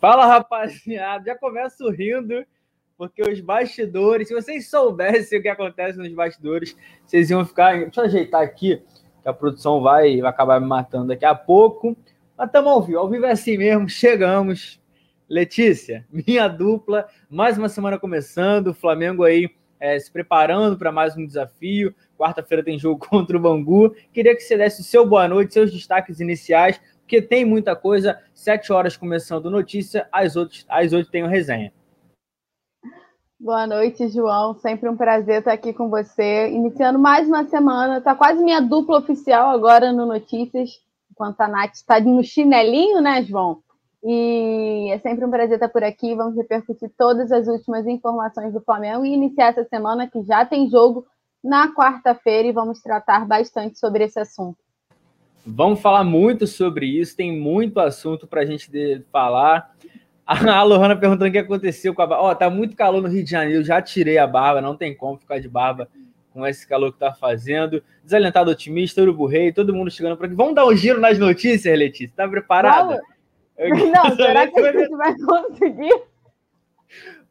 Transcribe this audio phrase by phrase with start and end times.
[0.00, 1.24] Fala, rapaziada.
[1.26, 2.42] Já começo rindo,
[2.96, 7.78] porque os bastidores, se vocês soubessem o que acontece nos bastidores, vocês iam ficar.
[7.78, 8.82] Deixa eu ajeitar aqui,
[9.22, 11.94] que a produção vai, vai acabar me matando daqui a pouco.
[12.34, 12.98] Mas estamos ao vivo.
[12.98, 13.90] Ao vivo é assim mesmo.
[13.90, 14.80] Chegamos.
[15.28, 18.68] Letícia, minha dupla, mais uma semana começando.
[18.68, 21.94] O Flamengo aí é, se preparando para mais um desafio.
[22.18, 23.94] Quarta-feira tem jogo contra o Bangu.
[24.12, 26.80] Queria que você desse o seu boa noite, seus destaques iniciais,
[27.10, 28.20] porque tem muita coisa.
[28.32, 31.72] Sete horas começando notícia, às oito, às oito tem o resenha.
[33.38, 34.54] Boa noite, João.
[34.54, 36.48] Sempre um prazer estar aqui com você.
[36.50, 37.98] Iniciando mais uma semana.
[37.98, 43.24] Está quase minha dupla oficial agora no Notícias, enquanto a Nath está no chinelinho, né,
[43.24, 43.60] João?
[44.04, 46.14] E é sempre um prazer estar por aqui.
[46.14, 50.70] Vamos repercutir todas as últimas informações do Flamengo e iniciar essa semana que já tem
[50.70, 51.04] jogo
[51.42, 54.69] na quarta-feira e vamos tratar bastante sobre esse assunto.
[55.46, 58.70] Vamos falar muito sobre isso, tem muito assunto para a gente
[59.10, 59.74] falar.
[60.26, 62.22] A Lohana perguntando o que aconteceu com a barba.
[62.22, 64.94] Ó, oh, tá muito calor no Rio de Janeiro, já tirei a barba, não tem
[64.94, 65.88] como ficar de barba
[66.32, 67.82] com esse calor que tá fazendo.
[68.04, 70.34] Desalentado otimista, Urubu Rei, todo mundo chegando por aqui.
[70.36, 72.14] Vamos dar um giro nas notícias, Letícia?
[72.16, 73.00] Tá preparada?
[73.58, 76.02] Não, será que a gente vai conseguir?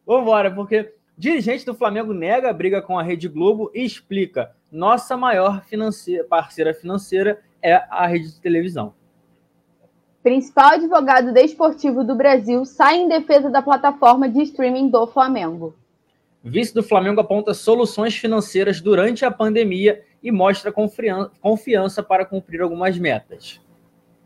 [0.05, 5.15] Vambora, porque dirigente do Flamengo nega a briga com a Rede Globo e explica: nossa
[5.15, 8.93] maior financeira, parceira financeira é a rede de televisão.
[10.21, 15.75] Principal advogado desportivo do Brasil sai em defesa da plataforma de streaming do Flamengo.
[16.43, 20.73] Vice do Flamengo aponta soluções financeiras durante a pandemia e mostra
[21.41, 23.61] confiança para cumprir algumas metas.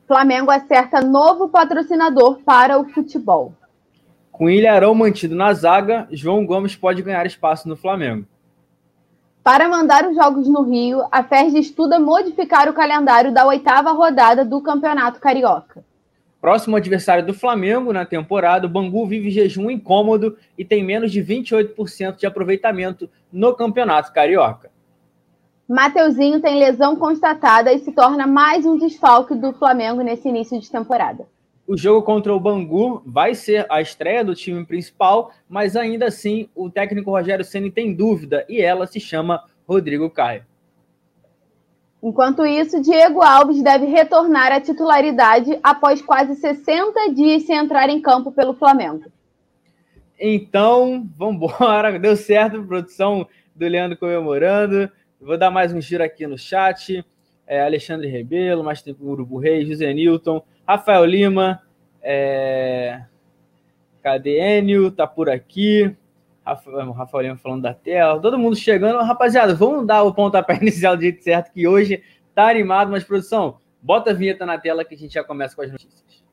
[0.08, 3.53] Flamengo acerta novo patrocinador para o futebol.
[4.31, 8.28] Com Ilharão mantido na zaga, João Gomes pode ganhar espaço no Flamengo.
[9.44, 14.46] Para mandar os jogos no Rio, a FERJ estuda modificar o calendário da oitava rodada
[14.46, 15.84] do Campeonato Carioca.
[16.40, 21.22] Próximo adversário do Flamengo na temporada, o Bangu vive jejum incômodo e tem menos de
[21.22, 24.72] 28% de aproveitamento no Campeonato Carioca.
[25.68, 30.72] Mateuzinho tem lesão constatada e se torna mais um desfalque do Flamengo nesse início de
[30.72, 31.28] temporada.
[31.66, 36.50] O jogo contra o Bangu vai ser a estreia do time principal, mas ainda assim
[36.53, 40.46] o técnico Rogério Ceni tem dúvida e ela se chama Rodrigo Caio.
[42.03, 48.02] Enquanto isso, Diego Alves deve retornar à titularidade após quase 60 dias sem entrar em
[48.02, 49.06] campo pelo Flamengo.
[50.19, 51.97] Então, vamos embora.
[51.97, 53.25] Deu certo, produção
[53.56, 54.91] do Leandro comemorando.
[55.19, 57.06] Vou dar mais um giro aqui no chat.
[57.47, 61.62] É, Alexandre Rebelo, mais tempo Urubu Reis, José Newton, Rafael Lima,
[62.01, 63.03] é...
[64.01, 64.91] cadê Enio?
[64.91, 65.94] Tá por aqui.
[66.46, 68.22] Rafael, Rafael Lima falando da tela.
[68.22, 69.03] Todo mundo chegando.
[69.03, 72.02] Rapaziada, vamos dar o pontapé inicial do jeito certo, que hoje
[72.34, 75.62] tá animado, mas produção, bota a vinheta na tela que a gente já começa com
[75.62, 76.23] as notícias.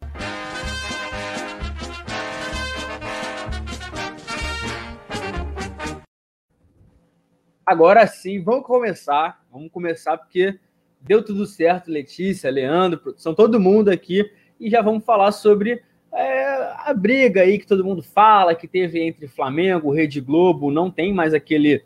[7.66, 9.44] Agora sim, vamos começar.
[9.50, 10.58] Vamos começar porque
[11.00, 16.72] deu tudo certo, Letícia, Leandro, produção, todo mundo aqui, e já vamos falar sobre é,
[16.84, 21.12] a briga aí que todo mundo fala, que teve entre Flamengo, Rede Globo, não tem
[21.12, 21.84] mais aquele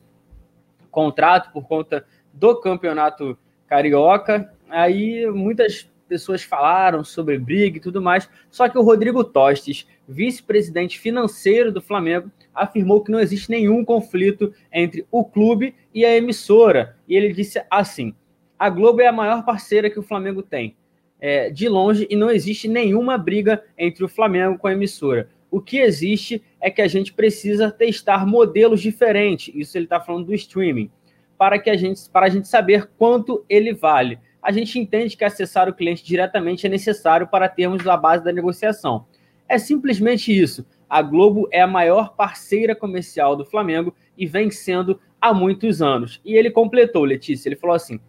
[0.90, 4.52] contrato por conta do campeonato carioca.
[4.68, 10.98] Aí muitas pessoas falaram sobre briga e tudo mais, só que o Rodrigo Tostes, vice-presidente
[10.98, 16.96] financeiro do Flamengo, afirmou que não existe nenhum conflito entre o clube e a emissora.
[17.08, 18.14] E ele disse assim:
[18.58, 20.76] a Globo é a maior parceira que o Flamengo tem,
[21.20, 25.28] é, de longe, e não existe nenhuma briga entre o Flamengo com a emissora.
[25.50, 29.54] O que existe é que a gente precisa testar modelos diferentes.
[29.54, 30.90] Isso ele está falando do streaming,
[31.38, 34.18] para que a gente, para a gente saber quanto ele vale.
[34.42, 38.32] A gente entende que acessar o cliente diretamente é necessário para termos a base da
[38.32, 39.06] negociação.
[39.48, 40.66] É simplesmente isso.
[40.88, 46.20] A Globo é a maior parceira comercial do Flamengo e vem sendo há muitos anos.
[46.24, 48.00] E ele completou, Letícia, ele falou assim: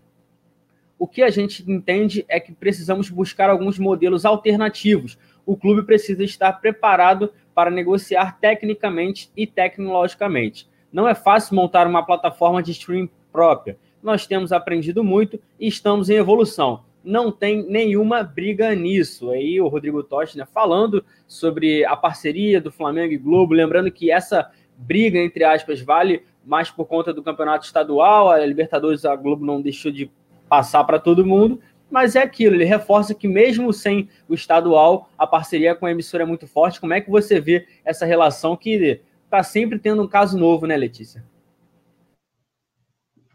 [0.97, 5.17] o que a gente entende é que precisamos buscar alguns modelos alternativos.
[5.45, 10.67] O clube precisa estar preparado para negociar tecnicamente e tecnologicamente.
[10.91, 13.77] Não é fácil montar uma plataforma de streaming própria.
[14.01, 16.83] Nós temos aprendido muito e estamos em evolução.
[17.03, 19.29] Não tem nenhuma briga nisso.
[19.29, 24.09] Aí o Rodrigo Totti né, falando sobre a parceria do Flamengo e Globo, lembrando que
[24.09, 28.29] essa briga, entre aspas, vale mais por conta do campeonato estadual.
[28.29, 30.09] A Libertadores, a Globo não deixou de
[30.47, 31.59] passar para todo mundo,
[31.89, 36.23] mas é aquilo, ele reforça que mesmo sem o estadual, a parceria com a emissora
[36.23, 36.79] é muito forte.
[36.79, 40.75] Como é que você vê essa relação que está sempre tendo um caso novo, né,
[40.75, 41.23] Letícia?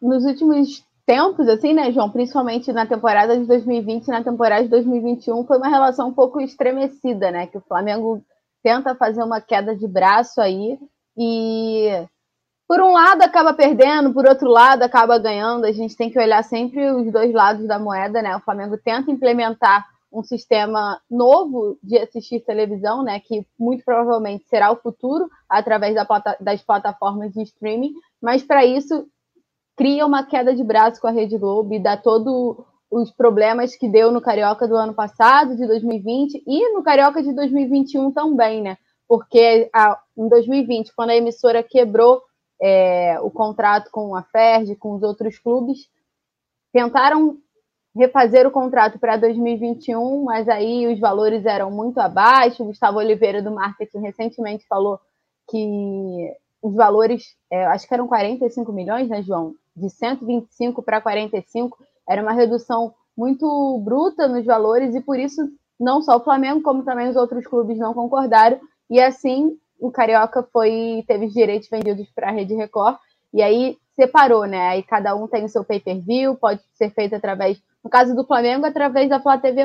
[0.00, 4.68] Nos últimos tempos, assim, né, João, principalmente na temporada de 2020 e na temporada de
[4.68, 8.22] 2021, foi uma relação um pouco estremecida, né, que o Flamengo
[8.62, 10.78] tenta fazer uma queda de braço aí
[11.16, 11.88] e
[12.70, 15.64] por um lado acaba perdendo, por outro lado acaba ganhando.
[15.64, 18.36] A gente tem que olhar sempre os dois lados da moeda, né?
[18.36, 23.18] O Flamengo tenta implementar um sistema novo de assistir televisão, né?
[23.18, 26.06] Que muito provavelmente será o futuro através da
[26.40, 29.04] das plataformas de streaming, mas para isso
[29.76, 33.88] cria uma queda de braço com a Rede Globo e dá todo os problemas que
[33.88, 38.78] deu no Carioca do ano passado, de 2020, e no Carioca de 2021 também, né?
[39.08, 42.29] Porque a, em 2020, quando a emissora quebrou
[42.60, 45.88] é, o contrato com a Ferdi, com os outros clubes,
[46.72, 47.38] tentaram
[47.94, 52.62] refazer o contrato para 2021, mas aí os valores eram muito abaixo.
[52.62, 55.00] O Gustavo Oliveira, do marketing, recentemente falou
[55.50, 59.54] que os valores, é, acho que eram 45 milhões, né, João?
[59.74, 61.78] De 125 para 45,
[62.08, 65.42] era uma redução muito bruta nos valores, e por isso
[65.78, 70.46] não só o Flamengo, como também os outros clubes não concordaram, e assim o Carioca
[70.52, 72.96] foi teve os direitos vendidos para a Rede Record
[73.32, 74.68] e aí separou, né?
[74.68, 78.66] Aí cada um tem o seu pay-per-view, pode ser feito através, no caso do Flamengo,
[78.66, 79.64] através da Flá TV+.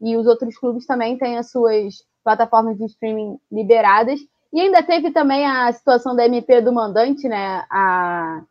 [0.00, 4.20] E os outros clubes também têm as suas plataformas de streaming liberadas.
[4.52, 7.64] E ainda teve também a situação da MP do mandante, né?
[7.70, 8.42] A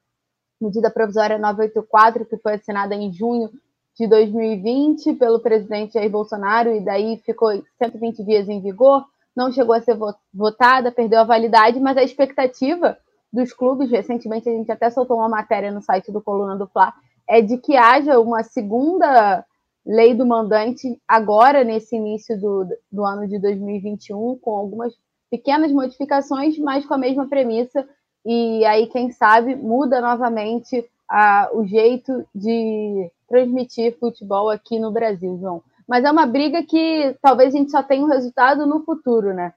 [0.59, 3.49] medida provisória 984, que foi assinada em junho
[3.97, 9.05] de 2020 pelo presidente Jair Bolsonaro, e daí ficou 120 dias em vigor
[9.35, 9.97] não chegou a ser
[10.33, 12.97] votada, perdeu a validade, mas a expectativa
[13.31, 16.93] dos clubes, recentemente a gente até soltou uma matéria no site do Coluna do Fla,
[17.27, 19.43] é de que haja uma segunda
[19.85, 24.93] lei do mandante agora, nesse início do, do ano de 2021, com algumas
[25.29, 27.87] pequenas modificações, mas com a mesma premissa,
[28.25, 30.87] e aí, quem sabe, muda novamente
[31.53, 35.61] o jeito de transmitir futebol aqui no Brasil, João.
[35.87, 39.53] Mas é uma briga que talvez a gente só tenha um resultado no futuro, né?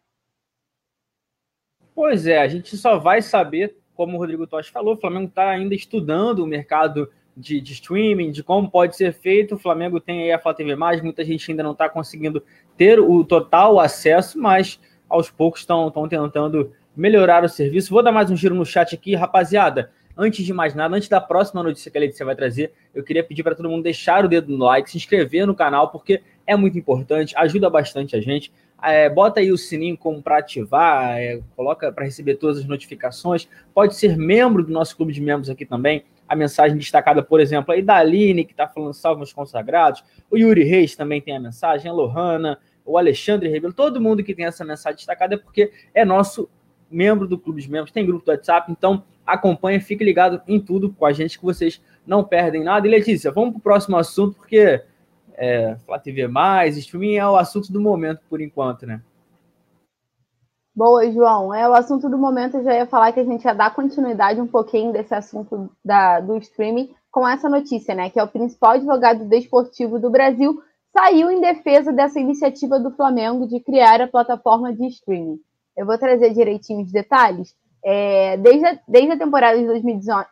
[1.94, 5.48] Pois é, a gente só vai saber, como o Rodrigo Tosh falou, o Flamengo está
[5.48, 9.54] ainda estudando o mercado de, de, streaming, de como pode ser feito.
[9.54, 12.42] O Flamengo tem aí a Flá TV+, muita gente ainda não está conseguindo
[12.76, 17.90] ter o total acesso, mas aos poucos estão tentando melhorar o serviço.
[17.90, 19.90] Vou dar mais um giro no chat aqui, rapaziada.
[20.16, 23.22] Antes de mais nada, antes da próxima notícia que a Letícia vai trazer, eu queria
[23.22, 26.56] pedir para todo mundo deixar o dedo no like, se inscrever no canal, porque é
[26.56, 28.50] muito importante, ajuda bastante a gente.
[28.82, 33.48] É, bota aí o sininho como para ativar, é, coloca para receber todas as notificações.
[33.74, 36.04] Pode ser membro do nosso clube de membros aqui também.
[36.28, 40.02] A mensagem destacada, por exemplo, aí da Aline, que está falando salve meus consagrados.
[40.30, 44.34] O Yuri Reis também tem a mensagem, a Lohana, o Alexandre Rebelo, todo mundo que
[44.34, 46.48] tem essa mensagem destacada é porque é nosso
[46.90, 50.92] membro do clube de membros, tem grupo do WhatsApp, então acompanha, fique ligado em tudo
[50.92, 52.86] com a gente que vocês não perdem nada.
[52.86, 54.82] E Letícia, vamos para o próximo assunto, porque
[55.34, 56.28] é, Flá TV+,
[56.76, 59.00] streaming é o assunto do momento por enquanto, né?
[60.74, 61.54] Boa, João.
[61.54, 62.58] É o assunto do momento.
[62.58, 66.20] Eu já ia falar que a gente ia dar continuidade um pouquinho desse assunto da,
[66.20, 68.10] do streaming com essa notícia, né?
[68.10, 70.62] Que é o principal advogado desportivo do Brasil
[70.92, 75.38] saiu em defesa dessa iniciativa do Flamengo de criar a plataforma de streaming.
[75.76, 77.54] Eu vou trazer direitinho os detalhes.
[77.84, 80.26] É, desde, a, desde a temporada de 2019,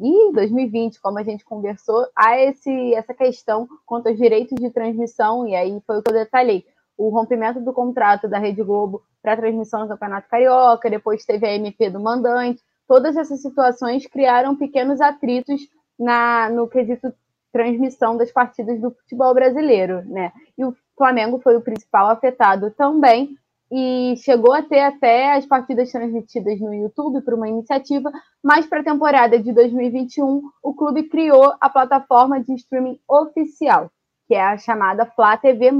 [0.00, 5.46] e 2020, como a gente conversou, há esse, essa questão quanto aos direitos de transmissão,
[5.46, 6.64] e aí foi o que eu detalhei.
[6.96, 11.54] O rompimento do contrato da Rede Globo para transmissão do Campeonato Carioca, depois teve a
[11.54, 15.68] MP do mandante, todas essas situações criaram pequenos atritos
[15.98, 17.12] na, no quesito
[17.52, 20.32] transmissão das partidas do futebol brasileiro, né?
[20.58, 23.36] E o Flamengo foi o principal afetado também,
[23.70, 28.80] e chegou a ter até as partidas transmitidas no YouTube por uma iniciativa, mas para
[28.80, 33.90] a temporada de 2021 o clube criou a plataforma de streaming oficial,
[34.28, 35.70] que é a chamada Flá TV+.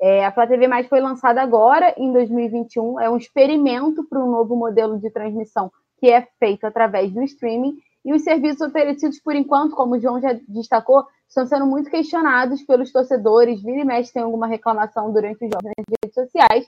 [0.00, 4.54] É, a Flá TV+, foi lançada agora, em 2021, é um experimento para um novo
[4.54, 9.74] modelo de transmissão que é feito através do streaming, e os serviços oferecidos, por enquanto,
[9.74, 14.22] como o João já destacou, estão sendo muito questionados pelos torcedores, vira e mexe tem
[14.22, 16.66] alguma reclamação durante os jogos nas redes sociais,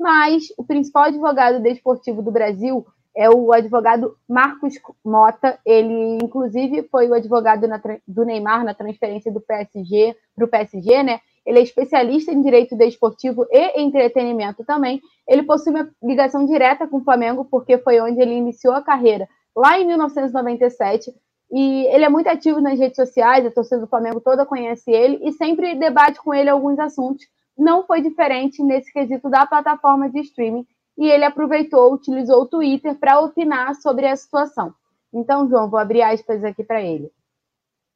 [0.00, 5.58] mas o principal advogado desportivo do Brasil é o advogado Marcos Mota.
[5.64, 11.02] Ele, inclusive, foi o advogado na, do Neymar na transferência do PSG para o PSG,
[11.02, 11.20] né?
[11.44, 15.00] Ele é especialista em direito desportivo e entretenimento também.
[15.28, 19.28] Ele possui uma ligação direta com o Flamengo, porque foi onde ele iniciou a carreira,
[19.54, 21.12] lá em 1997.
[21.52, 25.18] E ele é muito ativo nas redes sociais, a torcida do Flamengo toda conhece ele
[25.22, 27.26] e sempre debate com ele alguns assuntos
[27.60, 32.98] não foi diferente nesse quesito da plataforma de streaming e ele aproveitou, utilizou o Twitter
[32.98, 34.74] para opinar sobre a situação.
[35.12, 37.10] Então, João, vou abrir aspas aqui para ele.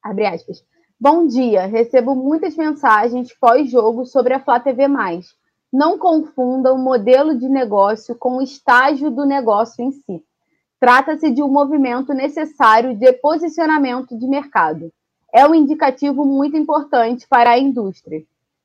[0.02, 0.62] Abre aspas.
[1.00, 4.86] Bom dia, recebo muitas mensagens pós-jogo sobre a Flá TV+.
[5.72, 10.22] não confunda o modelo de negócio com o estágio do negócio em si.
[10.78, 14.92] Trata-se de um movimento necessário de posicionamento de mercado.
[15.32, 18.24] É um indicativo muito importante para a indústria.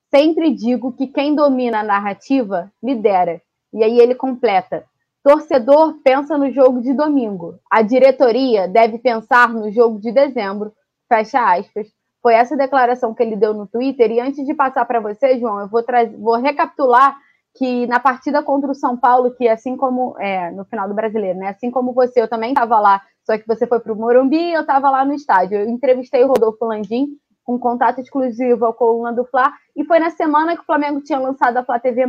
[0.10, 3.42] Sempre digo que quem domina a narrativa lidera.
[3.72, 4.84] E aí ele completa:
[5.24, 10.74] torcedor pensa no jogo de domingo, a diretoria deve pensar no jogo de dezembro.
[11.08, 11.88] Fecha aspas.
[12.22, 14.12] Foi essa declaração que ele deu no Twitter.
[14.12, 15.84] E antes de passar para você, João, eu vou,
[16.18, 17.18] vou recapitular
[17.56, 21.40] que na partida contra o São Paulo, que assim como é, no final do brasileiro,
[21.40, 21.50] né?
[21.50, 24.54] Assim como você, eu também estava lá, só que você foi para o Morumbi e
[24.54, 25.60] eu estava lá no estádio.
[25.60, 27.18] Eu entrevistei o Rodolfo Landim
[27.50, 31.18] com contato exclusivo ao coluna do Fla, e foi na semana que o Flamengo tinha
[31.18, 32.06] lançado a Flá TV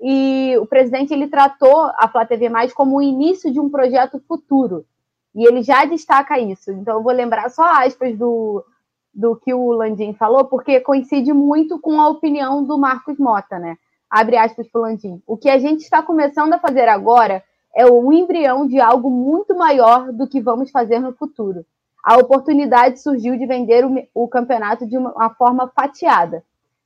[0.00, 4.86] e o presidente ele tratou a Flá TV como o início de um projeto futuro.
[5.34, 6.70] E ele já destaca isso.
[6.70, 8.64] Então eu vou lembrar só aspas do,
[9.12, 13.76] do que o Landim falou, porque coincide muito com a opinião do Marcos Mota, né?
[14.08, 15.20] Abre aspas para o Landim.
[15.26, 17.42] O que a gente está começando a fazer agora
[17.74, 21.66] é o embrião de algo muito maior do que vamos fazer no futuro.
[22.04, 26.44] A oportunidade surgiu de vender o, o campeonato de uma, uma forma fatiada.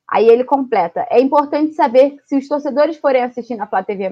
[0.09, 4.11] Aí ele completa: é importante saber que se os torcedores forem assistir na Flá TV,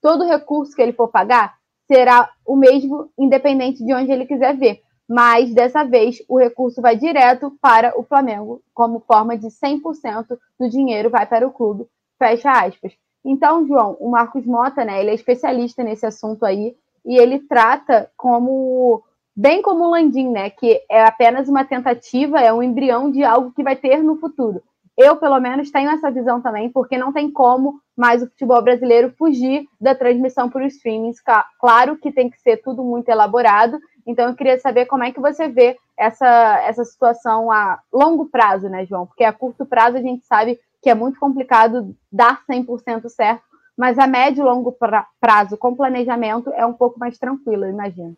[0.00, 1.54] todo recurso que ele for pagar
[1.86, 6.96] será o mesmo, independente de onde ele quiser ver mas dessa vez o recurso vai
[6.96, 11.86] direto para o Flamengo, como forma de 100% do dinheiro vai para o clube,
[12.18, 12.92] fecha aspas.
[13.24, 18.10] Então, João, o Marcos Mota, né, ele é especialista nesse assunto aí, e ele trata
[18.16, 19.02] como,
[19.36, 23.52] bem como o Landim, né, que é apenas uma tentativa, é um embrião de algo
[23.52, 24.62] que vai ter no futuro.
[24.96, 29.12] Eu, pelo menos, tenho essa visão também, porque não tem como mais o futebol brasileiro
[29.18, 31.20] fugir da transmissão por streamings.
[31.60, 35.20] Claro que tem que ser tudo muito elaborado, então, eu queria saber como é que
[35.20, 39.06] você vê essa, essa situação a longo prazo, né, João?
[39.06, 43.42] Porque a curto prazo a gente sabe que é muito complicado dar 100% certo,
[43.76, 44.76] mas a médio e longo
[45.20, 48.14] prazo, com planejamento, é um pouco mais tranquilo, eu imagino.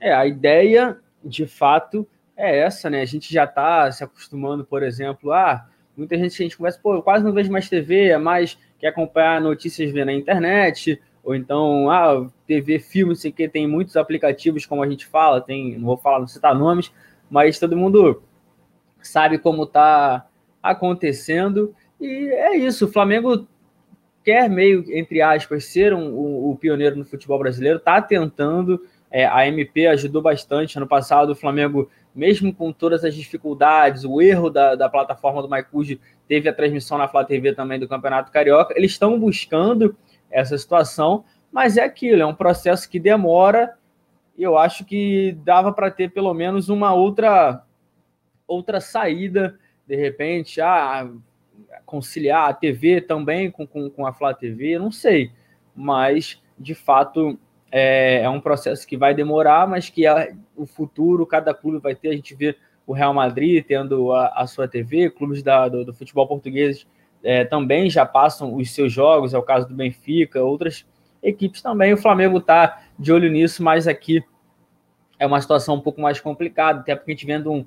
[0.00, 3.02] É, a ideia, de fato, é essa, né?
[3.02, 5.66] A gente já está se acostumando, por exemplo, a
[5.96, 8.88] muita gente a gente conversa, pô, eu quase não vejo mais TV, é mais quer
[8.88, 14.64] acompanhar notícias vendo na internet, ou então, ah, TV, filme, sei que tem muitos aplicativos,
[14.64, 16.90] como a gente fala, tem, não vou falar, não citar nomes,
[17.30, 18.22] mas todo mundo
[19.02, 20.26] sabe como está
[20.62, 21.74] acontecendo.
[22.00, 23.46] E é isso, o Flamengo
[24.24, 28.80] quer meio, entre aspas, ser um, um, o pioneiro no futebol brasileiro, está tentando,
[29.10, 34.20] é, a MP ajudou bastante, ano passado o Flamengo, mesmo com todas as dificuldades, o
[34.22, 35.98] erro da, da plataforma do Maicujo,
[36.28, 39.96] teve a transmissão na Flá TV também do Campeonato Carioca, eles estão buscando
[40.30, 43.76] essa situação, mas é aquilo, é um processo que demora.
[44.38, 47.64] E eu acho que dava para ter pelo menos uma outra
[48.46, 51.08] outra saída, de repente, ah,
[51.86, 55.30] conciliar a TV também com, com, com a Flá TV, não sei.
[55.74, 57.38] Mas, de fato,
[57.70, 61.94] é, é, um processo que vai demorar, mas que é, o futuro, cada clube vai
[61.94, 62.08] ter.
[62.08, 65.94] A gente vê o Real Madrid tendo a, a sua TV, clubes da, do, do
[65.94, 66.86] futebol português
[67.22, 70.86] é, também já passam os seus jogos, é o caso do Benfica, outras
[71.22, 71.92] equipes também.
[71.92, 74.24] O Flamengo está de olho nisso, mas aqui
[75.18, 77.64] é uma situação um pouco mais complicada, até porque a gente vendo um,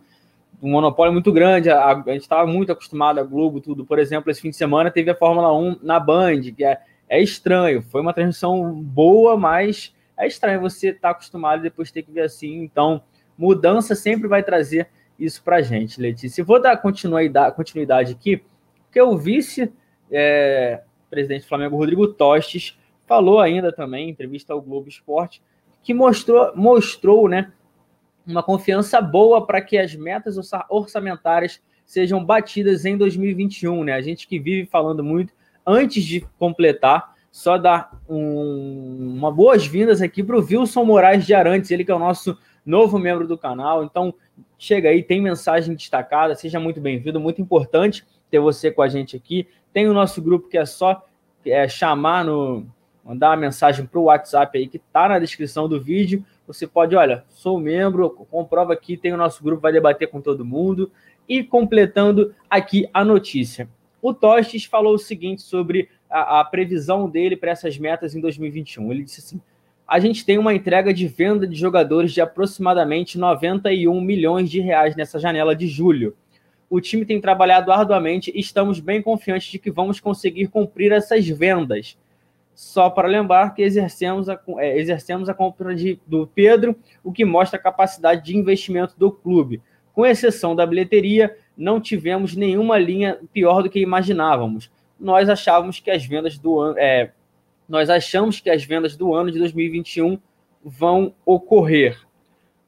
[0.61, 3.85] um monopólio muito grande, a, a gente estava muito acostumado a Globo, tudo.
[3.85, 6.81] Por exemplo, esse fim de semana teve a Fórmula 1 na Band, que é,
[7.13, 11.91] é estranho, foi uma transmissão boa, mas é estranho você estar tá acostumado e depois
[11.91, 12.63] ter que ver assim.
[12.63, 13.03] Então,
[13.37, 14.87] mudança sempre vai trazer
[15.19, 16.43] isso para gente, Letícia.
[16.43, 18.41] Vou dar continuidade, continuidade aqui
[18.93, 19.73] porque o vice-presidente
[20.11, 22.77] é, do Flamengo, Rodrigo Tostes,
[23.07, 25.41] falou ainda também, em entrevista ao Globo Esporte,
[25.81, 27.51] que mostrou, mostrou né,
[28.25, 30.37] uma confiança boa para que as metas
[30.69, 33.83] orçamentárias sejam batidas em 2021.
[33.83, 33.93] Né?
[33.93, 35.33] A gente que vive falando muito,
[35.65, 41.71] antes de completar, só dar um, uma boas-vindas aqui para o Wilson Moraes de Arantes,
[41.71, 43.83] ele que é o nosso novo membro do canal.
[43.83, 44.13] Então,
[44.57, 49.15] chega aí, tem mensagem destacada, seja muito bem-vindo, muito importante ter você com a gente
[49.15, 49.47] aqui.
[49.71, 51.03] Tem o nosso grupo que é só
[51.45, 52.65] é, chamar no.
[53.03, 56.23] mandar uma mensagem para o WhatsApp aí que está na descrição do vídeo.
[56.47, 60.45] Você pode, olha, sou membro, comprova aqui, tem o nosso grupo, vai debater com todo
[60.45, 60.91] mundo.
[61.27, 63.69] E completando aqui a notícia.
[64.03, 68.91] O Tostes falou o seguinte sobre a, a previsão dele para essas metas em 2021.
[68.91, 69.41] Ele disse assim:
[69.87, 74.95] a gente tem uma entrega de venda de jogadores de aproximadamente 91 milhões de reais
[74.95, 76.15] nessa janela de julho
[76.73, 81.27] o time tem trabalhado arduamente e estamos bem confiantes de que vamos conseguir cumprir essas
[81.27, 81.95] vendas.
[82.55, 87.23] Só para lembrar que exercemos a, é, exercemos a compra de, do Pedro, o que
[87.23, 89.61] mostra a capacidade de investimento do clube.
[89.93, 94.71] Com exceção da bilheteria, não tivemos nenhuma linha pior do que imaginávamos.
[94.99, 96.77] nós achávamos que as vendas do ano.
[96.77, 97.11] É,
[97.67, 100.17] nós achamos que as vendas do ano de 2021
[100.63, 101.99] vão ocorrer.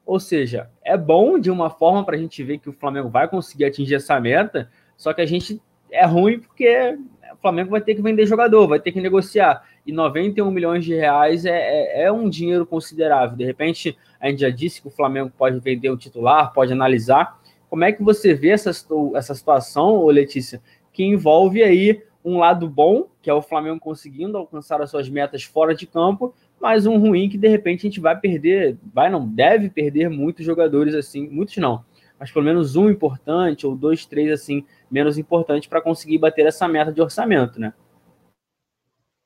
[0.04, 3.26] Ou seja, é bom de uma forma para a gente ver que o Flamengo vai
[3.26, 6.96] conseguir atingir essa meta, só que a gente é ruim porque
[7.32, 9.62] o Flamengo vai ter que vender jogador, vai ter que negociar.
[9.84, 13.36] E 91 milhões de reais é, é, é, um dinheiro considerável.
[13.36, 17.38] De repente, a gente já disse que o Flamengo pode vender o titular, pode analisar.
[17.68, 18.70] Como é que você vê essa,
[19.14, 20.60] essa situação, Letícia,
[20.92, 25.44] que envolve aí um lado bom, que é o Flamengo conseguindo alcançar as suas metas
[25.44, 29.26] fora de campo, mas um ruim que de repente a gente vai perder, vai não,
[29.26, 31.84] deve perder muitos jogadores assim, muitos não,
[32.18, 36.66] mas pelo menos um importante ou dois, três assim, menos importantes para conseguir bater essa
[36.66, 37.72] meta de orçamento, né?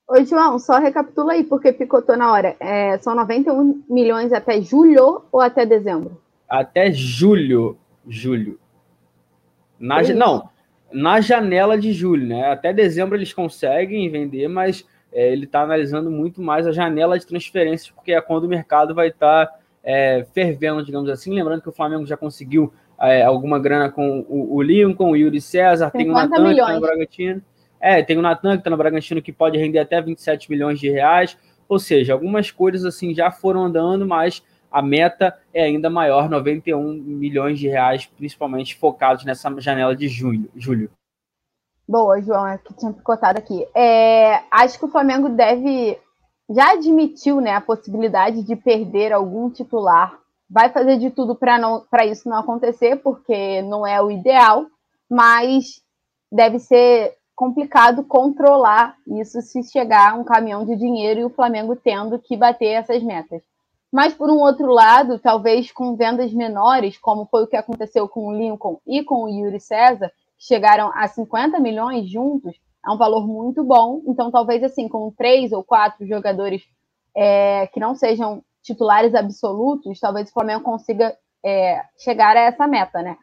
[0.08, 2.56] Oi, João, só recapitula aí, porque picotou na hora.
[2.58, 6.20] É, são 91 milhões até julho ou até dezembro?
[6.48, 7.78] Até julho.
[8.06, 8.58] Julho.
[9.78, 10.50] Na, não,
[10.92, 12.50] na janela de julho, né?
[12.50, 17.26] Até dezembro eles conseguem vender, mas é, ele está analisando muito mais a janela de
[17.26, 21.34] transferências, porque é quando o mercado vai estar tá, é, fervendo, digamos assim.
[21.34, 25.40] Lembrando que o Flamengo já conseguiu é, alguma grana com o, o Lincoln, o Yuri
[25.40, 27.42] César, tem o Natan que está no Bragantino.
[27.80, 30.90] É, tem o Natan que está no Bragantino que pode render até 27 milhões de
[30.90, 31.36] reais.
[31.66, 36.92] Ou seja, algumas coisas assim já foram andando, mas a meta é ainda maior, 91
[36.92, 40.50] milhões de reais, principalmente focados nessa janela de julho.
[40.54, 40.90] julho.
[41.88, 43.66] Boa, João, é que tinha picotado aqui.
[43.74, 45.98] É, acho que o Flamengo deve.
[46.48, 50.16] Já admitiu né, a possibilidade de perder algum titular.
[50.48, 54.66] Vai fazer de tudo para isso não acontecer, porque não é o ideal,
[55.08, 55.80] mas
[56.30, 62.18] deve ser complicado controlar isso se chegar um caminhão de dinheiro e o Flamengo tendo
[62.18, 63.42] que bater essas metas.
[63.92, 68.28] Mas, por um outro lado, talvez com vendas menores, como foi o que aconteceu com
[68.28, 72.56] o Lincoln e com o Yuri César, chegaram a 50 milhões juntos,
[72.86, 74.00] é um valor muito bom.
[74.06, 76.62] Então, talvez assim, com três ou quatro jogadores
[77.16, 83.02] é, que não sejam titulares absolutos, talvez o Flamengo consiga é, chegar a essa meta,
[83.02, 83.16] né?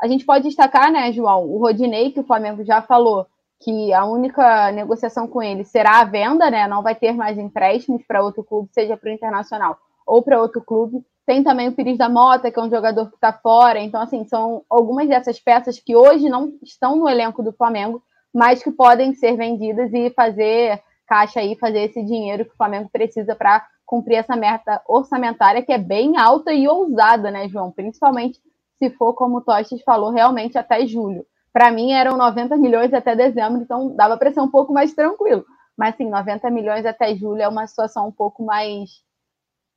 [0.00, 3.26] A gente pode destacar, né, João, o Rodinei, que o Flamengo já falou
[3.60, 6.66] que a única negociação com ele será a venda, né?
[6.66, 9.76] Não vai ter mais empréstimos para outro clube, seja para o Internacional
[10.08, 11.04] ou para outro clube.
[11.26, 13.78] Tem também o Pires da Mota, que é um jogador que está fora.
[13.78, 18.62] Então, assim, são algumas dessas peças que hoje não estão no elenco do Flamengo, mas
[18.62, 23.36] que podem ser vendidas e fazer caixa aí, fazer esse dinheiro que o Flamengo precisa
[23.36, 27.70] para cumprir essa meta orçamentária, que é bem alta e ousada, né, João?
[27.70, 28.40] Principalmente
[28.78, 31.26] se for, como o Tostes falou, realmente até julho.
[31.52, 35.44] Para mim eram 90 milhões até dezembro, então dava para ser um pouco mais tranquilo.
[35.76, 39.02] Mas sim, 90 milhões até julho é uma situação um pouco mais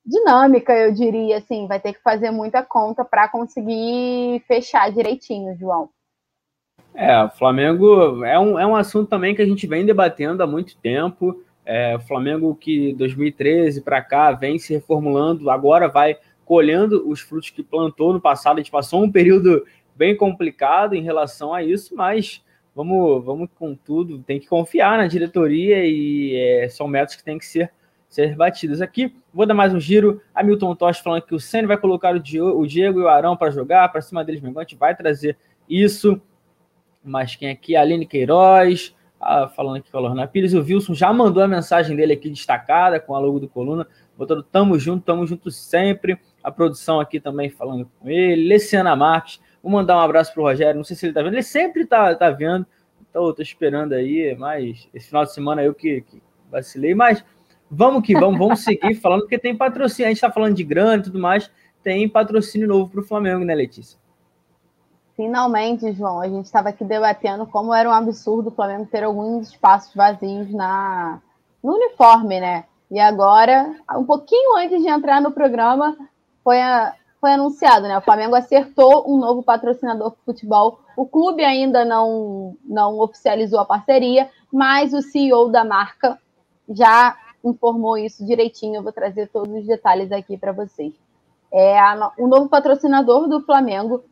[0.04, 5.88] dinâmica, eu diria, assim, vai ter que fazer muita conta para conseguir fechar direitinho, João.
[6.94, 10.46] É, o Flamengo é um, é um assunto também que a gente vem debatendo há
[10.46, 11.42] muito tempo.
[11.64, 17.50] É, o Flamengo que 2013 para cá vem se reformulando, agora vai colhendo os frutos
[17.50, 18.56] que plantou no passado.
[18.56, 22.42] A gente passou um período bem complicado em relação a isso, mas
[22.74, 27.38] vamos, vamos com tudo, tem que confiar na diretoria e é, são metas que têm
[27.38, 27.70] que ser
[28.12, 29.16] ser batidas aqui.
[29.32, 30.20] Vou dar mais um giro.
[30.34, 33.88] Hamilton Tosh falando que o Senna vai colocar o Diego, e o Arão para jogar,
[33.90, 34.58] para cima deles mesmo.
[34.58, 35.34] A gente vai trazer
[35.66, 36.20] isso.
[37.02, 37.74] Mas quem aqui?
[37.74, 40.52] Aline Queiroz, ah, falando aqui com a Lorna Pires.
[40.52, 43.86] O Wilson já mandou a mensagem dele aqui destacada com a logo do Coluna.
[44.14, 46.20] Botando tamo junto, tamo junto sempre.
[46.44, 48.46] A produção aqui também falando com ele.
[48.46, 49.40] Leciana Marques.
[49.62, 50.76] Vou mandar um abraço pro Rogério.
[50.76, 51.32] Não sei se ele tá vendo.
[51.32, 52.66] Ele sempre tá, tá vendo.
[53.08, 54.36] Então, tô esperando aí.
[54.38, 56.94] Mas esse final de semana eu que, que vacilei.
[56.94, 57.24] Mas
[57.74, 60.04] Vamos que vamos, vamos seguir falando, porque tem patrocínio.
[60.04, 61.50] A gente está falando de grana e tudo mais.
[61.82, 63.98] Tem patrocínio novo para o Flamengo, né, Letícia?
[65.16, 69.48] Finalmente, João, a gente estava aqui debatendo como era um absurdo o Flamengo ter alguns
[69.48, 71.22] espaços vazios na,
[71.64, 72.64] no uniforme, né?
[72.90, 75.96] E agora, um pouquinho antes de entrar no programa,
[76.44, 77.96] foi, a, foi anunciado, né?
[77.96, 80.80] O Flamengo acertou um novo patrocinador para futebol.
[80.94, 86.18] O clube ainda não, não oficializou a parceria, mas o CEO da marca
[86.68, 88.76] já informou isso direitinho.
[88.76, 90.92] Eu vou trazer todos os detalhes aqui para vocês.
[91.52, 94.02] É a, o novo patrocinador do Flamengo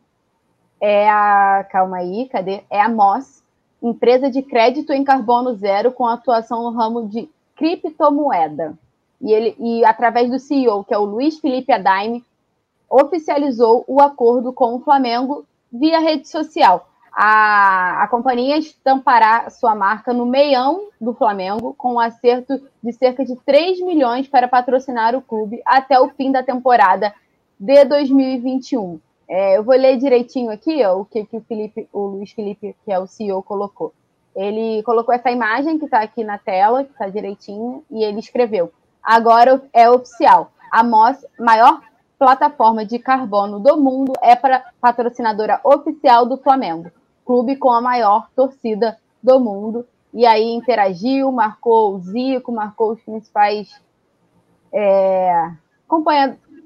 [0.79, 1.65] é a.
[1.71, 2.63] Calma aí, cadê?
[2.69, 3.43] É a Moss,
[3.81, 8.77] empresa de crédito em carbono zero com atuação no ramo de criptomoeda.
[9.19, 12.23] E, ele, e através do CEO, que é o Luiz Felipe Adaime,
[12.89, 20.13] oficializou o acordo com o Flamengo via rede social a, a companhia estampará sua marca
[20.13, 25.21] no meião do Flamengo, com um acerto de cerca de 3 milhões para patrocinar o
[25.21, 27.13] clube até o fim da temporada
[27.59, 28.99] de 2021.
[29.27, 32.75] É, eu vou ler direitinho aqui ó, o que, que o, Felipe, o Luiz Felipe,
[32.83, 33.93] que é o CEO, colocou.
[34.35, 38.71] ele colocou essa imagem que está aqui na tela, que está direitinho, e ele escreveu:
[39.03, 40.51] agora é oficial.
[40.71, 41.81] A maior
[42.17, 46.91] plataforma de carbono do mundo é para patrocinadora oficial do Flamengo,
[47.25, 49.85] clube com a maior torcida do mundo.
[50.13, 53.81] E aí interagiu, marcou o Zico, marcou os principais
[54.73, 55.51] é,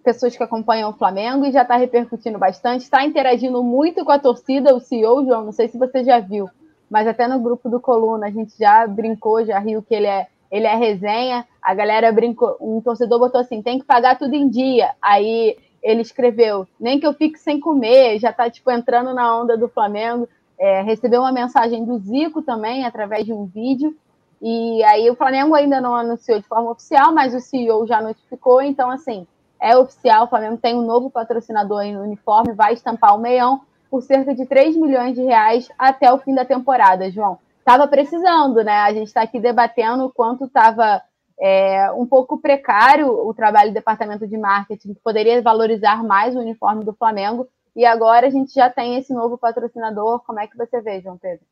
[0.05, 4.19] pessoas que acompanham o Flamengo e já está repercutindo bastante, está interagindo muito com a
[4.19, 6.47] torcida, o CEO, João, não sei se você já viu,
[6.87, 10.27] mas até no grupo do Coluna a gente já brincou, já riu que ele é,
[10.51, 14.47] ele é resenha, a galera brincou, um torcedor botou assim, tem que pagar tudo em
[14.47, 19.35] dia, aí ele escreveu, nem que eu fique sem comer, já está tipo entrando na
[19.35, 23.95] onda do Flamengo, é, recebeu uma mensagem do Zico também, através de um vídeo,
[24.41, 28.61] e aí o Flamengo ainda não anunciou de forma oficial, mas o CEO já notificou,
[28.61, 29.25] então assim,
[29.59, 33.61] é oficial, o Flamengo tem um novo patrocinador aí no uniforme, vai estampar o meião
[33.89, 37.39] por cerca de 3 milhões de reais até o fim da temporada, João.
[37.59, 38.81] Estava precisando, né?
[38.81, 41.01] A gente está aqui debatendo o quanto estava
[41.39, 46.39] é, um pouco precário o trabalho do departamento de marketing, que poderia valorizar mais o
[46.39, 50.19] uniforme do Flamengo, e agora a gente já tem esse novo patrocinador.
[50.25, 51.45] Como é que você vê, João Pedro?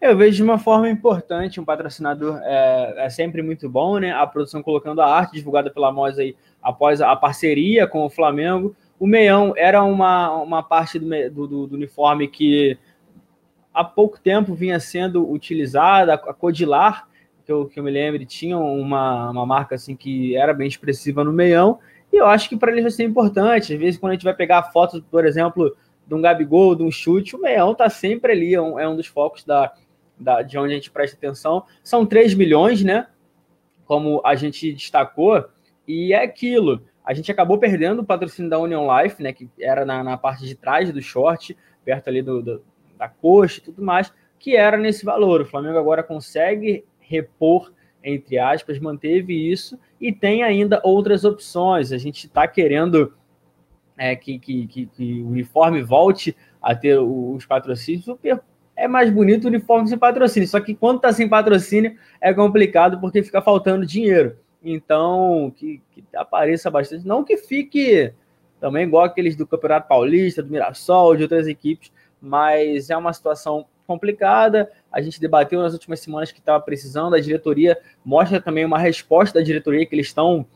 [0.00, 4.12] Eu vejo de uma forma importante, um patrocinador é, é, sempre muito bom, né?
[4.12, 8.76] A produção colocando a arte divulgada pela Moz aí após a parceria com o Flamengo.
[8.98, 12.76] O meião era uma, uma parte do, do, do uniforme que
[13.72, 17.08] há pouco tempo vinha sendo utilizada, a Codilar,
[17.44, 21.24] que eu, que eu me lembro, tinha uma, uma marca assim que era bem expressiva
[21.24, 21.78] no meião,
[22.14, 23.72] e eu acho que para eles vai ser importante.
[23.72, 26.90] Às vezes, quando a gente vai pegar fotos, por exemplo, de um Gabigol, de um
[26.90, 29.72] chute, o meião está sempre ali, é um, é um dos focos da,
[30.16, 31.64] da, de onde a gente presta atenção.
[31.82, 33.08] São 3 milhões, né?
[33.84, 35.44] Como a gente destacou,
[35.88, 36.84] e é aquilo.
[37.04, 39.32] A gente acabou perdendo o patrocínio da Union Life, né?
[39.32, 42.64] Que era na, na parte de trás do short, perto ali do, do,
[42.96, 45.40] da coxa e tudo mais, que era nesse valor.
[45.40, 47.72] O Flamengo agora consegue repor,
[48.04, 51.90] entre aspas, manteve isso e tem ainda outras opções.
[51.90, 53.14] A gente está querendo
[53.96, 58.04] é, que, que, que, que, o uniforme volte a ter os patrocínios.
[58.76, 60.46] É mais bonito o uniforme sem patrocínio.
[60.46, 64.36] Só que quando está sem patrocínio é complicado porque fica faltando dinheiro.
[64.62, 67.06] Então, que, que, apareça bastante.
[67.06, 68.12] Não que fique
[68.60, 71.90] também igual aqueles do Campeonato Paulista, do Mirassol, de outras equipes,
[72.20, 74.70] mas é uma situação complicada.
[74.94, 77.14] A gente debateu nas últimas semanas que estava precisando.
[77.14, 80.46] A diretoria mostra também uma resposta da diretoria que eles estão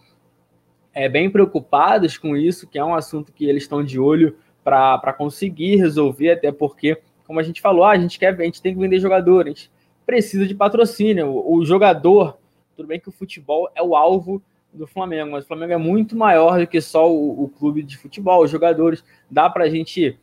[0.95, 5.13] é, bem preocupados com isso, que é um assunto que eles estão de olho para
[5.13, 8.73] conseguir resolver, até porque como a gente falou, ah, a gente quer, a gente tem
[8.73, 9.71] que vender jogadores,
[10.07, 11.27] precisa de patrocínio.
[11.27, 12.39] O, o jogador,
[12.77, 14.41] tudo bem que o futebol é o alvo
[14.73, 17.99] do Flamengo, mas o Flamengo é muito maior do que só o, o clube de
[17.99, 19.05] futebol, os jogadores.
[19.31, 20.19] Dá para a gente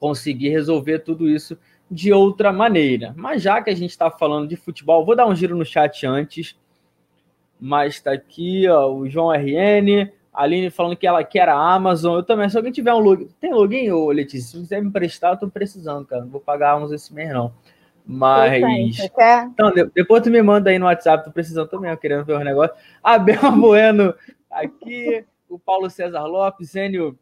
[0.00, 1.58] conseguir resolver tudo isso
[1.90, 3.14] de outra maneira.
[3.16, 6.06] Mas já que a gente está falando de futebol, vou dar um giro no chat
[6.06, 6.56] antes.
[7.60, 12.16] Mas está aqui ó, o João RN, a Aline falando que ela quer a Amazon.
[12.16, 12.48] Eu também.
[12.48, 13.28] Se alguém tiver um login.
[13.40, 14.52] Tem login, ô Letícia?
[14.52, 16.22] Se quiser me emprestar, eu tô precisando, cara.
[16.22, 17.52] Não vou pagar uns esse mês, não.
[18.06, 18.98] Mas.
[19.52, 22.44] Então, depois tu me manda aí no WhatsApp, tô precisando também, eu querendo ver os
[22.44, 22.78] negócios.
[23.02, 24.14] A Bela Bueno
[24.50, 27.18] aqui, o Paulo César Lopes, Zênio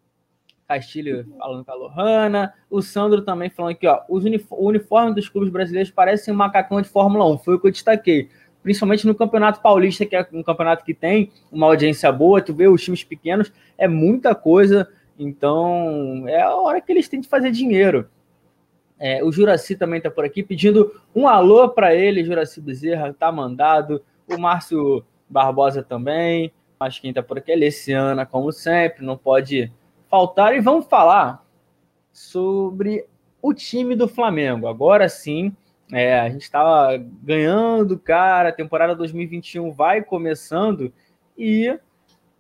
[0.66, 4.00] Castilho falando com a Lohana, o Sandro também falando aqui, ó.
[4.09, 7.68] Os o uniforme dos clubes brasileiros parecem um macacão de Fórmula 1, foi o que
[7.68, 8.29] eu destaquei
[8.66, 12.66] principalmente no Campeonato Paulista, que é um campeonato que tem uma audiência boa, tu vê
[12.66, 17.52] os times pequenos, é muita coisa, então é a hora que eles têm de fazer
[17.52, 18.11] dinheiro.
[18.98, 23.31] É, o Juraci também está por aqui pedindo um alô para ele, Juraci Bezerra, tá
[23.31, 24.02] mandado.
[24.29, 26.52] O Márcio Barbosa também.
[26.79, 29.72] Mas quem está por aqui é Leciana, como sempre, não pode
[30.08, 30.54] faltar.
[30.54, 31.44] E vamos falar
[32.12, 33.06] sobre
[33.42, 34.66] o time do Flamengo.
[34.66, 35.54] Agora sim,
[35.92, 40.92] é, a gente estava ganhando, cara, a temporada 2021 vai começando
[41.38, 41.78] e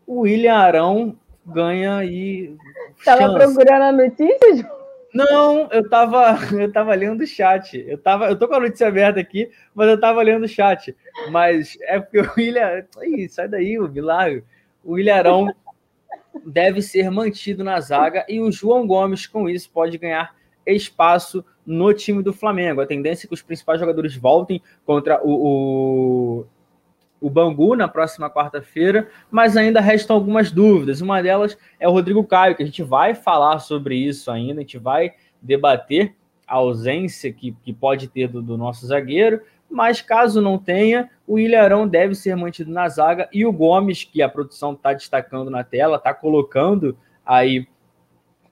[0.06, 2.56] o William Arão ganha e.
[3.04, 4.76] Tava procurando a notícia, João?
[5.14, 7.82] Não, eu tava, eu tava lendo o chat.
[7.86, 10.94] Eu, tava, eu tô com a notícia aberta aqui, mas eu tava lendo o chat.
[11.30, 12.84] Mas é porque o William.
[13.02, 14.44] Ih, sai daí, o milagre.
[14.84, 15.54] O William Arão
[16.44, 20.34] deve ser mantido na zaga e o João Gomes, com isso, pode ganhar
[20.66, 22.80] espaço no time do Flamengo.
[22.80, 26.46] A tendência é que os principais jogadores voltem contra o, o,
[27.20, 31.00] o Bangu na próxima quarta-feira, mas ainda restam algumas dúvidas.
[31.00, 34.62] Uma delas é o Rodrigo Caio, que a gente vai falar sobre isso ainda, a
[34.62, 36.14] gente vai debater
[36.46, 41.38] a ausência que, que pode ter do, do nosso zagueiro, mas caso não tenha, o
[41.38, 45.64] Ilharão deve ser mantido na zaga e o Gomes, que a produção está destacando na
[45.64, 47.66] tela, está colocando aí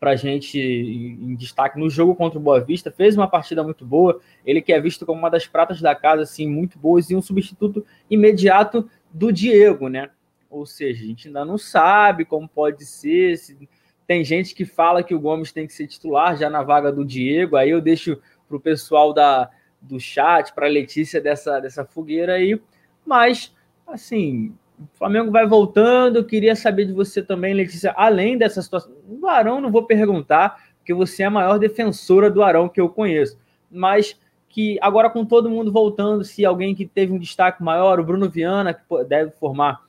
[0.04, 4.20] para gente em destaque no jogo contra o Boa Vista, fez uma partida muito boa,
[4.44, 7.22] ele que é visto como uma das pratas da casa, assim, muito boas, e um
[7.22, 10.10] substituto imediato do Diego, né?
[10.50, 13.68] Ou seja, a gente ainda não sabe como pode ser, se...
[14.06, 17.02] tem gente que fala que o Gomes tem que ser titular já na vaga do
[17.02, 19.48] Diego, aí eu deixo para o pessoal da,
[19.84, 22.60] do chat, para Letícia dessa, dessa fogueira aí,
[23.06, 23.54] mas,
[23.86, 26.16] assim, o Flamengo vai voltando.
[26.16, 28.92] Eu queria saber de você também, Letícia, além dessa situação.
[29.06, 32.88] Do Arão, não vou perguntar, porque você é a maior defensora do Arão que eu
[32.88, 33.38] conheço.
[33.70, 34.18] Mas
[34.48, 38.28] que agora, com todo mundo voltando, se alguém que teve um destaque maior, o Bruno
[38.28, 39.82] Viana, que deve formar,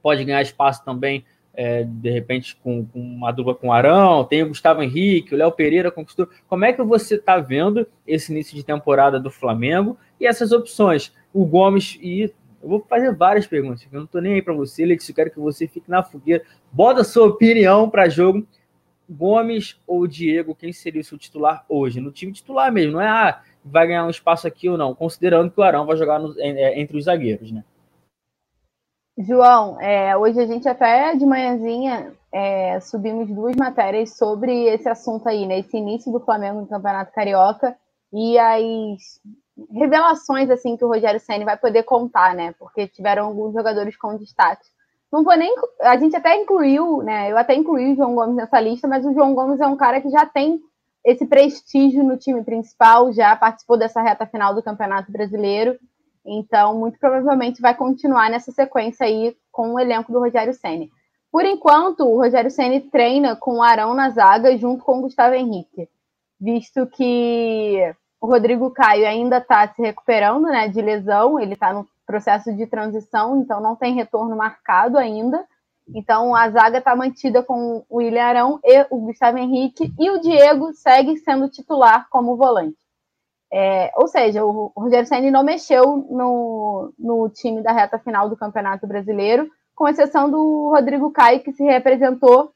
[0.00, 1.24] pode ganhar espaço também,
[1.60, 5.36] é, de repente, com, com, uma dupla com o Arão, tem o Gustavo Henrique, o
[5.36, 6.28] Léo Pereira conquistou.
[6.46, 11.12] Como é que você está vendo esse início de temporada do Flamengo e essas opções?
[11.34, 14.86] O Gomes e eu vou fazer várias perguntas, eu não estou nem aí para você,
[14.86, 16.44] Letícia, eu quero que você fique na fogueira.
[16.70, 18.46] Bota sua opinião para jogo.
[19.10, 21.98] Gomes ou Diego, quem seria o seu titular hoje?
[21.98, 25.50] No time titular mesmo, não é ah, vai ganhar um espaço aqui ou não, considerando
[25.50, 27.64] que o Arão vai jogar no, é, entre os zagueiros, né?
[29.18, 35.28] João, é, hoje a gente até de manhãzinha é, subimos duas matérias sobre esse assunto
[35.28, 35.58] aí, né?
[35.58, 37.76] Esse início do Flamengo no Campeonato Carioca
[38.12, 39.20] e as
[39.72, 42.54] revelações assim que o Rogério Ceni vai poder contar, né?
[42.60, 44.64] Porque tiveram alguns jogadores com destaque.
[45.10, 45.52] Não vou nem.
[45.80, 47.32] A gente até incluiu, né?
[47.32, 50.00] Eu até incluí o João Gomes nessa lista, mas o João Gomes é um cara
[50.00, 50.60] que já tem
[51.04, 55.76] esse prestígio no time principal, já participou dessa reta final do Campeonato Brasileiro.
[56.24, 60.90] Então, muito provavelmente vai continuar nessa sequência aí com o elenco do Rogério Ceni.
[61.30, 65.34] Por enquanto, o Rogério Ceni treina com o Arão na zaga junto com o Gustavo
[65.34, 65.88] Henrique,
[66.40, 71.86] visto que o Rodrigo Caio ainda está se recuperando né, de lesão, ele está no
[72.06, 75.44] processo de transição, então não tem retorno marcado ainda.
[75.94, 80.20] Então a zaga está mantida com o William Arão e o Gustavo Henrique, e o
[80.20, 82.87] Diego segue sendo titular como volante.
[83.52, 88.36] É, ou seja, o Rogério Senna não mexeu no, no time da reta final do
[88.36, 92.52] Campeonato Brasileiro, com exceção do Rodrigo Caio, que se representou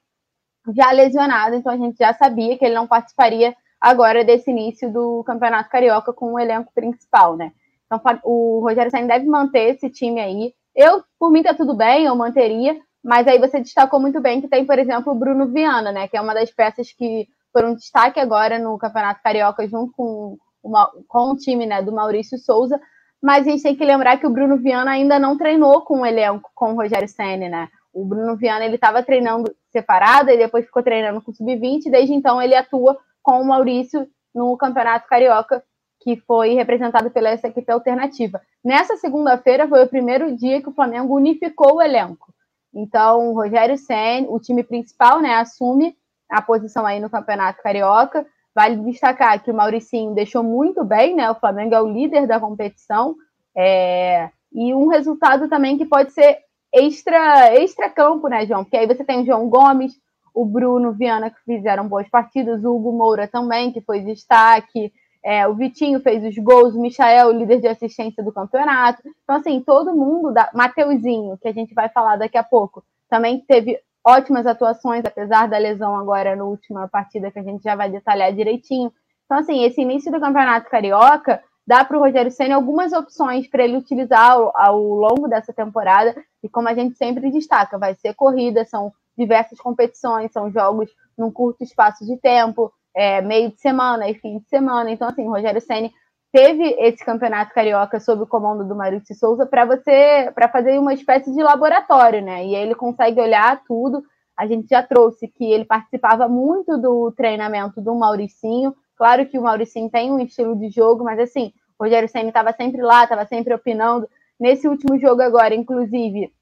[0.74, 5.24] já lesionado, então a gente já sabia que ele não participaria agora desse início do
[5.24, 7.52] Campeonato Carioca com o elenco principal, né?
[7.86, 10.54] Então o Rogério Senna deve manter esse time aí.
[10.74, 14.48] Eu, por mim, tá tudo bem, eu manteria, mas aí você destacou muito bem que
[14.48, 16.06] tem, por exemplo, o Bruno Viana, né?
[16.06, 20.90] Que é uma das peças que foram destaque agora no Campeonato Carioca, junto com, uma,
[21.08, 22.80] com o time né, do Maurício Souza.
[23.22, 26.06] Mas a gente tem que lembrar que o Bruno Viana ainda não treinou com o
[26.06, 27.68] elenco, com o Rogério Senna, né?
[27.92, 32.14] O Bruno Viana ele estava treinando separado e depois ficou treinando com o sub-20, desde
[32.14, 35.62] então ele atua com o Maurício no Campeonato Carioca,
[36.00, 38.40] que foi representado pela essa equipe alternativa.
[38.64, 42.32] Nessa segunda-feira foi o primeiro dia que o Flamengo unificou o elenco.
[42.74, 45.94] Então, o Rogério Senna, o time principal, né, assume
[46.30, 48.26] a posição aí no Campeonato Carioca.
[48.54, 51.30] Vale destacar que o Mauricinho deixou muito bem, né?
[51.30, 53.16] O Flamengo é o líder da competição.
[53.56, 54.30] É...
[54.52, 56.38] E um resultado também que pode ser
[56.72, 58.64] extra, extra campo, né, João?
[58.64, 59.92] Porque aí você tem o João Gomes,
[60.34, 64.92] o Bruno Viana, que fizeram boas partidas, o Hugo Moura também, que foi destaque,
[65.24, 69.02] é, o Vitinho fez os gols, o Michael, líder de assistência do campeonato.
[69.22, 70.50] Então, assim, todo mundo, da...
[70.52, 75.58] Mateuzinho, que a gente vai falar daqui a pouco, também teve ótimas atuações, apesar da
[75.58, 78.92] lesão agora na última partida, que a gente já vai detalhar direitinho.
[79.24, 83.64] Então, assim, esse início do Campeonato Carioca dá para o Rogério Senna algumas opções para
[83.64, 88.14] ele utilizar ao, ao longo dessa temporada, e como a gente sempre destaca, vai ser
[88.14, 94.08] corrida, são diversas competições, são jogos num curto espaço de tempo, é, meio de semana
[94.08, 94.90] e fim de semana.
[94.90, 95.92] Então, assim, Rogério Senni
[96.32, 100.94] teve esse campeonato carioca sob o comando do Maurício Souza para você para fazer uma
[100.94, 102.44] espécie de laboratório, né?
[102.46, 104.02] E ele consegue olhar tudo.
[104.36, 108.74] A gente já trouxe que ele participava muito do treinamento do Mauricinho.
[108.96, 112.52] Claro que o Mauricinho tem um estilo de jogo, mas assim, o Rogério Senni estava
[112.52, 114.08] sempre lá, estava sempre opinando.
[114.40, 116.32] Nesse último jogo agora, inclusive,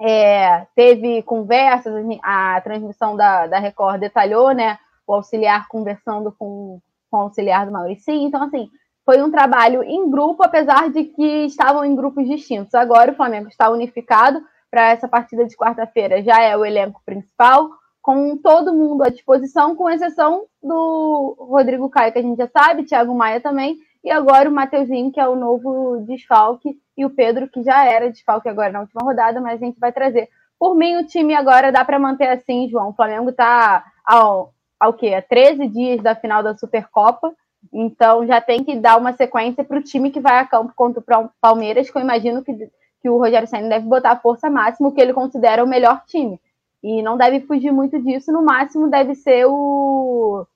[0.00, 4.78] é, teve conversas, a transmissão da, da Record detalhou, né?
[5.06, 6.78] O auxiliar conversando com,
[7.10, 8.28] com o auxiliar do Mauricinho.
[8.28, 8.68] Então, assim,
[9.04, 12.74] foi um trabalho em grupo, apesar de que estavam em grupos distintos.
[12.74, 17.70] Agora o Flamengo está unificado para essa partida de quarta-feira, já é o elenco principal,
[18.02, 22.84] com todo mundo à disposição, com exceção do Rodrigo Caio, que a gente já sabe,
[22.84, 27.48] Thiago Maia também, e agora o Mateuzinho, que é o novo desfalque, e o Pedro,
[27.48, 30.28] que já era desfalque agora na última rodada, mas a gente vai trazer.
[30.58, 32.90] Por mim, o time agora dá para manter assim, João.
[32.90, 35.14] O Flamengo está ao, ao quê?
[35.14, 37.34] A 13 dias da final da Supercopa.
[37.72, 41.00] Então já tem que dar uma sequência para o time que vai a campo contra
[41.20, 42.52] o Palmeiras, que eu imagino que,
[43.00, 46.40] que o Rogério Senna deve botar a força máxima, que ele considera o melhor time.
[46.82, 48.32] e não deve fugir muito disso.
[48.32, 50.46] No máximo, deve ser o,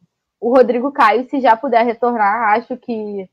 [0.41, 2.55] o Rodrigo Caio, se já puder retornar.
[2.55, 3.29] Acho que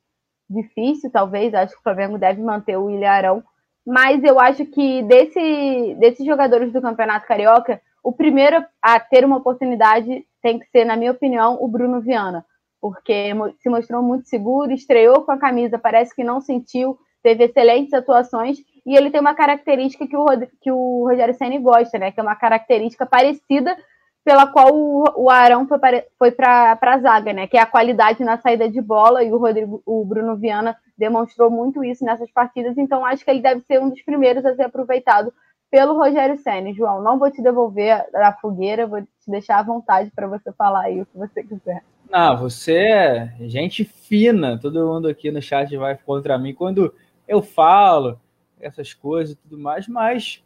[0.50, 1.54] difícil, talvez.
[1.54, 3.44] Acho que o Flamengo deve manter o William Arão.
[3.86, 9.38] Mas eu acho que desse, desses jogadores do Campeonato Carioca, o primeiro a ter uma
[9.38, 12.46] oportunidade tem que ser, na minha opinião, o Bruno Viana,
[12.86, 17.92] porque se mostrou muito seguro, estreou com a camisa, parece que não sentiu, teve excelentes
[17.96, 20.26] atuações e ele tem uma característica que o,
[20.62, 22.12] que o Rogério Senna gosta, né?
[22.12, 23.76] Que é uma característica parecida
[24.24, 27.48] pela qual o, o Arão foi, para a zaga, né?
[27.48, 31.50] Que é a qualidade na saída de bola, e o Rodrigo, o Bruno Viana demonstrou
[31.50, 34.64] muito isso nessas partidas, então acho que ele deve ser um dos primeiros a ser
[34.64, 35.34] aproveitado
[35.72, 36.72] pelo Rogério Senna.
[36.72, 40.84] João, não vou te devolver da fogueira, vou te deixar à vontade para você falar
[40.84, 41.84] aí o que você quiser.
[42.10, 46.94] Não, você é gente fina, todo mundo aqui no chat vai contra mim quando
[47.28, 48.20] eu falo
[48.60, 50.44] essas coisas e tudo mais, mas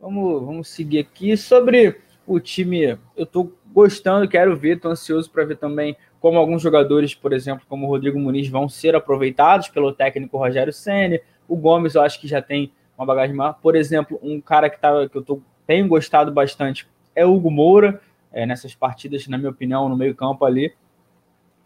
[0.00, 2.98] vamos, vamos seguir aqui sobre o time.
[3.16, 7.66] Eu estou gostando, quero ver, estou ansioso para ver também como alguns jogadores, por exemplo,
[7.68, 11.18] como o Rodrigo Muniz, vão ser aproveitados pelo técnico Rogério Senna.
[11.48, 13.58] O Gomes, eu acho que já tem uma bagagem maior.
[13.60, 17.50] Por exemplo, um cara que, tá, que eu tô, tenho gostado bastante é o Hugo
[17.50, 18.00] Moura,
[18.32, 20.72] é, nessas partidas, na minha opinião, no meio-campo ali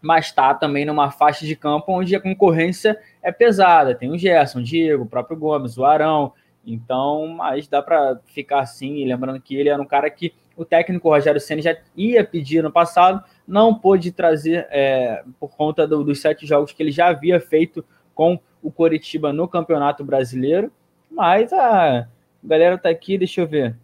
[0.01, 3.95] mas está também numa faixa de campo onde a concorrência é pesada.
[3.95, 6.33] Tem o Gerson, o Diego, o próprio Gomes, o Arão.
[6.65, 11.09] Então, mas dá para ficar assim, lembrando que ele era um cara que o técnico
[11.09, 16.19] Rogério Senna já ia pedir no passado, não pôde trazer é, por conta do, dos
[16.19, 20.71] sete jogos que ele já havia feito com o Coritiba no Campeonato Brasileiro.
[21.09, 22.07] Mas a
[22.43, 23.75] galera está aqui, deixa eu ver.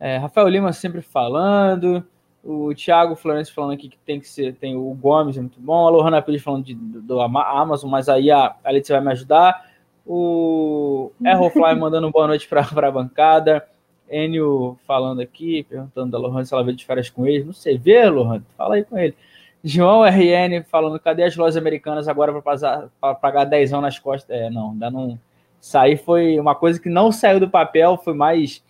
[0.00, 2.04] É, Rafael Lima sempre falando.
[2.42, 5.86] O Thiago Florencio falando aqui que tem que ser, tem o Gomes, é muito bom.
[5.86, 9.12] A Lohana Pires falando de, do, do, Amazon, mas aí a, a Letícia vai me
[9.12, 9.68] ajudar.
[10.06, 13.66] O Aerofly mandando boa noite para a bancada.
[14.10, 17.44] Enio falando aqui, perguntando da Lohana se ela veio de férias com ele.
[17.44, 18.44] Não sei, vê, Lohana?
[18.56, 19.14] Fala aí com ele.
[19.62, 24.30] João RN falando, cadê as lojas americanas agora para pagar 10 anos nas costas?
[24.34, 25.18] É, não, ainda não.
[25.60, 28.62] Sair foi uma coisa que não saiu do papel, foi mais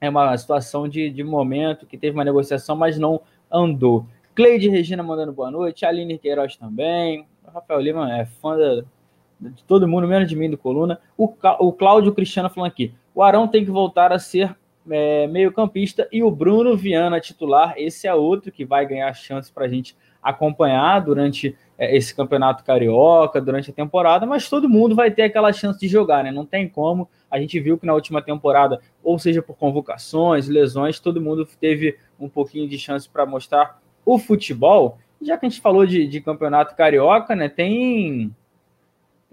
[0.00, 4.06] é uma situação de, de momento que teve uma negociação, mas não andou.
[4.34, 8.56] Cleide Regina mandando boa noite, Aline Queiroz também, o Rafael Lima é fã
[9.38, 11.00] de todo mundo, menos de mim do Coluna.
[11.16, 14.56] O, o Cláudio Cristiano falando aqui, o Arão tem que voltar a ser
[14.90, 19.50] é, meio campista e o Bruno Viana titular, esse é outro que vai ganhar chances
[19.50, 25.10] para a gente acompanhar durante esse campeonato carioca, durante a temporada, mas todo mundo vai
[25.10, 26.30] ter aquela chance de jogar, né?
[26.30, 27.08] Não tem como.
[27.30, 31.98] A gente viu que na última temporada, ou seja por convocações, lesões, todo mundo teve
[32.18, 34.98] um pouquinho de chance para mostrar o futebol.
[35.20, 37.48] Já que a gente falou de, de campeonato carioca, né?
[37.48, 38.32] Tem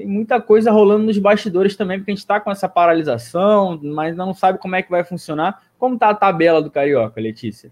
[0.01, 4.15] tem muita coisa rolando nos bastidores também, porque a gente está com essa paralisação, mas
[4.15, 5.61] não sabe como é que vai funcionar.
[5.77, 7.71] Como está a tabela do Carioca, Letícia?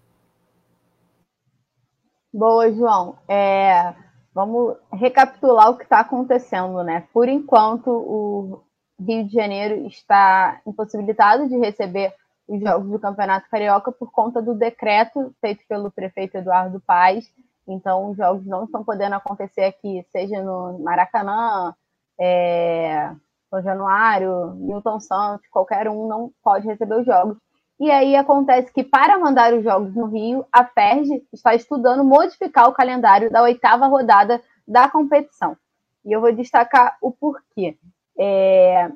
[2.32, 3.18] Boa, João.
[3.28, 3.96] É,
[4.34, 7.08] vamos recapitular o que está acontecendo, né?
[7.14, 8.64] Por enquanto, o
[9.00, 12.14] Rio de Janeiro está impossibilitado de receber
[12.48, 17.32] os jogos do Campeonato Carioca por conta do decreto feito pelo prefeito Eduardo Paes.
[17.68, 21.76] Então, os jogos não estão podendo acontecer aqui, seja no Maracanã,
[22.20, 23.12] é,
[23.50, 27.38] São Januário, Milton Santos, qualquer um não pode receber os jogos.
[27.80, 32.68] E aí acontece que, para mandar os jogos no Rio, a FERJ está estudando modificar
[32.68, 35.56] o calendário da oitava rodada da competição.
[36.06, 37.78] E eu vou destacar o porquê.
[38.20, 38.92] É...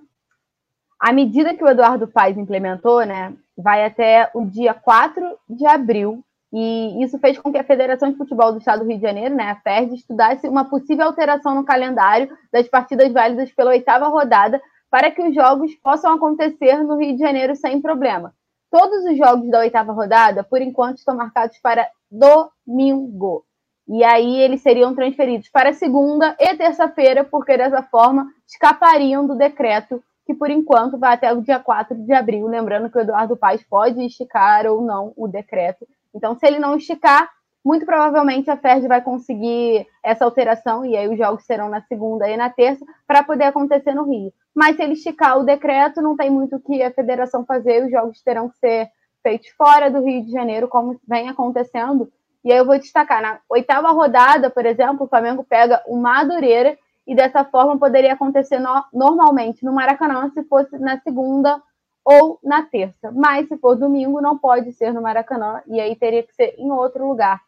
[1.00, 6.24] A medida que o Eduardo Paes implementou, né, vai até o dia 4 de abril,
[6.52, 9.34] e isso fez com que a Federação de Futebol do Estado do Rio de Janeiro,
[9.34, 14.62] né, a FERJ, estudasse uma possível alteração no calendário das partidas válidas pela oitava rodada
[14.90, 18.34] para que os jogos possam acontecer no Rio de Janeiro sem problema.
[18.74, 23.46] Todos os jogos da oitava rodada, por enquanto, estão marcados para domingo.
[23.88, 30.04] E aí eles seriam transferidos para segunda e terça-feira, porque dessa forma escapariam do decreto
[30.26, 32.48] que, por enquanto, vai até o dia 4 de abril.
[32.48, 35.88] Lembrando que o Eduardo Paes pode esticar ou não o decreto.
[36.12, 37.30] Então, se ele não esticar,
[37.64, 42.28] muito provavelmente a FERJ vai conseguir essa alteração, e aí os jogos serão na segunda
[42.28, 44.34] e na terça, para poder acontecer no Rio.
[44.54, 47.92] Mas se ele esticar o decreto, não tem muito o que a federação fazer, os
[47.92, 48.90] jogos terão que ser
[49.22, 52.12] feitos fora do Rio de Janeiro, como vem acontecendo.
[52.44, 56.78] E aí eu vou destacar, na oitava rodada, por exemplo, o Flamengo pega o Madureira,
[57.06, 61.62] e dessa forma poderia acontecer no, normalmente no Maracanã se fosse na segunda
[62.04, 63.12] ou na terça.
[63.12, 66.72] Mas se for domingo, não pode ser no Maracanã, e aí teria que ser em
[66.72, 67.42] outro lugar.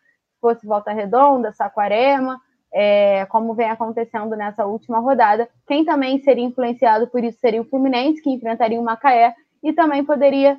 [0.45, 2.39] Se fosse Volta Redonda, Saquarema,
[2.73, 5.49] é, como vem acontecendo nessa última rodada.
[5.65, 9.33] Quem também seria influenciado por isso seria o Fluminense, que enfrentaria o Macaé,
[9.63, 10.57] e também poderia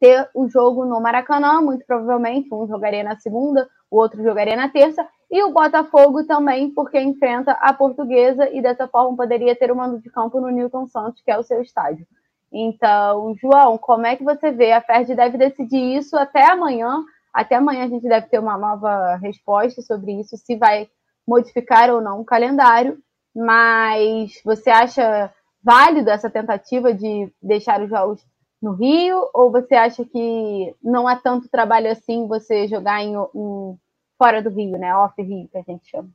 [0.00, 2.52] ter o jogo no Maracanã, muito provavelmente.
[2.52, 5.06] Um jogaria na segunda, o outro jogaria na terça.
[5.30, 10.00] E o Botafogo também, porque enfrenta a Portuguesa e dessa forma poderia ter o mando
[10.00, 12.06] de campo no Newton Santos, que é o seu estádio.
[12.52, 14.72] Então, João, como é que você vê?
[14.72, 17.04] A FERJ deve decidir isso até amanhã.
[17.38, 20.88] Até amanhã a gente deve ter uma nova resposta sobre isso, se vai
[21.24, 22.98] modificar ou não o calendário.
[23.32, 25.32] Mas você acha
[25.62, 28.26] válido essa tentativa de deixar os jogos
[28.60, 29.30] no Rio?
[29.32, 33.78] Ou você acha que não é tanto trabalho assim você jogar em, em
[34.18, 34.92] fora do Rio, né?
[34.96, 36.08] Off-Rio, que a gente chama.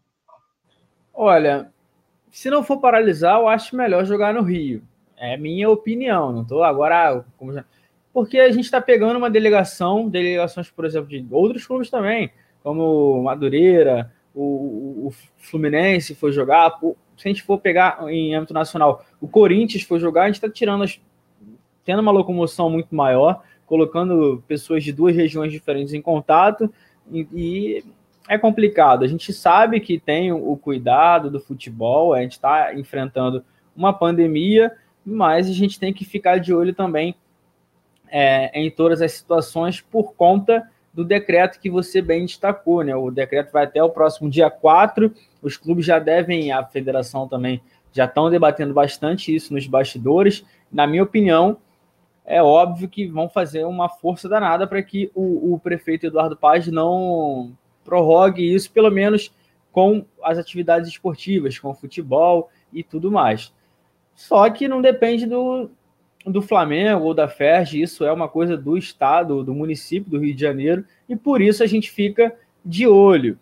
[1.14, 1.72] Olha,
[2.30, 4.84] se não for paralisar, eu acho melhor jogar no Rio.
[5.16, 7.24] É minha opinião, não estou agora.
[8.14, 13.24] Porque a gente está pegando uma delegação, delegações, por exemplo, de outros clubes também, como
[13.24, 16.80] Madureira, o, o Fluminense foi jogar.
[17.18, 20.50] Se a gente for pegar em âmbito nacional, o Corinthians foi jogar, a gente está
[20.50, 21.00] tirando as,
[21.84, 26.72] tendo uma locomoção muito maior, colocando pessoas de duas regiões diferentes em contato
[27.12, 27.84] e, e
[28.30, 29.04] é complicado.
[29.04, 33.44] A gente sabe que tem o cuidado do futebol, a gente está enfrentando
[33.76, 34.72] uma pandemia,
[35.06, 37.16] mas a gente tem que ficar de olho também
[38.10, 42.96] é, em todas as situações por conta do decreto que você bem destacou, né?
[42.96, 45.12] O decreto vai até o próximo dia 4.
[45.42, 50.46] Os clubes já devem, a federação também, já estão debatendo bastante isso nos bastidores.
[50.72, 51.58] Na minha opinião,
[52.26, 56.68] é óbvio que vão fazer uma força danada para que o, o, prefeito Eduardo Paz
[56.68, 57.52] não
[57.84, 59.34] prorrogue isso, pelo menos
[59.72, 63.52] com as atividades esportivas, com o futebol e tudo mais.
[64.16, 65.70] Só que não depende do,
[66.26, 70.34] do Flamengo ou da FERJ, isso é uma coisa do estado, do município do Rio
[70.34, 73.38] de Janeiro, e por isso a gente fica de olho.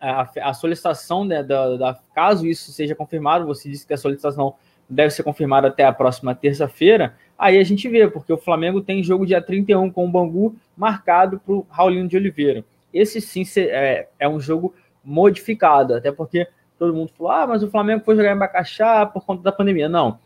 [0.00, 4.54] A, a solicitação né, da, da, caso isso seja confirmado, você disse que a solicitação
[4.88, 9.02] deve ser confirmada até a próxima terça-feira, aí a gente vê, porque o Flamengo tem
[9.02, 12.64] jogo dia 31 com o Bangu marcado para o Raulino de Oliveira.
[12.92, 16.46] Esse sim é, é um jogo modificado, até porque
[16.78, 19.88] todo mundo falou: ah, mas o Flamengo foi jogar em Bacaxá por conta da pandemia.
[19.88, 20.18] Não.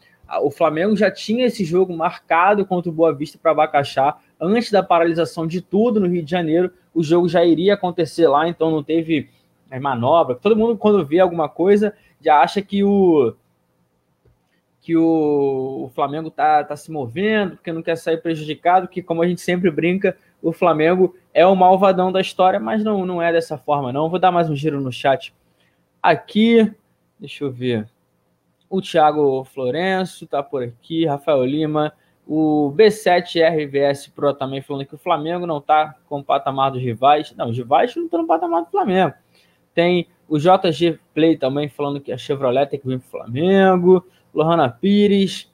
[0.43, 4.83] O Flamengo já tinha esse jogo marcado contra o Boa Vista para Bacaxá antes da
[4.83, 6.71] paralisação de tudo no Rio de Janeiro.
[6.95, 9.31] O jogo já iria acontecer lá, então não teve
[9.71, 10.35] é, manobra.
[10.35, 13.35] Todo mundo, quando vê alguma coisa, já acha que o
[14.81, 19.23] que o, o Flamengo tá, tá se movendo, porque não quer sair prejudicado, que como
[19.23, 23.31] a gente sempre brinca, o Flamengo é o malvadão da história, mas não, não é
[23.31, 24.09] dessa forma, não.
[24.09, 25.35] Vou dar mais um giro no chat
[26.03, 26.73] aqui.
[27.19, 27.87] Deixa eu ver.
[28.69, 31.93] O Thiago Florenço tá por aqui, Rafael Lima,
[32.27, 37.35] o B7RVS Pro também falando que o Flamengo não tá com o patamar dos rivais.
[37.35, 39.15] Não, os rivais não estão no patamar do Flamengo.
[39.75, 44.05] Tem o JG Play também falando que a Chevrolet tem que vir pro Flamengo.
[44.35, 45.51] Lohana Pires,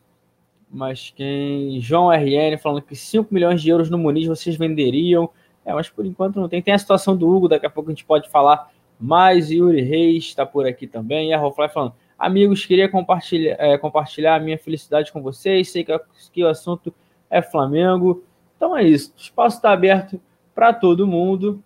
[0.68, 1.80] mas quem?
[1.80, 5.30] João RN falando que 5 milhões de euros no Muniz vocês venderiam.
[5.64, 6.60] É, mas por enquanto não tem.
[6.60, 9.50] Tem a situação do Hugo, daqui a pouco a gente pode falar mais.
[9.50, 11.30] Yuri Reis está por aqui também.
[11.30, 11.94] E a Rofly falando:
[12.24, 15.70] Amigos, queria compartilhar, é, compartilhar a minha felicidade com vocês.
[15.70, 15.92] Sei que,
[16.32, 16.94] que o assunto
[17.28, 18.24] é Flamengo.
[18.56, 19.12] Então é isso.
[19.16, 20.20] O espaço está aberto
[20.54, 21.62] para todo mundo.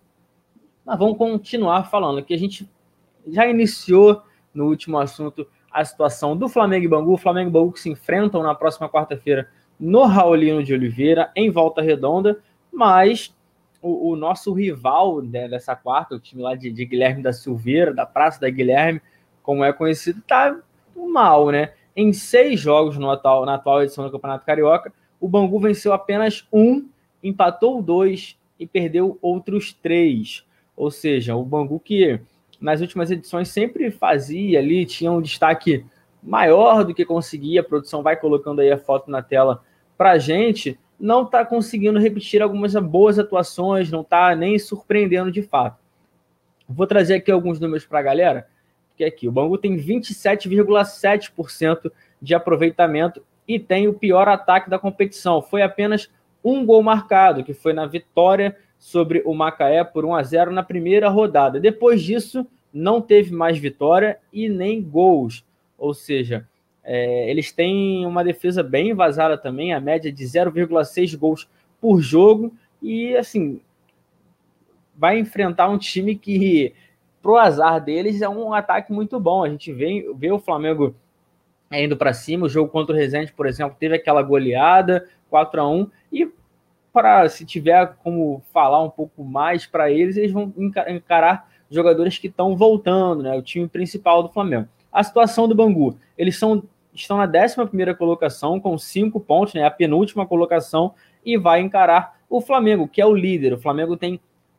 [0.84, 2.68] Mas vamos continuar falando, que a gente
[3.26, 7.12] já iniciou no último assunto a situação do Flamengo e Bangu.
[7.12, 9.48] O Flamengo e Bangu que se enfrentam na próxima quarta-feira
[9.78, 12.40] no Raulino de Oliveira, em Volta Redonda,
[12.72, 13.32] mas
[13.80, 17.94] o, o nosso rival né, dessa quarta, o time lá de, de, Guilherme da Silveira,
[17.94, 19.00] da Praça da Guilherme,
[19.48, 20.60] como é conhecido, tá
[20.94, 21.72] mal, né?
[21.96, 26.46] Em seis jogos no atual, na atual edição do Campeonato Carioca, o Bangu venceu apenas
[26.52, 26.86] um,
[27.22, 30.44] empatou dois e perdeu outros três.
[30.76, 32.20] Ou seja, o Bangu que
[32.60, 35.82] nas últimas edições sempre fazia ali, tinha um destaque
[36.22, 37.62] maior do que conseguia.
[37.62, 39.62] A produção vai colocando aí a foto na tela
[39.96, 40.78] para gente.
[41.00, 45.78] Não está conseguindo repetir algumas boas atuações, não está nem surpreendendo de fato.
[46.68, 48.46] Vou trazer aqui alguns números para a galera,
[48.98, 55.40] porque aqui o Bangu tem 27,7% de aproveitamento e tem o pior ataque da competição.
[55.40, 56.10] Foi apenas
[56.42, 60.64] um gol marcado, que foi na vitória sobre o Macaé por 1 a 0 na
[60.64, 61.60] primeira rodada.
[61.60, 65.44] Depois disso, não teve mais vitória e nem gols.
[65.78, 66.44] Ou seja,
[66.82, 71.48] é, eles têm uma defesa bem vazada também, a média de 0,6 gols
[71.80, 72.52] por jogo.
[72.82, 73.60] E assim,
[74.96, 76.74] vai enfrentar um time que,
[77.28, 79.44] pro azar deles, é um ataque muito bom.
[79.44, 80.94] A gente vê, vê o Flamengo
[81.70, 82.46] indo para cima.
[82.46, 86.32] O jogo contra o Resende, por exemplo, teve aquela goleada 4 a 1 e
[86.90, 90.50] para se tiver como falar um pouco mais para eles, eles vão
[90.88, 93.36] encarar jogadores que estão voltando, né?
[93.36, 94.66] O time principal do Flamengo.
[94.90, 96.62] A situação do Bangu, eles são
[96.94, 102.40] estão na 11 colocação, com cinco pontos, né, a penúltima colocação, e vai encarar o
[102.40, 103.52] Flamengo, que é o líder.
[103.52, 104.18] O Flamengo tem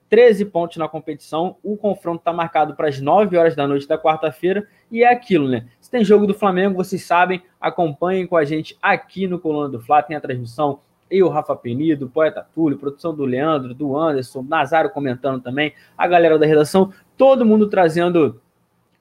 [0.10, 1.58] 13 pontos na competição.
[1.64, 4.68] O confronto está marcado para as 9 horas da noite da quarta-feira.
[4.92, 5.68] E é aquilo, né?
[5.80, 9.80] Se tem jogo do Flamengo, vocês sabem, acompanhem com a gente aqui no Coluna do
[9.80, 10.02] Fla.
[10.02, 10.80] Tem a transmissão.
[11.10, 16.38] Eu, Rafa Penido, Poeta Túlio, produção do Leandro, do Anderson, Nazário comentando também, a galera
[16.38, 18.40] da redação, todo mundo trazendo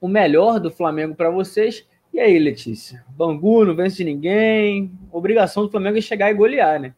[0.00, 1.86] o melhor do Flamengo para vocês.
[2.12, 3.04] E aí, Letícia?
[3.11, 4.90] Bangu não vence ninguém.
[5.12, 6.94] Obrigação do Flamengo é chegar e golear, né?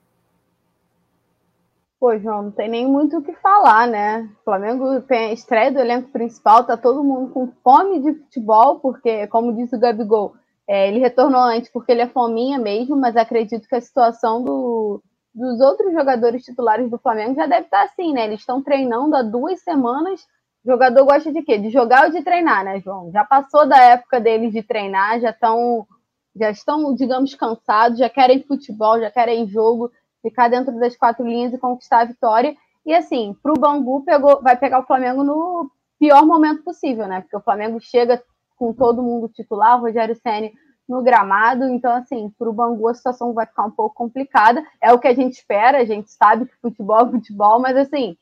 [2.01, 4.26] Pô, João, não tem nem muito o que falar, né?
[4.40, 8.80] O Flamengo tem a estreia do elenco principal, tá todo mundo com fome de futebol,
[8.80, 10.34] porque, como disse o Gabigol,
[10.66, 15.03] é, ele retornou antes porque ele é fominha mesmo, mas acredito que a situação do,
[15.34, 18.24] dos outros jogadores titulares do Flamengo já deve estar assim, né?
[18.24, 20.22] Eles estão treinando há duas semanas.
[20.64, 21.59] O jogador gosta de quê?
[21.59, 23.11] De jogar ou de treinar, né, João?
[23.12, 25.86] Já passou da época deles de treinar, já estão,
[26.34, 29.90] já estão, digamos, cansados, já querem futebol, já querem jogo
[30.22, 32.56] ficar dentro das quatro linhas e conquistar a vitória.
[32.84, 37.20] E assim, para o Bangu pegou, vai pegar o Flamengo no pior momento possível, né?
[37.20, 38.22] Porque o Flamengo chega
[38.56, 40.52] com todo mundo titular, o Rogério Ceni
[40.88, 44.66] no gramado, então assim, para o Bangu a situação vai ficar um pouco complicada.
[44.80, 48.16] É o que a gente espera, a gente sabe que futebol é futebol, mas assim,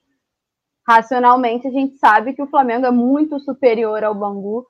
[0.86, 4.66] racionalmente a gente sabe que o Flamengo é muito superior ao Bangu.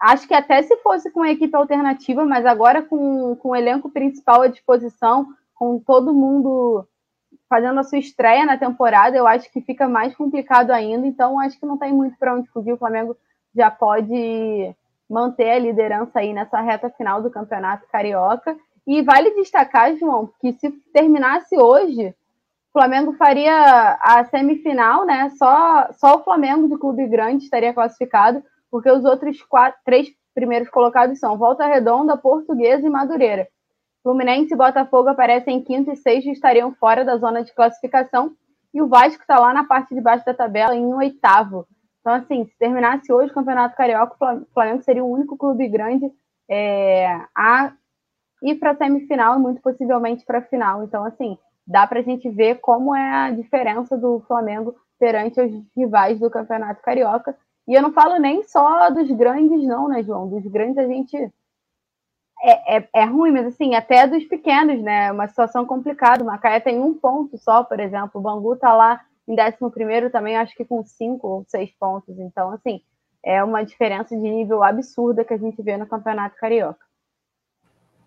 [0.00, 3.90] Acho que até se fosse com a equipe alternativa, mas agora com, com o elenco
[3.90, 5.28] principal à disposição,
[5.62, 6.84] com todo mundo
[7.48, 11.06] fazendo a sua estreia na temporada, eu acho que fica mais complicado ainda.
[11.06, 12.72] Então, acho que não tem muito para onde fugir.
[12.72, 13.16] O Flamengo
[13.54, 14.74] já pode
[15.08, 18.56] manter a liderança aí nessa reta final do Campeonato Carioca.
[18.84, 25.30] E vale destacar, João, que se terminasse hoje, o Flamengo faria a semifinal, né?
[25.38, 30.68] Só, só o Flamengo de clube grande estaria classificado, porque os outros quatro, três primeiros
[30.68, 33.46] colocados são Volta Redonda, Portuguesa e Madureira.
[34.02, 38.32] Fluminense e Botafogo aparecem em quinto e sexto e estariam fora da zona de classificação.
[38.74, 41.66] E o Vasco está lá na parte de baixo da tabela, em oitavo.
[42.00, 46.10] Então, assim, se terminasse hoje o Campeonato Carioca, o Flamengo seria o único clube grande
[46.48, 47.72] é, a
[48.42, 50.82] ir para a semifinal e muito possivelmente para a final.
[50.82, 55.52] Então, assim, dá para a gente ver como é a diferença do Flamengo perante os
[55.76, 57.36] rivais do Campeonato Carioca.
[57.68, 60.28] E eu não falo nem só dos grandes, não, né, João?
[60.28, 61.32] Dos grandes a gente
[62.42, 65.12] é, é, é, ruim, mas assim, até dos pequenos, né?
[65.12, 66.24] Uma situação complicada.
[66.24, 68.10] O Macaé tem um ponto só, por exemplo.
[68.14, 72.18] O Bangu tá lá em 11 também, acho que com cinco ou seis pontos.
[72.18, 72.80] Então, assim,
[73.24, 76.84] é uma diferença de nível absurda que a gente vê no Campeonato Carioca.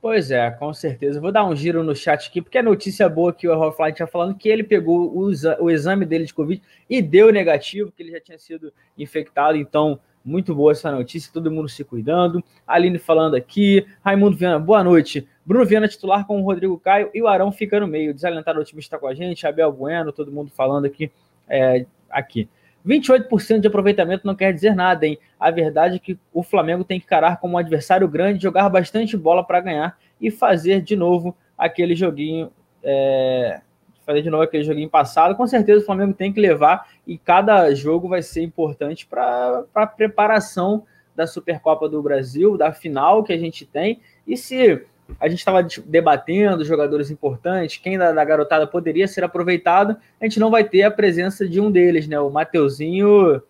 [0.02, 1.20] Pois é, com certeza.
[1.20, 4.06] Vou dar um giro no chat aqui, porque a notícia boa que o Rafael tinha
[4.06, 8.20] falando que ele pegou o exame dele de Covid e deu negativo, que ele já
[8.20, 12.44] tinha sido infectado, então muito boa essa notícia, todo mundo se cuidando.
[12.66, 13.86] Aline falando aqui.
[14.04, 15.28] Raimundo Viana, boa noite.
[15.46, 18.14] Bruno Viana titular com o Rodrigo Caio e o Arão fica no meio.
[18.14, 19.46] Desalentado otimista com a gente.
[19.46, 21.12] Abel Bueno, todo mundo falando aqui.
[21.48, 22.50] É, aqui.
[22.86, 25.18] 28% de aproveitamento não quer dizer nada, hein?
[25.40, 29.16] A verdade é que o Flamengo tem que encarar como um adversário grande, jogar bastante
[29.16, 32.52] bola para ganhar e fazer de novo aquele joguinho
[32.84, 33.62] é,
[34.06, 37.74] fazer de novo aquele joguinho passado, com certeza o Flamengo tem que levar e cada
[37.74, 40.84] jogo vai ser importante para a preparação
[41.16, 44.02] da Supercopa do Brasil, da final que a gente tem.
[44.28, 44.86] E se
[45.20, 50.40] a gente estava debatendo jogadores importantes, quem da, da, garotada poderia ser aproveitado, a gente
[50.40, 52.20] não vai ter a presença de um deles, né?
[52.20, 53.42] O Mateuzinho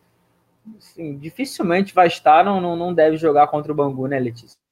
[0.77, 4.64] assim, dificilmente vai estar, não, não deve jogar contra o Bangu, né, Letícia?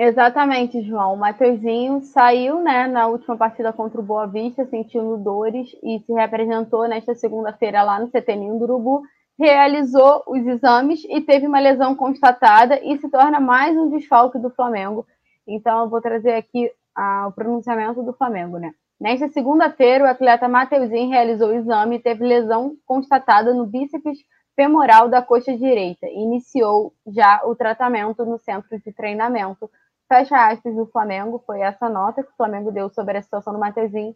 [0.00, 1.14] Exatamente, João.
[1.14, 6.12] O Mateuzinho saiu né, na última partida contra o Boa Vista, sentindo dores e se
[6.12, 9.02] representou nesta segunda-feira lá no CTN do Urubu,
[9.36, 14.50] realizou os exames e teve uma lesão constatada e se torna mais um desfalque do
[14.50, 15.04] Flamengo.
[15.44, 18.70] Então, eu vou trazer aqui ah, o pronunciamento do Flamengo, né?
[19.00, 24.18] Nesta segunda-feira, o atleta Mateuzinho realizou o exame e teve lesão constatada no bíceps
[24.54, 26.06] femoral da coxa direita.
[26.06, 29.68] Iniciou já o tratamento no centro de treinamento
[30.08, 33.58] fecha aspas, do Flamengo, foi essa nota que o Flamengo deu sobre a situação do
[33.58, 34.14] Matezinho.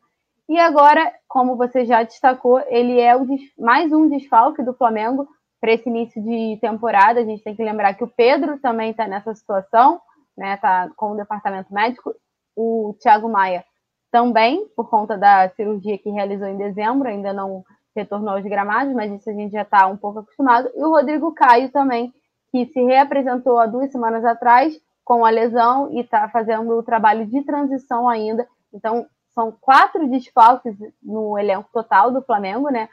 [0.49, 3.27] E agora, como você já destacou, ele é o
[3.59, 5.29] mais um desfalque do Flamengo
[5.61, 7.21] para esse início de temporada.
[7.21, 10.01] A gente tem que lembrar que o Pedro também está nessa situação,
[10.37, 10.55] né?
[10.55, 12.13] Está com o departamento médico.
[12.57, 13.65] O Thiago Maia
[14.11, 17.65] também, por conta da cirurgia que realizou em dezembro, ainda não
[17.95, 20.71] retornou aos gramados, mas isso a gente já está um pouco acostumado.
[20.75, 22.13] E o Rodrigo Caio também,
[22.51, 27.27] que se reapresentou há duas semanas atrás, com a lesão e está fazendo o trabalho
[27.27, 28.47] de transição ainda.
[28.73, 32.89] Então, são quatro desfalques no elenco total do Flamengo, né?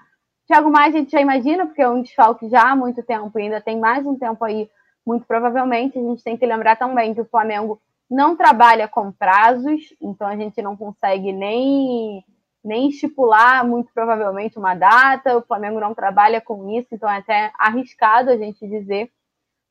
[0.48, 3.44] Thiago Maia a gente já imagina, porque é um desfalque já há muito tempo, e
[3.44, 4.70] ainda tem mais um tempo aí,
[5.06, 6.00] muito provavelmente.
[6.00, 7.80] A gente tem que lembrar também que o Flamengo
[8.10, 12.26] não trabalha com prazos, então a gente não consegue nem,
[12.64, 15.38] nem estipular, muito provavelmente, uma data.
[15.38, 19.12] O Flamengo não trabalha com isso, então é até arriscado a gente dizer.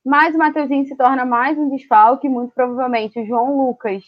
[0.04, 4.04] Mas o Mateuzinho se torna mais um desfalque, muito provavelmente o João Lucas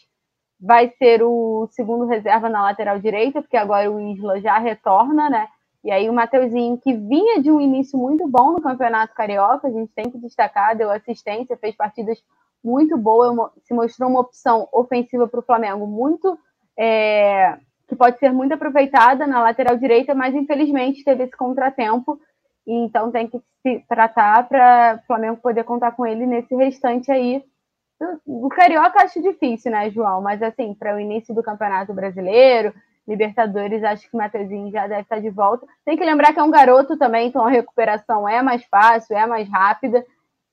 [0.59, 5.49] vai ser o segundo reserva na lateral direita, porque agora o Isla já retorna, né?
[5.83, 9.71] E aí o Mateuzinho, que vinha de um início muito bom no Campeonato Carioca, a
[9.71, 12.23] gente tem que destacar, deu assistência, fez partidas
[12.63, 13.35] muito boas,
[13.65, 16.39] se mostrou uma opção ofensiva para o Flamengo muito
[16.79, 22.21] é, que pode ser muito aproveitada na lateral direita, mas infelizmente teve esse contratempo,
[22.71, 27.11] e então tem que se tratar para o Flamengo poder contar com ele nesse restante
[27.11, 27.45] aí
[28.25, 30.23] o Carioca acho difícil, né, João?
[30.23, 32.73] Mas assim, para o início do Campeonato Brasileiro,
[33.07, 35.67] Libertadores, acho que o Matheusinho já deve estar de volta.
[35.85, 39.27] Tem que lembrar que é um garoto também, então a recuperação é mais fácil, é
[39.27, 40.05] mais rápida.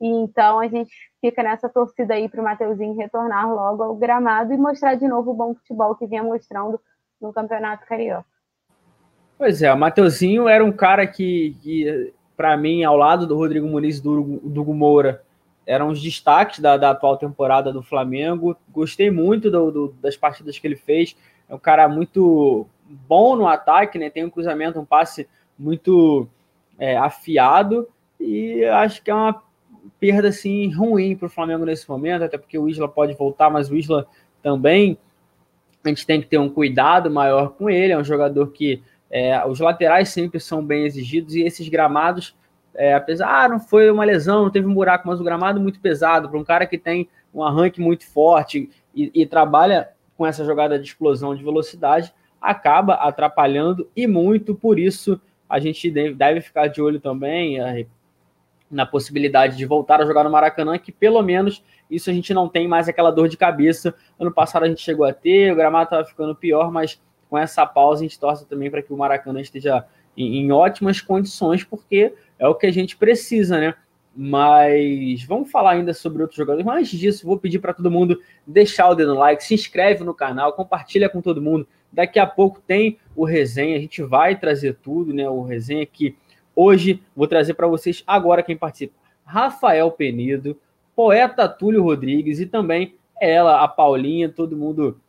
[0.01, 0.91] E então a gente
[1.22, 5.32] fica nessa torcida aí para o Mateuzinho retornar logo ao gramado e mostrar de novo
[5.32, 6.80] o bom futebol que vinha mostrando
[7.22, 8.37] no Campeonato Carioca.
[9.38, 13.68] Pois é, o Mateuzinho era um cara que, que para mim, ao lado do Rodrigo
[13.68, 15.24] Muniz e do, do Moura,
[15.66, 18.56] eram os destaques da, da atual temporada do Flamengo.
[18.70, 21.16] Gostei muito do, do, das partidas que ele fez.
[21.50, 22.66] É um cara muito
[23.08, 24.10] bom no ataque, né?
[24.10, 25.28] Tem um cruzamento, um passe
[25.60, 26.28] muito
[26.80, 27.88] é, afiado.
[28.20, 29.44] E acho que é uma
[30.00, 33.70] perda assim ruim para o Flamengo nesse momento, até porque o Isla pode voltar, mas
[33.70, 34.08] o Isla
[34.42, 34.98] também
[35.84, 37.94] a gente tem que ter um cuidado maior com ele.
[37.94, 42.36] É um jogador que é, os laterais sempre são bem exigidos e esses gramados
[42.78, 45.80] é, apesar, ah, não foi uma lesão, não teve um buraco, mas o gramado muito
[45.80, 50.45] pesado para um cara que tem um arranque muito forte e, e, trabalha com essa
[50.45, 56.68] jogada de explosão de velocidade, acaba atrapalhando e muito, por isso a gente deve, ficar
[56.68, 57.88] de olho também é,
[58.70, 62.47] na possibilidade de voltar a jogar no Maracanã, que pelo menos isso a gente não
[62.47, 63.95] tem mais aquela dor de cabeça.
[64.20, 67.66] Ano passado a gente chegou a ter, o gramado estava ficando pior, mas com essa
[67.66, 72.14] pausa a gente torce também para que o Maracanã esteja em, em ótimas condições, porque
[72.40, 73.76] é o que a gente precisa, né?
[74.16, 76.66] Mas vamos falar ainda sobre outros jogadores.
[76.66, 80.04] Mas antes disso, vou pedir para todo mundo deixar o dedo no like, se inscreve
[80.04, 81.68] no canal, compartilha com todo mundo.
[81.92, 85.30] Daqui a pouco tem o resenha, a gente vai trazer tudo, né?
[85.30, 86.16] O resenha que
[86.56, 88.96] hoje vou trazer para vocês agora quem participa.
[89.24, 90.58] Rafael Penido,
[90.96, 95.00] poeta Túlio Rodrigues e também ela, a Paulinha, todo mundo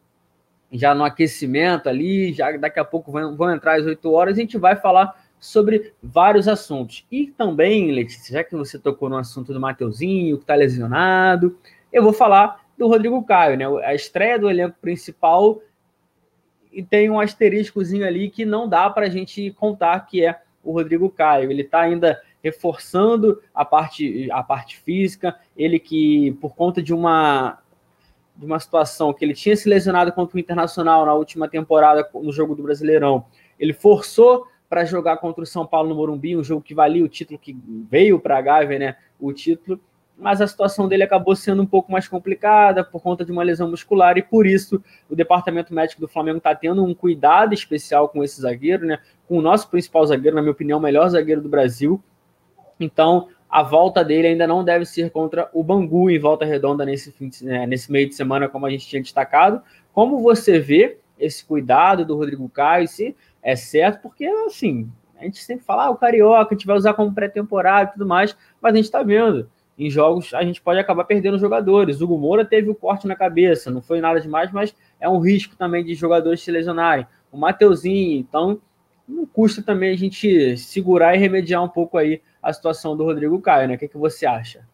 [0.72, 4.40] já no aquecimento ali, já daqui a pouco vão, vão entrar às 8 horas, a
[4.40, 7.06] gente vai falar sobre vários assuntos.
[7.10, 11.56] E também, Letícia, já que você tocou no assunto do Mateuzinho, que está lesionado,
[11.92, 13.64] eu vou falar do Rodrigo Caio, né?
[13.84, 15.60] A estreia do elenco principal
[16.70, 20.72] e tem um asteriscozinho ali que não dá para a gente contar que é o
[20.72, 21.50] Rodrigo Caio.
[21.50, 27.58] Ele está ainda reforçando a parte, a parte física, ele que, por conta de uma
[28.38, 32.32] de uma situação que ele tinha se lesionado contra o Internacional na última temporada no
[32.32, 33.26] jogo do Brasileirão,
[33.58, 37.08] ele forçou para jogar contra o São Paulo no Morumbi, um jogo que valia o
[37.08, 37.56] título, que
[37.90, 38.96] veio para a Gávea, né?
[39.18, 39.80] O título,
[40.16, 43.70] mas a situação dele acabou sendo um pouco mais complicada por conta de uma lesão
[43.70, 48.22] muscular e por isso o departamento médico do Flamengo está tendo um cuidado especial com
[48.22, 48.98] esse zagueiro, né?
[49.26, 52.00] Com o nosso principal zagueiro, na minha opinião, o melhor zagueiro do Brasil.
[52.78, 57.14] Então, a volta dele ainda não deve ser contra o Bangu em volta redonda nesse,
[57.18, 59.62] de, né, nesse meio de semana, como a gente tinha destacado.
[59.92, 65.42] Como você vê esse cuidado do Rodrigo Caio, se é certo, porque assim, a gente
[65.42, 68.72] sempre fala, ah, o Carioca, a gente vai usar como pré-temporada e tudo mais, mas
[68.72, 69.50] a gente está vendo.
[69.78, 72.00] Em jogos a gente pode acabar perdendo jogadores.
[72.00, 75.20] O Hugo Moura teve o corte na cabeça, não foi nada demais, mas é um
[75.20, 77.06] risco também de jogadores se lesionarem.
[77.30, 78.60] O Mateuzinho, então
[79.08, 83.40] não custa também a gente segurar e remediar um pouco aí a situação do Rodrigo
[83.40, 83.74] Caio, né?
[83.74, 84.66] O que, que você acha?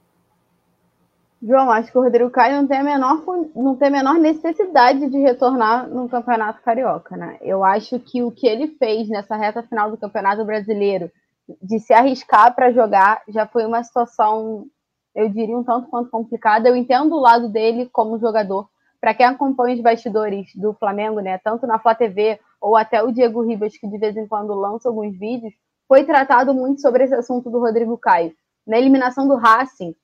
[1.43, 3.22] João, acho que o Rodrigo Caio não tem, a menor,
[3.55, 7.37] não tem a menor necessidade de retornar no Campeonato Carioca, né?
[7.43, 11.11] Eu acho que o que ele fez nessa reta final do Campeonato Brasileiro,
[11.61, 14.66] de se arriscar para jogar, já foi uma situação,
[15.14, 16.68] eu diria, um tanto quanto complicada.
[16.68, 18.68] Eu entendo o lado dele como jogador.
[18.99, 23.12] Para quem acompanha os bastidores do Flamengo, né, tanto na Flá TV ou até o
[23.12, 25.53] Diego Ribas, que de vez em quando lança alguns vídeos,
[25.89, 28.32] foi tratado muito sobre esse assunto do Rodrigo Caio.
[28.66, 29.95] Na eliminação do Racing,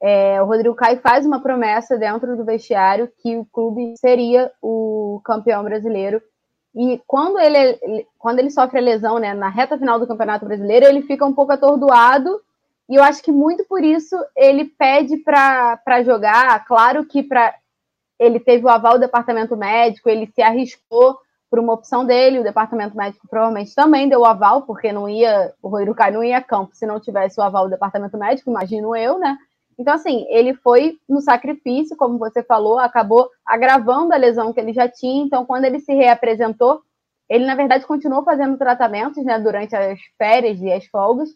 [0.00, 5.20] é, o Rodrigo Caio faz uma promessa dentro do vestiário que o clube seria o
[5.24, 6.22] campeão brasileiro.
[6.74, 10.86] E quando ele, quando ele sofre a lesão, né, na reta final do Campeonato Brasileiro,
[10.86, 12.40] ele fica um pouco atordoado.
[12.88, 16.64] E eu acho que muito por isso ele pede para jogar.
[16.64, 17.54] Claro que para
[18.18, 21.18] ele teve o aval do departamento médico, ele se arriscou
[21.50, 22.40] por uma opção dele.
[22.40, 26.38] O departamento médico provavelmente também deu o aval, porque não ia, o Caio não ia
[26.38, 29.36] a campo se não tivesse o aval do departamento médico, imagino eu, né?
[29.78, 34.72] Então, assim, ele foi no sacrifício, como você falou, acabou agravando a lesão que ele
[34.72, 35.24] já tinha.
[35.24, 36.82] Então, quando ele se reapresentou,
[37.28, 41.28] ele, na verdade, continuou fazendo tratamentos né, durante as férias e as folgas.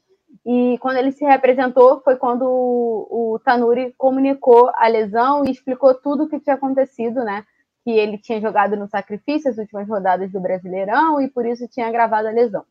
[0.45, 5.95] E quando ele se reapresentou, foi quando o, o Tanuri comunicou a lesão e explicou
[5.95, 7.45] tudo o que tinha acontecido, né?
[7.85, 11.89] Que ele tinha jogado no sacrifício as últimas rodadas do Brasileirão e por isso tinha
[11.89, 12.64] agravado a lesão.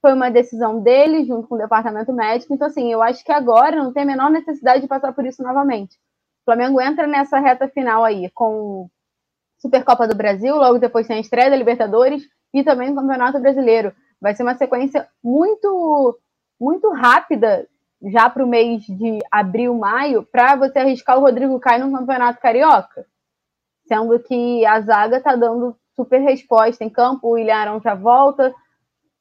[0.00, 2.54] Foi uma decisão dele, junto com o departamento médico.
[2.54, 5.42] Então, assim, eu acho que agora não tem a menor necessidade de passar por isso
[5.42, 5.96] novamente.
[6.42, 8.88] O Flamengo entra nessa reta final aí com
[9.58, 12.22] Supercopa do Brasil, logo depois tem a estreia da Libertadores
[12.54, 13.92] e também o Campeonato Brasileiro.
[14.20, 16.18] Vai ser uma sequência muito
[16.60, 17.68] muito rápida
[18.02, 22.40] já para o mês de abril, maio, para você arriscar o Rodrigo Caio no Campeonato
[22.40, 23.06] Carioca.
[23.88, 28.54] Sendo que a zaga está dando super resposta em campo, o William Arão já volta.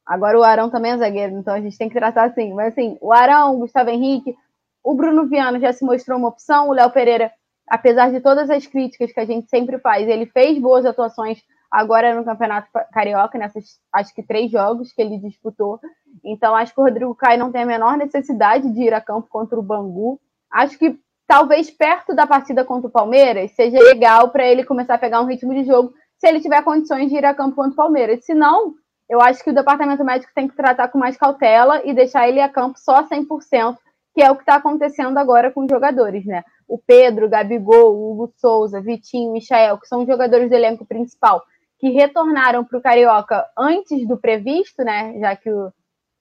[0.05, 2.53] Agora o Arão também é zagueiro, então a gente tem que tratar assim.
[2.53, 4.36] Mas assim, o Arão, o Gustavo Henrique,
[4.84, 7.32] o Bruno Viano já se mostrou uma opção, o Léo Pereira,
[7.68, 12.15] apesar de todas as críticas que a gente sempre faz, ele fez boas atuações agora
[12.15, 15.80] no Campeonato Carioca, nessas acho que três jogos que ele disputou.
[16.24, 19.28] Então, acho que o Rodrigo Caio não tem a menor necessidade de ir a campo
[19.30, 20.20] contra o Bangu.
[20.49, 20.97] Acho que
[21.28, 25.26] talvez perto da partida contra o Palmeiras seja legal para ele começar a pegar um
[25.26, 28.26] ritmo de jogo, se ele tiver condições de ir a campo contra o Palmeiras.
[28.26, 28.74] Se não,
[29.10, 32.40] eu acho que o departamento médico tem que tratar com mais cautela e deixar ele
[32.40, 33.78] a campo só 100%,
[34.16, 36.44] que é o que está acontecendo agora com os jogadores, né?
[36.68, 41.44] O Pedro, Gabigol, Hugo Souza, Vitinho, Michael, que são os jogadores do elenco principal,
[41.80, 45.14] que retornaram para o Carioca antes do previsto, né?
[45.20, 45.72] Já que o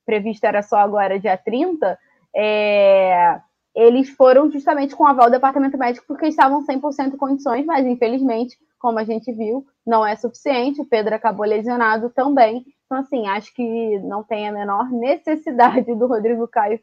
[0.05, 1.97] previsto era só agora dia 30,
[2.35, 3.41] é,
[3.77, 8.57] eles foram justamente com aval do departamento médico porque estavam 100% em condições, mas infelizmente,
[8.79, 10.81] como a gente viu, não é suficiente.
[10.81, 12.65] O Pedro acabou lesionado também.
[12.85, 16.79] Então, assim, acho que não tem a menor necessidade do Rodrigo Caio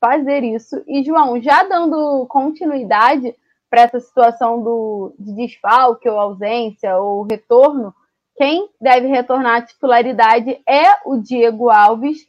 [0.00, 0.80] fazer isso.
[0.86, 3.34] E, João, já dando continuidade
[3.68, 7.92] para essa situação do, de desfalque ou ausência ou retorno,
[8.36, 12.24] quem deve retornar à titularidade é o Diego Alves,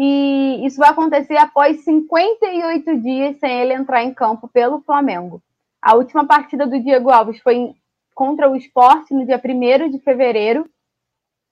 [0.00, 5.42] e isso vai acontecer após 58 dias sem ele entrar em campo pelo Flamengo.
[5.82, 7.74] A última partida do Diego Alves foi
[8.14, 10.70] contra o Esporte no dia 1 de fevereiro,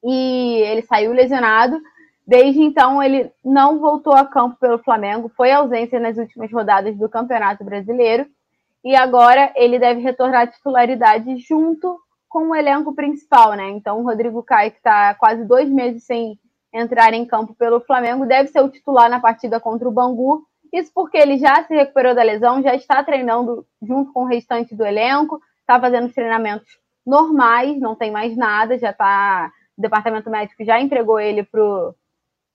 [0.05, 1.77] e ele saiu lesionado.
[2.25, 7.09] Desde então, ele não voltou a campo pelo Flamengo, foi ausência nas últimas rodadas do
[7.09, 8.27] Campeonato Brasileiro,
[8.85, 13.71] e agora ele deve retornar à titularidade junto com o elenco principal, né?
[13.71, 16.39] Então, o Rodrigo Caio, que está quase dois meses sem
[16.73, 20.45] entrar em campo pelo Flamengo, deve ser o titular na partida contra o Bangu.
[20.73, 24.75] Isso porque ele já se recuperou da lesão, já está treinando junto com o restante
[24.75, 26.69] do elenco, está fazendo treinamentos
[27.05, 29.51] normais, não tem mais nada, já está.
[29.79, 31.95] O departamento médico já entregou ele pro,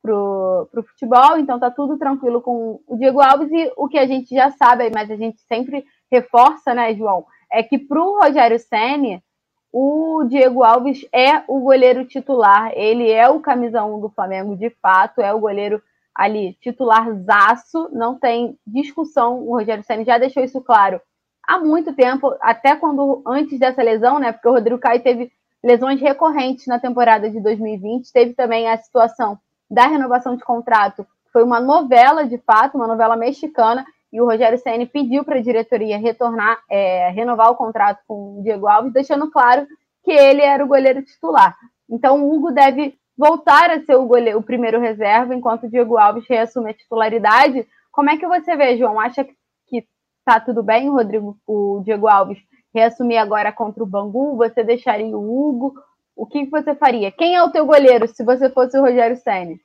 [0.01, 3.51] pro, pro futebol, então tá tudo tranquilo com o Diego Alves.
[3.51, 7.64] E o que a gente já sabe, mas a gente sempre reforça, né, João, é
[7.64, 9.24] que pro Rogério Senni
[9.72, 14.69] o Diego Alves é o goleiro titular, ele é o camisa 1 do Flamengo, de
[14.82, 15.82] fato, é o goleiro
[16.13, 20.99] ali titularzaço, não tem discussão, o Rogério Senna já deixou isso claro
[21.47, 25.32] há muito tempo, até quando antes dessa lesão, né, porque o Rodrigo Caio teve
[25.63, 29.38] lesões recorrentes na temporada de 2020, teve também a situação
[29.69, 34.57] da renovação de contrato, foi uma novela de fato, uma novela mexicana, e o Rogério
[34.57, 39.32] Ceni pediu para a diretoria retornar, é, renovar o contrato com o Diego Alves, deixando
[39.32, 39.66] claro
[40.03, 41.55] que ele era o goleiro titular.
[41.89, 45.97] Então o Hugo deve voltar a ser o, goleiro, o primeiro reserva, enquanto o Diego
[45.97, 47.68] Alves reassume a titularidade.
[47.91, 48.99] Como é que você vê, João?
[48.99, 49.24] Acha
[49.68, 49.86] que
[50.20, 52.39] está tudo bem, Rodrigo, o Diego Alves
[52.74, 54.36] reassumir agora contra o Bangu?
[54.38, 55.74] Você deixaria o Hugo?
[56.16, 57.12] O que você faria?
[57.12, 59.59] Quem é o teu goleiro se você fosse o Rogério Ceni?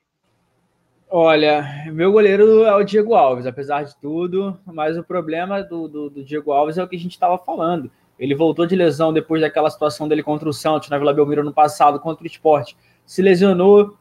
[1.08, 6.10] Olha, meu goleiro é o Diego Alves, apesar de tudo, mas o problema do, do,
[6.10, 7.90] do Diego Alves é o que a gente estava falando.
[8.18, 11.52] Ele voltou de lesão depois daquela situação dele contra o Santos na Vila Belmiro no
[11.52, 12.76] passado, contra o esporte.
[13.04, 13.96] Se lesionou,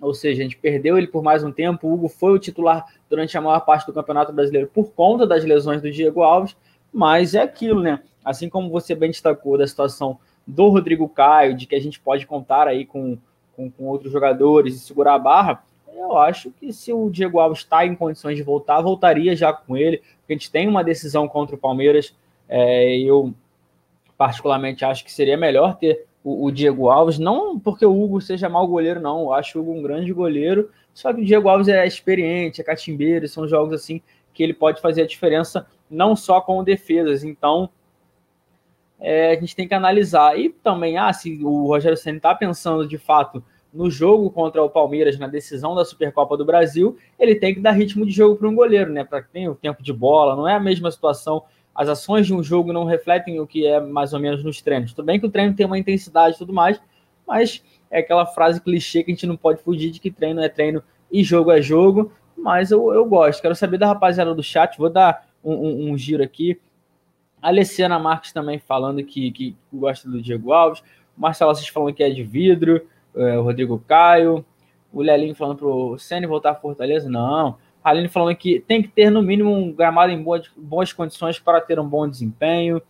[0.00, 1.86] ou seja, a gente perdeu ele por mais um tempo.
[1.86, 5.44] O Hugo foi o titular durante a maior parte do Campeonato Brasileiro por conta das
[5.44, 6.56] lesões do Diego Alves,
[6.92, 8.02] mas é aquilo, né?
[8.24, 12.26] Assim como você bem destacou da situação do Rodrigo Caio, de que a gente pode
[12.26, 13.16] contar aí com,
[13.54, 15.62] com, com outros jogadores e segurar a barra,
[15.96, 19.76] eu acho que se o Diego Alves está em condições de voltar, voltaria já com
[19.76, 22.14] ele, porque a gente tem uma decisão contra o Palmeiras.
[22.48, 23.34] É, eu,
[24.16, 28.48] particularmente, acho que seria melhor ter o, o, Diego Alves, não porque o Hugo seja
[28.48, 29.22] mau goleiro, não.
[29.22, 32.64] Eu acho o Hugo um grande goleiro, só que o Diego Alves é experiente, é
[32.64, 34.00] catimbeiro, são jogos assim
[34.32, 37.24] que ele pode fazer a diferença não só com defesas.
[37.24, 37.70] Então,
[39.00, 40.38] é, a gente tem que analisar.
[40.38, 43.42] E também, ah, se o Rogério Senna está pensando de fato
[43.76, 47.72] no jogo contra o Palmeiras, na decisão da Supercopa do Brasil, ele tem que dar
[47.72, 49.04] ritmo de jogo para um goleiro, né?
[49.04, 51.42] Para que tenha o tempo de bola, não é a mesma situação.
[51.74, 54.94] As ações de um jogo não refletem o que é mais ou menos nos treinos.
[54.94, 56.80] Tudo bem que o treino tem uma intensidade e tudo mais,
[57.26, 60.48] mas é aquela frase clichê que a gente não pode fugir de que treino é
[60.48, 62.10] treino e jogo é jogo.
[62.36, 63.42] Mas eu, eu gosto.
[63.42, 64.78] Quero saber da rapaziada do chat.
[64.78, 66.58] Vou dar um, um, um giro aqui.
[67.42, 70.80] A Alessiana Marques também falando que, que gosta do Diego Alves.
[71.16, 72.82] O Marcelo Assis falando que é de vidro
[73.16, 74.44] é, o Rodrigo Caio,
[74.92, 77.56] o Lelinho falando pro Senna voltar a Fortaleza, não.
[77.82, 81.38] A Aline falando que tem que ter no mínimo um gramado em boas, boas condições
[81.38, 82.82] para ter um bom desempenho.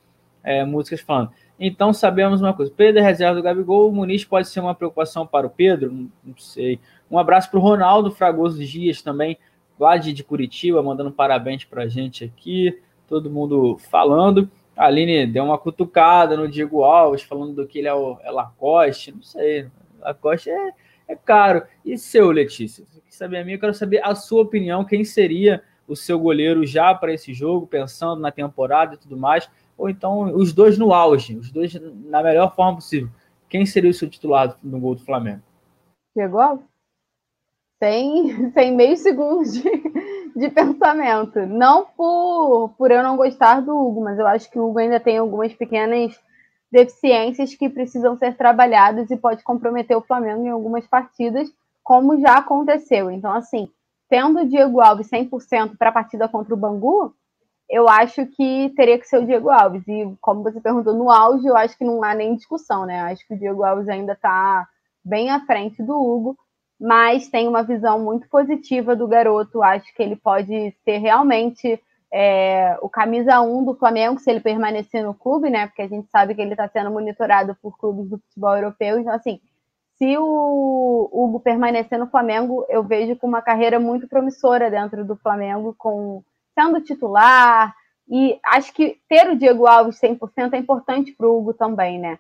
[0.43, 1.33] É, músicas falando.
[1.59, 5.27] Então sabemos uma coisa: Pedro é reserva do Gabigol, o Muniz pode ser uma preocupação
[5.27, 6.79] para o Pedro, não, não sei.
[7.11, 9.37] Um abraço para o Ronaldo Fragoso Dias também,
[9.79, 12.81] lá de, de Curitiba, mandando parabéns para a gente aqui.
[13.09, 14.49] Todo mundo falando.
[14.77, 18.31] A Aline deu uma cutucada no Diego Alves, falando do que ele é, o, é
[18.31, 19.67] Lacoste, não sei.
[20.07, 20.71] Lacoste é,
[21.09, 21.65] é caro.
[21.85, 22.85] E seu, Letícia?
[23.05, 23.57] Quer saber a minha?
[23.57, 24.85] Eu quero saber a sua opinião.
[24.85, 29.49] Quem seria o seu goleiro já para esse jogo, pensando na temporada e tudo mais?
[29.77, 33.11] Ou então os dois no auge, os dois na melhor forma possível.
[33.49, 35.43] Quem seria o seu titular no gol do Flamengo?
[36.17, 36.63] Chegou?
[37.79, 39.63] Tem, tem meio segundo de,
[40.35, 41.41] de pensamento.
[41.47, 44.99] Não por, por eu não gostar do Hugo, mas eu acho que o Hugo ainda
[44.99, 46.19] tem algumas pequenas
[46.71, 51.53] deficiências que precisam ser trabalhadas e pode comprometer o Flamengo em algumas partidas,
[51.83, 53.11] como já aconteceu.
[53.11, 53.71] Então, assim,
[54.09, 57.15] tendo o Diego Alves 100% para a partida contra o Bangu,
[57.69, 59.87] eu acho que teria que ser o Diego Alves.
[59.89, 63.01] E como você perguntou, no auge, eu acho que não há nem discussão, né?
[63.01, 64.69] Acho que o Diego Alves ainda está
[65.05, 66.37] bem à frente do Hugo,
[66.81, 69.63] mas tem uma visão muito positiva do garoto.
[69.63, 71.81] Acho que ele pode ser realmente
[72.19, 75.67] é, o camisa 1 do Flamengo, se ele permanecer no clube, né?
[75.67, 78.99] Porque a gente sabe que ele está sendo monitorado por clubes do futebol europeu.
[78.99, 79.39] Então, assim,
[79.99, 85.15] se o Hugo permanecer no Flamengo, eu vejo com uma carreira muito promissora dentro do
[85.17, 86.23] Flamengo, com
[86.59, 87.75] sendo titular.
[88.09, 92.19] E acho que ter o Diego Alves 100% é importante para o Hugo também, né?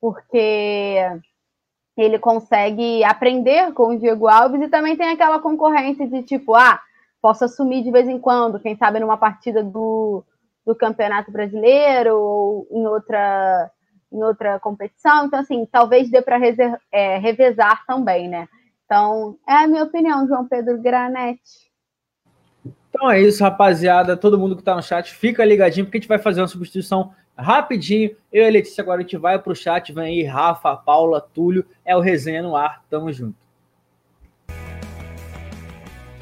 [0.00, 0.98] Porque
[1.96, 6.80] ele consegue aprender com o Diego Alves e também tem aquela concorrência de tipo, ah,
[7.26, 10.22] posso assumir de vez em quando, quem sabe numa partida do,
[10.64, 13.68] do Campeonato Brasileiro ou em outra,
[14.12, 15.26] em outra competição.
[15.26, 16.38] Então, assim, talvez dê para
[16.92, 18.46] é, revezar também, né?
[18.84, 21.66] Então, é a minha opinião, João Pedro Granete.
[22.88, 24.16] Então é isso, rapaziada.
[24.16, 27.12] Todo mundo que está no chat, fica ligadinho, porque a gente vai fazer uma substituição
[27.36, 28.16] rapidinho.
[28.32, 29.92] Eu e a Letícia agora a gente vai para o chat.
[29.92, 31.66] Vem aí, Rafa, Paula, Túlio.
[31.84, 32.84] É o Resenha no ar.
[32.88, 33.45] Tamo junto.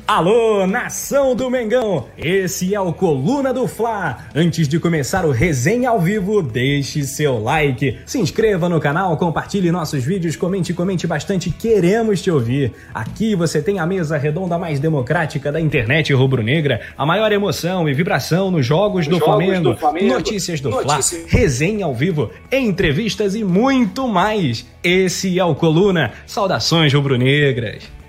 [0.07, 2.05] Alô, nação do Mengão!
[2.19, 4.19] Esse é o Coluna do Fla.
[4.35, 9.73] Antes de começar o resenha ao vivo, deixe seu like, se inscreva no canal, compartilhe
[9.73, 12.71] nossos vídeos, comente, comente bastante, queremos te ouvir.
[12.93, 17.95] Aqui você tem a mesa redonda mais democrática da internet rubro-negra, a maior emoção e
[17.95, 21.19] vibração nos jogos, do, jogos Flamengo, do Flamengo, notícias do Notícia.
[21.21, 24.67] Fla, resenha ao vivo, entrevistas e muito mais.
[24.83, 26.13] Esse é o Coluna.
[26.27, 28.04] Saudações rubro-negras.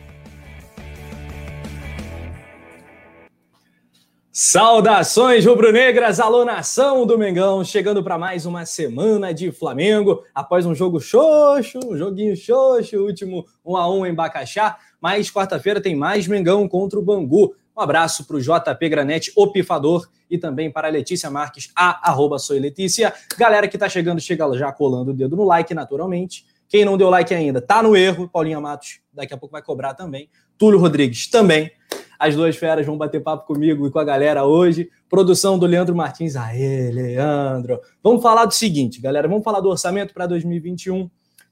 [4.38, 10.76] Saudações rubro-negras, alô nação do Mengão, chegando para mais uma semana de Flamengo, após um
[10.76, 16.28] jogo xoxo, um joguinho xoxo, último 1 a 1 em Bacaxá, mas quarta-feira tem mais
[16.28, 17.56] Mengão contra o Bangu.
[17.78, 22.12] Um abraço para o JP Granete, o pifador, e também para a Letícia Marques, a
[22.12, 23.14] arroba Sou Letícia.
[23.38, 26.46] Galera que tá chegando, chega já colando o dedo no like, naturalmente.
[26.68, 28.28] Quem não deu like ainda, tá no erro.
[28.28, 30.30] Paulinha Matos, daqui a pouco vai cobrar também.
[30.58, 31.72] Túlio Rodrigues também.
[32.20, 34.90] As duas feras vão bater papo comigo e com a galera hoje.
[35.10, 36.36] Produção do Leandro Martins.
[36.36, 37.80] Aê, Leandro.
[38.04, 39.28] Vamos falar do seguinte, galera.
[39.28, 41.10] Vamos falar do orçamento para 2021.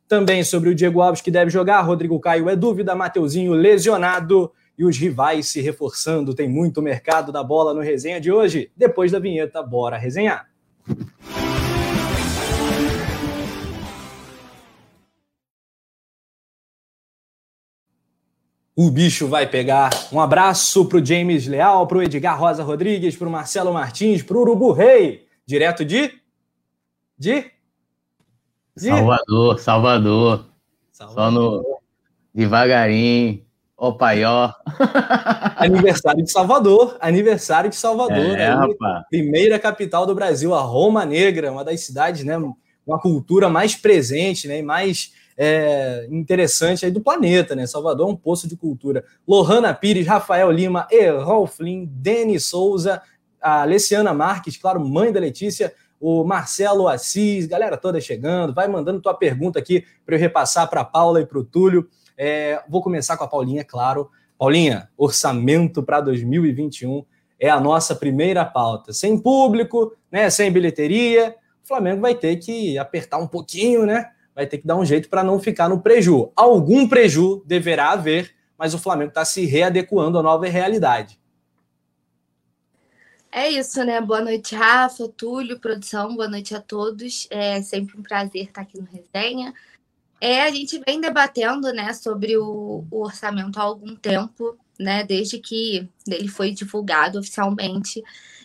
[0.07, 1.81] Também sobre o Diego Alves que deve jogar.
[1.81, 2.95] Rodrigo Caio é dúvida.
[2.95, 4.51] Mateuzinho lesionado.
[4.77, 6.33] E os rivais se reforçando.
[6.33, 8.71] Tem muito mercado da bola no resenha de hoje.
[8.75, 10.47] Depois da vinheta, bora resenhar.
[18.75, 19.89] O bicho vai pegar.
[20.11, 24.23] Um abraço para o James Leal, para o Edgar Rosa Rodrigues, para o Marcelo Martins,
[24.23, 26.11] para o Urubu Rei, direto de...
[27.17, 27.45] de...
[28.75, 28.89] de...
[28.89, 30.45] Salvador, Salvador.
[30.91, 31.23] Salvador.
[31.23, 31.79] Só no...
[32.33, 33.43] devagarinho.
[33.75, 34.49] O paió.
[35.57, 39.03] aniversário de Salvador, aniversário de Salvador, é, né?
[39.09, 42.37] primeira capital do Brasil, a Roma Negra, uma das cidades, né,
[42.85, 47.65] uma cultura mais presente, né, e mais é, interessante aí do planeta, né?
[47.65, 49.03] Salvador é um poço de cultura.
[49.27, 53.01] Lohana Pires, Rafael Lima, Errol Flynn, Denis Souza,
[53.41, 59.01] a Alessiana Marques, claro, mãe da Letícia, o Marcelo Assis, galera toda chegando, vai mandando
[59.01, 61.87] tua pergunta aqui para eu repassar para a Paula e para o Túlio.
[62.17, 64.09] É, vou começar com a Paulinha, claro.
[64.37, 67.05] Paulinha, orçamento para 2021
[67.39, 68.93] é a nossa primeira pauta.
[68.93, 74.09] Sem público, né, sem bilheteria, o Flamengo vai ter que apertar um pouquinho, né?
[74.35, 76.31] Vai ter que dar um jeito para não ficar no preju.
[76.35, 81.19] Algum preju deverá haver, mas o Flamengo está se readequando à nova realidade.
[83.35, 83.99] É isso, né?
[83.99, 87.27] Boa noite, Rafa, Túlio, produção, boa noite a todos.
[87.31, 89.53] É sempre um prazer estar aqui no Resenha.
[90.21, 95.03] É, a gente vem debatendo né, sobre o, o orçamento há algum tempo, né?
[95.03, 98.03] Desde que ele foi divulgado oficialmente.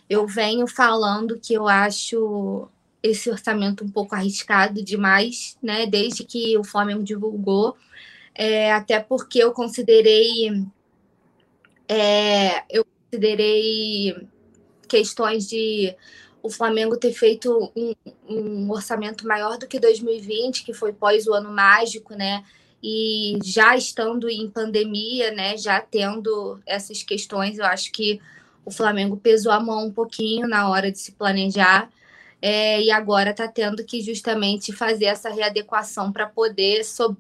[0.08, 2.66] Eu venho falando que eu acho
[3.02, 5.86] esse orçamento um pouco arriscado demais, né?
[5.86, 7.76] Desde que o Flamengo divulgou,
[8.34, 10.64] é, até porque eu considerei
[11.88, 14.28] é, eu considerei
[14.86, 15.94] questões de
[16.42, 17.94] o Flamengo ter feito um,
[18.28, 22.44] um, orçamento maior do que 2020, que foi pós o ano mágico, né?
[22.82, 25.56] E já estando em pandemia, né?
[25.56, 28.20] Já tendo essas questões, eu acho que
[28.64, 31.90] o Flamengo pesou a mão um pouquinho na hora de se planejar.
[32.40, 37.16] É, e agora está tendo que justamente fazer essa readequação para poder so...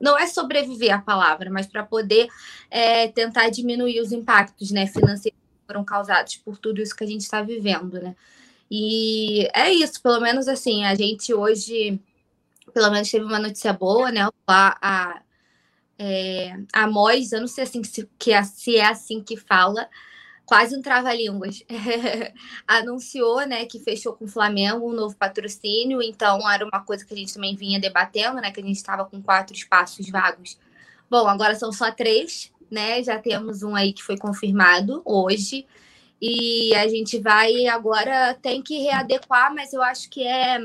[0.00, 2.28] não é sobreviver a palavra, mas para poder
[2.70, 7.20] é, tentar diminuir os impactos né, financeiros foram causados por tudo isso que a gente
[7.20, 8.16] está vivendo, né?
[8.70, 12.00] E é isso, pelo menos assim, a gente hoje,
[12.72, 14.28] pelo menos teve uma notícia boa, né?
[14.46, 15.22] A, a,
[15.98, 19.88] é, a Mois, eu não sei assim, se, que é, se é assim que fala,
[20.48, 21.62] quase um trava-línguas,
[22.66, 27.12] anunciou né, que fechou com o Flamengo um novo patrocínio, então era uma coisa que
[27.12, 28.50] a gente também vinha debatendo, né?
[28.50, 30.58] Que a gente estava com quatro espaços vagos.
[31.10, 33.02] Bom, agora são só três, né?
[33.02, 35.66] Já temos um aí que foi confirmado hoje.
[36.18, 40.58] E a gente vai agora tem que readequar, mas eu acho que é,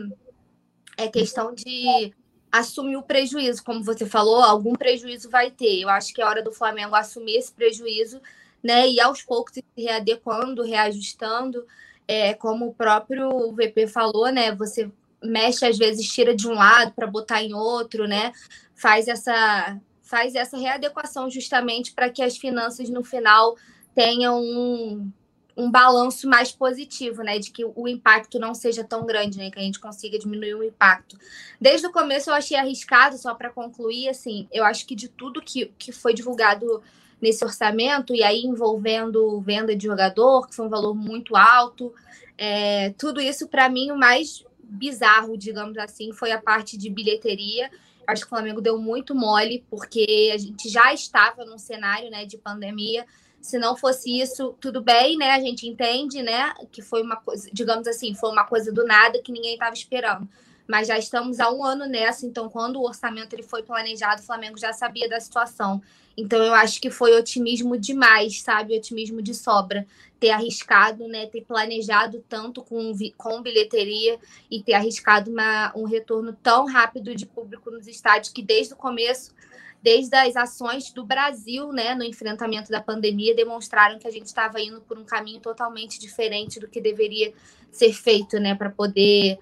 [0.97, 2.13] é questão de
[2.49, 5.81] assumir o prejuízo, como você falou, algum prejuízo vai ter.
[5.81, 8.21] Eu acho que é hora do Flamengo assumir esse prejuízo,
[8.63, 8.89] né?
[8.89, 11.65] E aos poucos se readequando, reajustando.
[12.07, 14.53] É, como o próprio VP falou, né?
[14.55, 14.89] Você
[15.21, 18.31] mexe, às vezes, tira de um lado para botar em outro, né?
[18.75, 23.55] Faz essa faz essa readequação justamente para que as finanças no final
[23.95, 25.11] tenham um,
[25.57, 27.39] um balanço mais positivo, né?
[27.39, 29.49] De que o impacto não seja tão grande, né?
[29.49, 31.17] Que a gente consiga diminuir o impacto.
[31.59, 35.41] Desde o começo eu achei arriscado, só para concluir, assim, eu acho que de tudo
[35.41, 36.83] que, que foi divulgado
[37.23, 41.91] nesse orçamento, e aí envolvendo venda de jogador, que foi um valor muito alto,
[42.37, 47.71] é, tudo isso, para mim, o mais bizarro, digamos assim, foi a parte de bilheteria
[48.07, 52.25] Acho que o Flamengo deu muito mole, porque a gente já estava num cenário né,
[52.25, 53.05] de pandemia.
[53.41, 55.31] Se não fosse isso, tudo bem, né?
[55.31, 56.53] A gente entende, né?
[56.71, 60.27] Que foi uma coisa, digamos assim, foi uma coisa do nada que ninguém estava esperando.
[60.65, 64.25] Mas já estamos há um ano nessa, então quando o orçamento ele foi planejado, o
[64.25, 65.81] Flamengo já sabia da situação.
[66.15, 68.77] Então eu acho que foi otimismo demais, sabe?
[68.77, 69.85] Otimismo de sobra.
[70.19, 71.25] Ter arriscado, né?
[71.25, 77.25] Ter planejado tanto com, com bilheteria e ter arriscado uma, um retorno tão rápido de
[77.25, 79.33] público nos estádios que desde o começo,
[79.81, 84.61] desde as ações do Brasil, né, no enfrentamento da pandemia, demonstraram que a gente estava
[84.61, 87.33] indo por um caminho totalmente diferente do que deveria
[87.69, 89.37] ser feito, né, para poder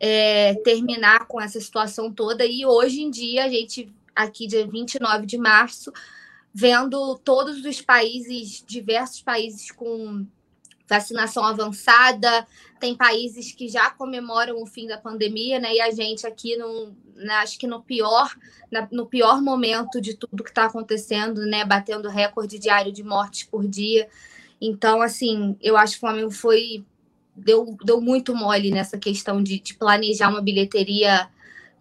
[0.00, 2.44] é, terminar com essa situação toda.
[2.44, 5.92] E hoje em dia, a gente aqui dia 29 de março,
[6.52, 10.26] vendo todos os países, diversos países com
[10.88, 12.46] vacinação avançada,
[12.78, 15.74] tem países que já comemoram o fim da pandemia, né?
[15.74, 18.34] E a gente aqui no, né, acho que no pior,
[18.70, 21.64] na, no pior momento de tudo que está acontecendo, né?
[21.64, 24.08] Batendo recorde diário de mortes por dia.
[24.60, 26.84] Então, assim, eu acho que o Flamengo foi
[27.34, 31.28] deu, deu muito mole nessa questão de, de planejar uma bilheteria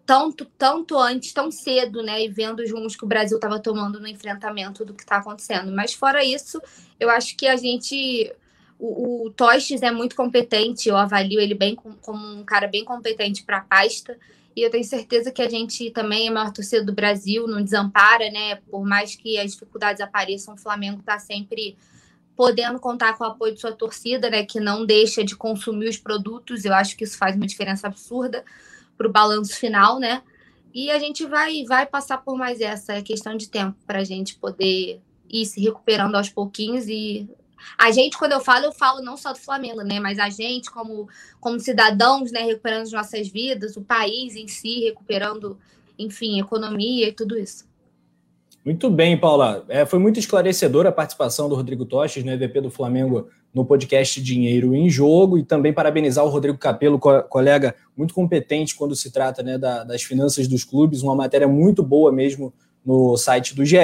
[0.06, 2.24] tanto, tanto antes, tão cedo, né?
[2.24, 5.72] E vendo os rumos que o Brasil estava tomando no enfrentamento do que está acontecendo.
[5.72, 6.62] Mas fora isso,
[6.99, 8.34] eu acho que a gente.
[8.78, 13.43] O, o Tostes é muito competente, eu avalio ele bem como, um cara bem competente
[13.43, 14.18] para a pasta.
[14.56, 17.64] E eu tenho certeza que a gente também é a maior torcida do Brasil, não
[17.64, 18.56] desampara, né?
[18.70, 21.78] Por mais que as dificuldades apareçam, o Flamengo está sempre
[22.36, 24.45] podendo contar com o apoio de sua torcida, né?
[24.45, 26.66] Que não deixa de consumir os produtos.
[26.66, 28.43] Eu acho que isso faz uma diferença absurda
[28.98, 30.22] para o balanço final, né?
[30.74, 34.36] E a gente vai, vai passar por mais essa questão de tempo para a gente
[34.36, 37.30] poder ir se recuperando aos pouquinhos e
[37.78, 40.00] a gente, quando eu falo, eu falo não só do Flamengo, né?
[40.00, 41.08] Mas a gente, como,
[41.39, 45.58] como cidadãos, né, recuperando as nossas vidas, o país em si, recuperando,
[45.98, 47.66] enfim, economia e tudo isso.
[48.66, 49.66] Muito bem, Paula.
[49.68, 54.22] É, foi muito esclarecedora a participação do Rodrigo Toches, no EVP do Flamengo, no podcast
[54.22, 59.12] Dinheiro em Jogo, e também parabenizar o Rodrigo Capello, co colega muito competente quando se
[59.12, 63.64] trata né, da, das finanças dos clubes, uma matéria muito boa mesmo no site do
[63.64, 63.78] GE.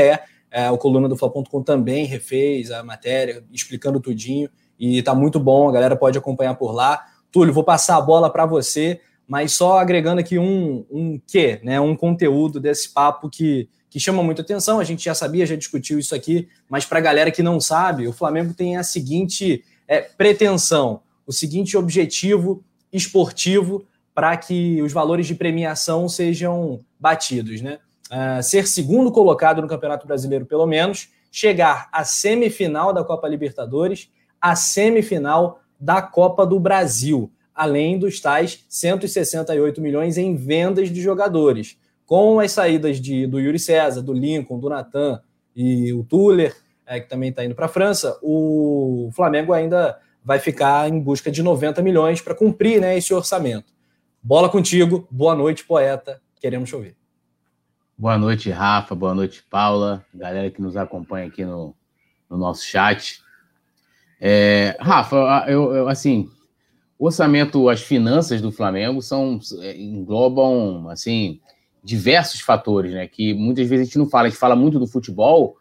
[0.51, 4.49] É, o coluna do Fla.com também refez a matéria, explicando tudinho.
[4.79, 7.05] E tá muito bom, a galera pode acompanhar por lá.
[7.31, 8.99] Túlio, vou passar a bola para você,
[9.29, 11.79] mas só agregando aqui um, um quê, né?
[11.79, 14.79] Um conteúdo desse papo que, que chama muita atenção.
[14.79, 18.07] A gente já sabia, já discutiu isso aqui, mas para a galera que não sabe,
[18.07, 25.27] o Flamengo tem a seguinte é, pretensão, o seguinte objetivo esportivo para que os valores
[25.27, 27.77] de premiação sejam batidos, né?
[28.11, 34.09] Uh, ser segundo colocado no Campeonato Brasileiro, pelo menos, chegar à semifinal da Copa Libertadores,
[34.41, 41.77] à semifinal da Copa do Brasil, além dos tais 168 milhões em vendas de jogadores.
[42.05, 45.21] Com as saídas de, do Yuri César, do Lincoln, do Natan
[45.53, 46.55] e o Tuller,
[46.87, 51.29] é, que também está indo para a França, o Flamengo ainda vai ficar em busca
[51.29, 53.73] de 90 milhões para cumprir né, esse orçamento.
[54.23, 56.21] Bola contigo, boa noite, poeta.
[56.39, 56.95] Queremos chover.
[57.97, 58.95] Boa noite, Rafa.
[58.95, 60.05] Boa noite, Paula.
[60.13, 61.75] Galera que nos acompanha aqui no,
[62.29, 63.19] no nosso chat.
[64.21, 66.29] É, Rafa, eu, eu, assim,
[66.99, 71.39] o orçamento, as finanças do Flamengo são é, englobam assim
[71.81, 73.07] diversos fatores, né?
[73.07, 74.27] Que muitas vezes a gente não fala.
[74.27, 75.55] A gente fala muito do futebol,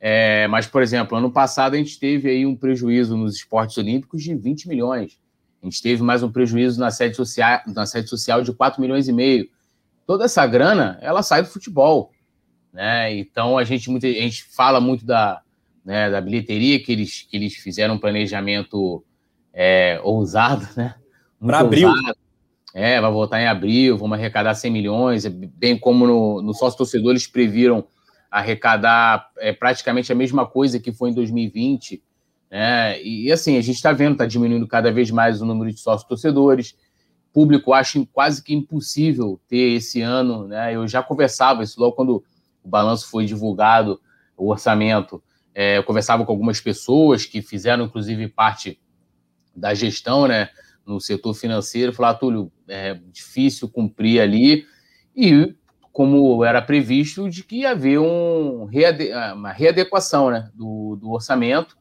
[0.00, 4.20] é, mas por exemplo, ano passado a gente teve aí um prejuízo nos esportes olímpicos
[4.20, 5.16] de 20 milhões.
[5.62, 9.06] A gente teve mais um prejuízo na sede social, na sede social de 4 milhões
[9.06, 9.48] e meio
[10.04, 12.10] toda essa grana ela sai do futebol,
[12.72, 13.14] né?
[13.14, 15.40] Então a gente muita, a gente fala muito da,
[15.84, 19.04] né, da bilheteria que eles que eles fizeram um planejamento
[19.52, 20.94] é, ousado, né?
[21.38, 21.92] Para abril.
[22.72, 27.10] É, vai voltar em abril, vamos arrecadar 100 milhões, bem como no, no sócio torcedor
[27.10, 27.84] eles previram
[28.30, 32.00] arrecadar é, praticamente a mesma coisa que foi em 2020,
[32.48, 33.02] né?
[33.02, 35.80] E, e assim, a gente está vendo, está diminuindo cada vez mais o número de
[35.80, 36.76] sócios torcedores,
[37.32, 40.74] público acho quase que impossível ter esse ano, né?
[40.74, 42.22] Eu já conversava isso logo quando
[42.62, 44.00] o balanço foi divulgado,
[44.36, 45.22] o orçamento.
[45.54, 48.80] É, eu conversava com algumas pessoas que fizeram, inclusive, parte
[49.54, 50.48] da gestão, né?
[50.86, 54.64] No setor financeiro, falar, Túlio, é difícil cumprir ali.
[55.14, 55.54] E
[55.92, 61.76] como era previsto, de que ia haver um reade uma readequação né, do, do orçamento,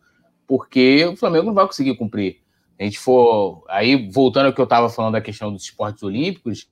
[0.47, 2.41] porque o Flamengo não vai conseguir cumprir
[2.80, 3.63] a gente for.
[3.67, 6.67] Aí, voltando ao que eu estava falando da questão dos esportes olímpicos,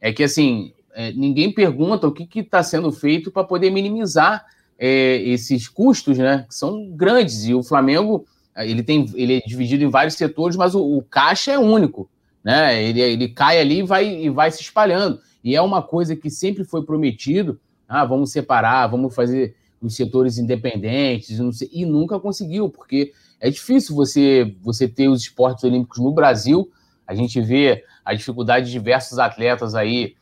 [0.00, 4.44] é que assim, é, ninguém pergunta o que está sendo feito para poder minimizar
[4.78, 6.46] é, esses custos, né?
[6.48, 7.44] Que são grandes.
[7.44, 8.26] E o Flamengo
[8.56, 12.08] ele tem ele é dividido em vários setores, mas o, o caixa é único.
[12.42, 12.82] Né?
[12.84, 15.20] Ele, ele cai ali e vai, e vai se espalhando.
[15.42, 20.38] E é uma coisa que sempre foi prometido: ah, vamos separar, vamos fazer os setores
[20.38, 21.38] independentes,
[21.70, 26.70] e nunca conseguiu, porque é difícil você, você ter os esportes olímpicos no Brasil.
[27.06, 30.14] A gente vê a dificuldade de diversos atletas aí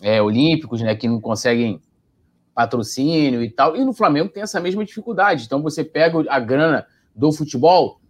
[0.00, 1.80] é, olímpicos, né, que não conseguem
[2.54, 3.76] patrocínio e tal.
[3.76, 5.44] E no Flamengo tem essa mesma dificuldade.
[5.44, 6.86] Então você pega a grana
[7.20, 8.00] do futebol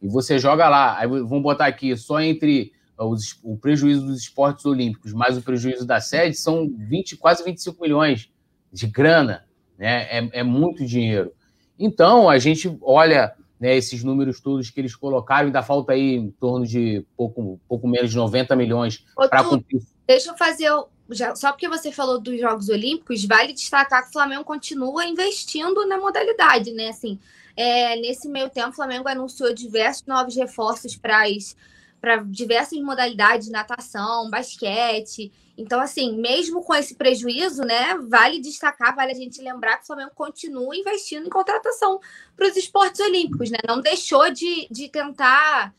[0.00, 0.96] e você joga lá.
[0.98, 5.84] Aí vamos botar aqui só entre os, o prejuízo dos esportes olímpicos mais o prejuízo
[5.84, 8.30] da sede são 20, quase 25 milhões
[8.72, 9.44] de grana.
[9.76, 10.02] Né?
[10.04, 11.32] É, é muito dinheiro.
[11.76, 16.30] Então a gente olha né, esses números todos que eles colocaram, ainda falta aí em
[16.30, 19.82] torno de pouco, pouco menos de 90 milhões para cumprir.
[20.06, 20.68] Deixa eu fazer,
[21.10, 25.86] já, só porque você falou dos Jogos Olímpicos, vale destacar que o Flamengo continua investindo
[25.86, 26.88] na modalidade, né?
[26.88, 27.18] Assim,
[27.56, 35.32] é, nesse meio tempo, o Flamengo anunciou diversos novos reforços para diversas modalidades, natação, basquete,
[35.56, 39.86] então, assim, mesmo com esse prejuízo, né, vale destacar, vale a gente lembrar que o
[39.86, 42.00] Flamengo continua investindo em contratação
[42.34, 43.58] para os esportes olímpicos, né?
[43.66, 45.74] Não deixou de, de tentar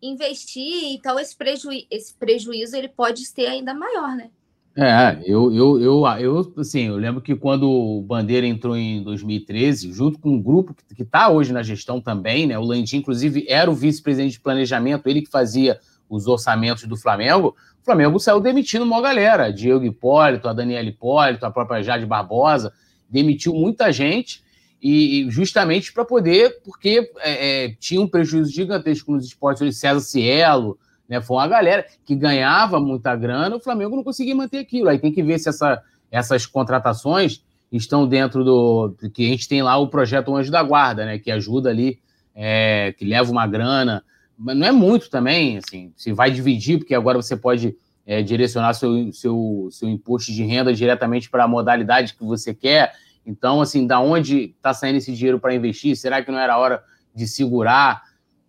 [0.00, 4.30] investir, então esse, preju esse prejuízo ele pode ser ainda maior, né?
[4.74, 9.92] É, eu, eu, eu, eu, assim, eu lembro que quando o Bandeira entrou em 2013,
[9.92, 12.58] junto com um grupo que está hoje na gestão também, né?
[12.58, 15.78] O Landim, inclusive, era o vice-presidente de planejamento, ele que fazia
[16.08, 17.54] os orçamentos do Flamengo.
[17.82, 19.52] O Flamengo saiu demitindo uma galera.
[19.52, 22.72] Diego Hipólito, a Daniela Hipólito, a própria Jade Barbosa.
[23.10, 24.42] Demitiu muita gente
[24.80, 29.76] e justamente para poder, porque é, é, tinha um prejuízo gigantesco nos esportes.
[29.76, 30.78] César Cielo,
[31.08, 31.20] né?
[31.20, 34.88] Foi uma galera que ganhava muita grana, o Flamengo não conseguia manter aquilo.
[34.88, 38.96] Aí tem que ver se essa, essas contratações estão dentro do.
[39.12, 41.18] que a gente tem lá o projeto Anjo da Guarda, né?
[41.18, 41.98] Que ajuda ali,
[42.34, 44.02] é, que leva uma grana
[44.42, 48.74] mas não é muito também, assim, se vai dividir, porque agora você pode é, direcionar
[48.74, 52.92] seu, seu, seu imposto de renda diretamente para a modalidade que você quer.
[53.24, 55.96] Então, assim, da onde está saindo esse dinheiro para investir?
[55.96, 56.82] Será que não era hora
[57.14, 58.02] de segurar?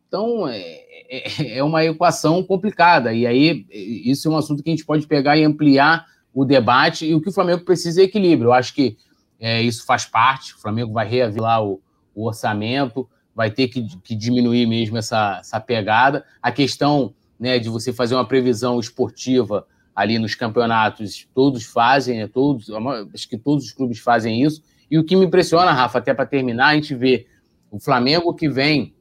[0.08, 0.82] Então, é,
[1.14, 3.14] é, é uma equação complicada.
[3.14, 7.06] E aí, isso é um assunto que a gente pode pegar e ampliar o debate.
[7.06, 8.48] E o que o Flamengo precisa é equilíbrio.
[8.48, 8.98] Eu acho que
[9.40, 10.56] é, isso faz parte.
[10.56, 11.80] O Flamengo vai reaver lá o,
[12.15, 16.26] o orçamento, vai ter que, que diminuir mesmo essa, essa pegada.
[16.41, 22.27] A questão né, de você fazer uma previsão esportiva ali nos campeonatos, todos fazem, né,
[22.27, 22.68] todos,
[23.14, 24.64] acho que todos os clubes fazem isso.
[24.90, 27.27] E o que me impressiona, Rafa, até para terminar, a gente vê
[27.69, 28.94] o Flamengo que vem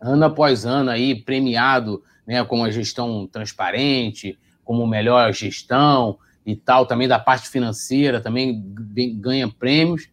[0.00, 6.84] ano após ano aí premiado né, com a gestão transparente, como melhor gestão e tal,
[6.84, 8.62] também da parte financeira, também
[9.18, 10.08] ganha prêmios.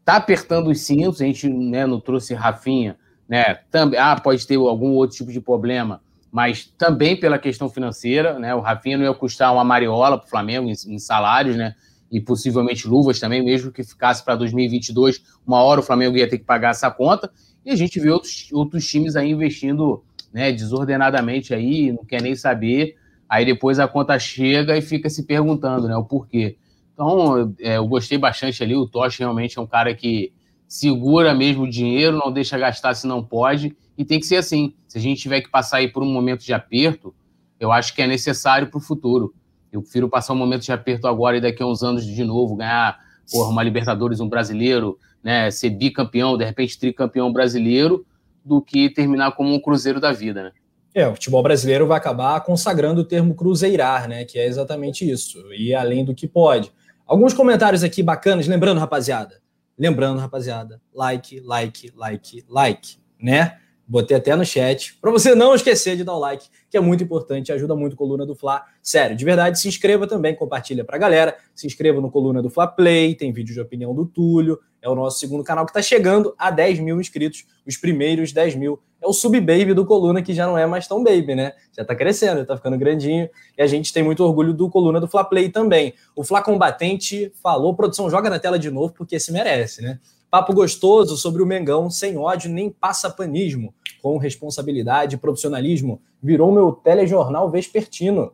[0.00, 2.96] Está apertando os cintos, a gente né, não trouxe Rafinha,
[3.28, 3.60] né?
[3.70, 6.00] Também, ah, pode ter algum outro tipo de problema,
[6.32, 8.52] mas também pela questão financeira, né?
[8.54, 11.74] O Rafinha não ia custar uma mariola para o Flamengo em, em, salários, né?
[12.10, 16.38] E possivelmente luvas também, mesmo que ficasse para 2022, uma hora o Flamengo ia ter
[16.38, 17.30] que pagar essa conta.
[17.64, 20.02] E a gente vê outros, outros times aí investindo
[20.32, 22.96] né, desordenadamente aí, não quer nem saber.
[23.28, 26.56] Aí depois a conta chega e fica se perguntando né, o porquê.
[26.92, 28.74] Então, é, eu gostei bastante ali.
[28.74, 30.32] O Tosh realmente é um cara que
[30.66, 33.76] segura mesmo o dinheiro, não deixa gastar se não pode.
[33.96, 34.74] E tem que ser assim.
[34.86, 37.14] Se a gente tiver que passar aí por um momento de aperto,
[37.58, 39.34] eu acho que é necessário para o futuro.
[39.70, 42.56] Eu prefiro passar um momento de aperto agora e daqui a uns anos de novo
[42.56, 42.98] ganhar
[43.30, 48.04] porra, uma Libertadores, um brasileiro, né, ser bicampeão, de repente tricampeão brasileiro,
[48.44, 50.52] do que terminar como um cruzeiro da vida, né?
[50.94, 54.24] É, o futebol brasileiro vai acabar consagrando o termo cruzeirar, né?
[54.24, 55.42] Que é exatamente isso.
[55.54, 56.70] E além do que pode.
[57.06, 59.40] Alguns comentários aqui bacanas, lembrando, rapaziada.
[59.78, 63.56] Lembrando, rapaziada, like, like, like, like, né?
[63.86, 67.02] Botei até no chat para você não esquecer de dar o like, que é muito
[67.02, 68.62] importante, ajuda muito a Coluna do Fla.
[68.82, 71.36] Sério, de verdade, se inscreva também, compartilha para a galera.
[71.54, 74.58] Se inscreva no Coluna do Fla Play, tem vídeo de opinião do Túlio.
[74.82, 78.56] É o nosso segundo canal que está chegando a 10 mil inscritos, os primeiros 10
[78.56, 78.80] mil.
[79.00, 81.52] É o sub-baby do Coluna, que já não é mais tão baby, né?
[81.72, 83.30] Já está crescendo, já está ficando grandinho.
[83.56, 85.94] E a gente tem muito orgulho do Coluna do Fla Play também.
[86.16, 90.00] O Fla Combatente falou, produção, joga na tela de novo, porque se merece, né?
[90.28, 96.00] Papo gostoso sobre o Mengão, sem ódio nem passapanismo, com responsabilidade e profissionalismo.
[96.20, 98.32] Virou meu telejornal vespertino.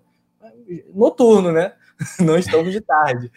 [0.95, 1.73] Noturno, né?
[2.21, 3.31] Não estamos de tarde.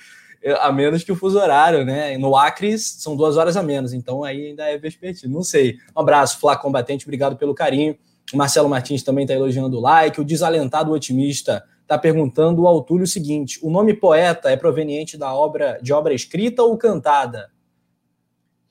[0.60, 2.18] A menos que o fuso horário, né?
[2.18, 5.34] No Acre são duas horas a menos, então aí ainda é vespertino.
[5.34, 5.78] Não sei.
[5.96, 7.96] Um abraço, Flá Combatente, obrigado pelo carinho.
[8.34, 10.20] O Marcelo Martins também está elogiando o like.
[10.20, 15.34] O desalentado otimista está perguntando ao Túlio o seguinte: o nome poeta é proveniente da
[15.34, 17.50] obra de obra escrita ou cantada?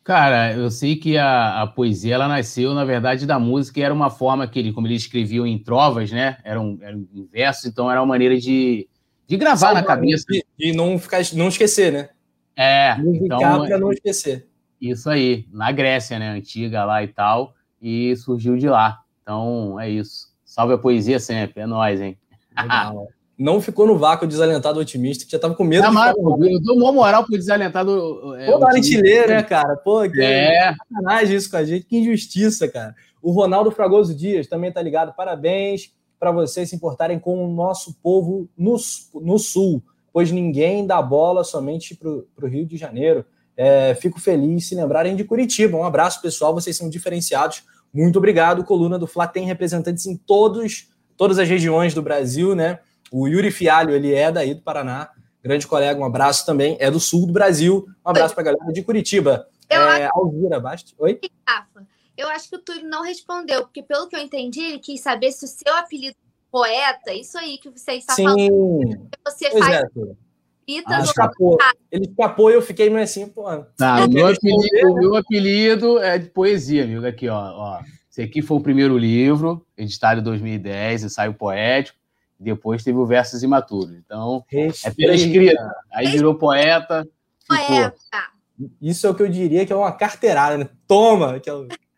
[0.03, 3.93] Cara, eu sei que a, a, poesia ela nasceu, na verdade, da música e era
[3.93, 6.39] uma forma que ele, como ele escrevia em trovas, né?
[6.43, 8.89] Era um, era um verso, então era uma maneira de,
[9.31, 10.27] de gravar na cabeça.
[10.59, 12.09] E não, ficar, não esquecer, né?
[12.57, 12.97] É.
[12.97, 14.49] Musicar então, para não esquecer.
[14.81, 16.31] Isso aí, na Grécia, né?
[16.31, 18.99] Antiga lá e tal, e surgiu de lá.
[19.23, 20.31] Então é isso.
[20.45, 22.19] Salve a poesia sempre, é nóis, hein?
[22.61, 23.07] Legal.
[23.39, 26.93] não ficou no vácuo desalentado otimista, que já tava com medo não, Eu dou uma
[26.93, 28.35] moral pro desalentado.
[28.37, 29.77] É, Pô, né, cara?
[29.77, 30.75] Pô, que é.
[30.75, 32.97] sacanagem isso com a gente, que injustiça, cara.
[33.23, 35.15] O Ronaldo Fragoso Dias também tá ligado.
[35.15, 38.77] Parabéns para vocês se importarem com o nosso povo no,
[39.15, 39.83] no sul,
[40.13, 43.25] pois ninguém dá bola somente pro, pro Rio de Janeiro.
[43.57, 45.79] É, fico feliz se lembrarem de Curitiba.
[45.79, 46.53] Um abraço, pessoal.
[46.53, 47.65] Vocês são diferenciados.
[47.93, 48.65] Muito obrigado.
[48.65, 52.79] Coluna do Fla tem representantes em todos, todas as regiões do Brasil, né?
[53.11, 55.11] O Yuri Fialho, ele é daí do Paraná,
[55.43, 57.87] grande colega, um abraço também, é do sul do Brasil.
[58.07, 59.47] Um abraço para a galera de Curitiba.
[59.69, 60.19] Eu é, acho...
[60.19, 60.95] Alvira Basti.
[60.99, 61.19] Oi?
[61.47, 61.87] Rafa,
[62.21, 65.33] eu acho que o Túlio não respondeu, porque pelo que eu entendi, ele quis saber
[65.33, 68.25] se o seu apelido é poeta, isso aí que você está Sim.
[68.25, 71.59] falando, você pois faz é, ah, escapou.
[71.91, 73.45] Ele escapou e eu fiquei meio assim, pô.
[73.77, 77.07] Tá, o, meu apelido, o meu apelido é de poesia, amigo.
[77.07, 77.81] Aqui, ó, ó.
[78.11, 81.99] Esse aqui foi o primeiro livro, editado em 2010, ensaio poético.
[82.39, 83.95] Depois teve o Versos Imaturos.
[83.97, 84.89] Então, Respeita.
[84.89, 85.75] é pela escrita.
[85.93, 87.07] Aí virou poeta.
[87.47, 87.95] Poeta.
[88.81, 90.69] Isso é o que eu diria que é uma carteirada, né?
[90.87, 91.39] Toma!
[91.41, 91.55] Que é.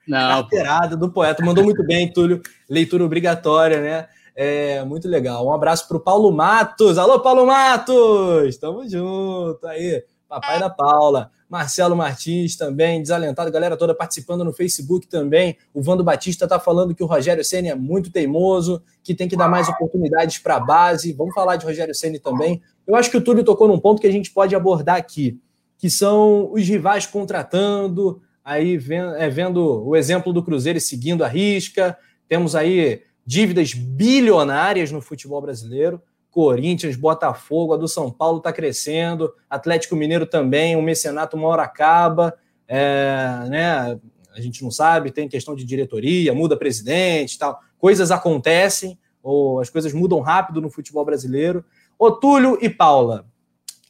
[0.07, 1.45] Não, carteirada do poeta.
[1.45, 2.43] Mandou muito bem, Túlio.
[2.69, 4.09] Leitura obrigatória, né?
[4.35, 5.47] É muito legal.
[5.47, 6.99] Um abraço para o Paulo Matos.
[6.99, 8.57] Alô, Paulo Matos!
[8.57, 10.03] Tamo junto aí.
[10.29, 11.31] Papai da Paula.
[11.53, 15.59] Marcelo Martins também, desalentado, galera toda participando no Facebook também.
[15.75, 19.37] O Vando Batista está falando que o Rogério Ceni é muito teimoso, que tem que
[19.37, 21.13] dar mais oportunidades para a base.
[21.13, 22.63] Vamos falar de Rogério Ceni também.
[22.87, 25.39] Eu acho que o Túlio tocou num ponto que a gente pode abordar aqui,
[25.77, 31.29] que são os rivais contratando, aí vendo, é, vendo o exemplo do Cruzeiro seguindo a
[31.29, 31.97] risca.
[32.29, 36.03] Temos aí dívidas bilionárias no futebol brasileiro.
[36.31, 41.63] Corinthians, Botafogo, a do São Paulo está crescendo, Atlético Mineiro também, o mecenato uma hora
[41.63, 42.35] acaba,
[42.67, 44.01] é, né?
[44.35, 47.61] A gente não sabe, tem questão de diretoria, muda presidente tal.
[47.77, 51.63] Coisas acontecem, ou as coisas mudam rápido no futebol brasileiro.
[51.99, 53.27] Ô, Túlio e Paula,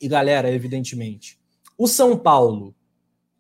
[0.01, 1.39] e galera, evidentemente.
[1.79, 2.75] O São Paulo,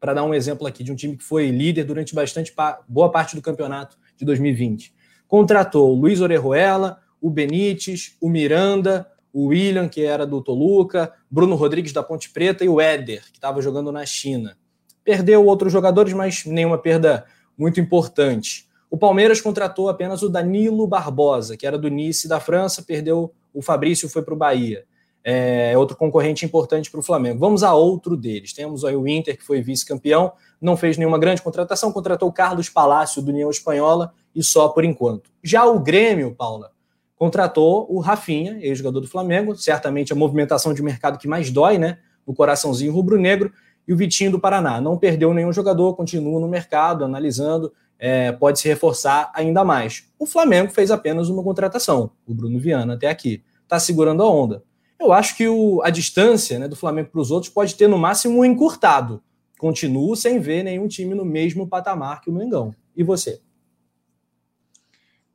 [0.02, 2.52] para dar um exemplo aqui de um time que foi líder durante bastante
[2.88, 4.92] boa parte do campeonato de 2020,
[5.28, 11.54] contratou o Luiz Orejuela, o Benítez, o Miranda, o William, que era do Toluca, Bruno
[11.54, 14.56] Rodrigues da Ponte Preta e o Éder, que estava jogando na China.
[15.04, 17.24] Perdeu outros jogadores, mas nenhuma perda
[17.56, 18.68] muito importante.
[18.90, 23.62] O Palmeiras contratou apenas o Danilo Barbosa, que era do Nice da França, perdeu o
[23.62, 24.84] Fabrício foi para o Bahia.
[25.24, 27.38] É outro concorrente importante para o Flamengo.
[27.38, 28.52] Vamos a outro deles.
[28.52, 32.68] Temos aí o Inter, que foi vice-campeão, não fez nenhuma grande contratação, contratou o Carlos
[32.68, 35.30] Palácio do União Espanhola e só por enquanto.
[35.42, 36.72] Já o Grêmio, Paula,
[37.16, 41.98] contratou o Rafinha, ex-jogador do Flamengo, certamente a movimentação de mercado que mais dói, né?
[42.26, 43.52] No coraçãozinho rubro-negro,
[43.86, 44.80] e o Vitinho do Paraná.
[44.80, 50.08] Não perdeu nenhum jogador, continua no mercado, analisando, é, pode se reforçar ainda mais.
[50.18, 53.42] O Flamengo fez apenas uma contratação, o Bruno Viana, até aqui.
[53.62, 54.62] Está segurando a onda.
[55.02, 57.98] Eu acho que o, a distância né, do Flamengo para os outros pode ter no
[57.98, 59.22] máximo um encurtado.
[59.58, 62.74] Continuo sem ver nenhum time no mesmo patamar que o Mengão.
[62.96, 63.40] E você?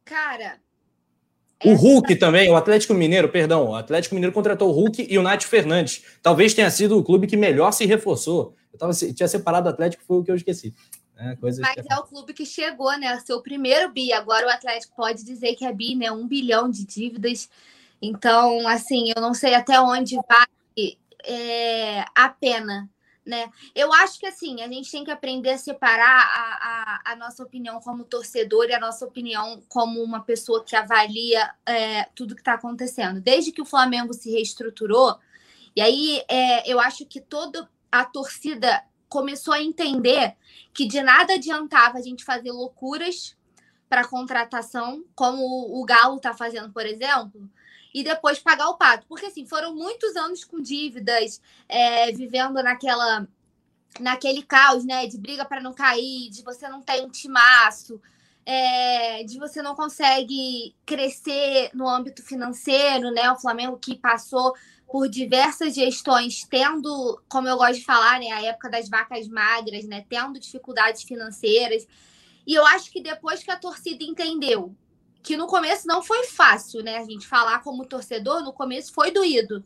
[0.03, 0.59] Cara.
[1.65, 5.23] O Hulk também, o Atlético Mineiro, perdão, o Atlético Mineiro contratou o Hulk e o
[5.23, 6.03] Nath Fernandes.
[6.21, 8.55] Talvez tenha sido o clube que melhor se reforçou.
[8.71, 10.73] Eu tava, tinha separado o Atlético, foi o que eu esqueci.
[11.19, 13.19] É, Mas é o clube que chegou, né?
[13.25, 14.13] Seu primeiro bi.
[14.13, 16.11] Agora o Atlético pode dizer que é bi, né?
[16.11, 17.49] Um bilhão de dívidas.
[18.01, 20.45] Então, assim, eu não sei até onde vai
[21.25, 22.89] é, a pena,
[23.25, 23.51] né?
[23.75, 27.43] Eu acho que assim, a gente tem que aprender a separar a, a, a nossa
[27.43, 32.41] opinião como torcedor e a nossa opinião como uma pessoa que avalia é, tudo que
[32.41, 33.19] está acontecendo.
[33.19, 35.17] Desde que o Flamengo se reestruturou,
[35.75, 40.35] e aí é, eu acho que toda a torcida começou a entender
[40.73, 43.35] que de nada adiantava a gente fazer loucuras
[43.89, 45.43] para contratação, como
[45.79, 47.49] o Galo está fazendo, por exemplo,
[47.99, 49.07] e depois pagar o pato.
[49.07, 53.27] Porque assim, foram muitos anos com dívidas, é, vivendo naquela
[53.99, 55.07] naquele caos, né?
[55.07, 57.99] De briga para não cair, de você não ter um timaço,
[58.45, 63.31] é, de você não consegue crescer no âmbito financeiro, né?
[63.31, 64.53] O Flamengo que passou
[64.87, 69.83] por diversas gestões, tendo, como eu gosto de falar, né, a época das vacas magras,
[69.85, 71.85] né, tendo dificuldades financeiras.
[72.45, 74.73] E eu acho que depois que a torcida entendeu
[75.27, 79.11] que no começo não foi fácil, né, a gente falar como torcedor, no começo foi
[79.11, 79.61] doído.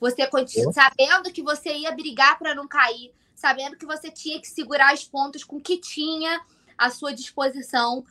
[0.00, 0.26] Você
[0.72, 5.04] sabendo que você ia brigar para não cair, sabendo que você tinha que segurar as
[5.04, 6.40] pontas com o que tinha
[6.78, 8.02] à sua disposição.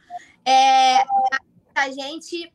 [0.46, 1.00] É,
[1.74, 2.54] a gente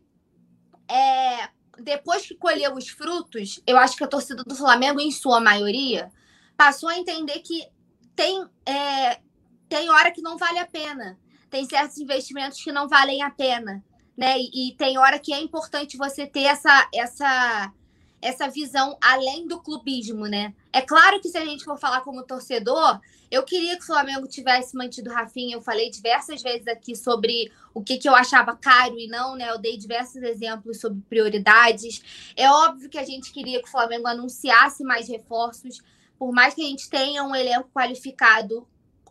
[0.89, 1.48] é,
[1.81, 6.09] depois que colheu os frutos, eu acho que a torcida do Flamengo, em sua maioria,
[6.56, 7.66] passou a entender que
[8.14, 9.20] tem, é,
[9.68, 11.18] tem hora que não vale a pena.
[11.51, 13.85] Tem certos investimentos que não valem a pena.
[14.16, 14.38] Né?
[14.38, 17.72] E, e tem hora que é importante você ter essa, essa
[18.20, 20.55] essa visão além do clubismo, né?
[20.72, 24.26] É claro que se a gente for falar como torcedor, eu queria que o Flamengo
[24.26, 25.56] tivesse mantido o Rafinha.
[25.56, 29.51] Eu falei diversas vezes aqui sobre o que, que eu achava caro e não, né?
[29.51, 32.32] Eu dei diversos exemplos sobre prioridades.
[32.36, 35.82] É óbvio que a gente queria que o Flamengo anunciasse mais reforços,
[36.18, 38.66] por mais que a gente tenha um elenco qualificado.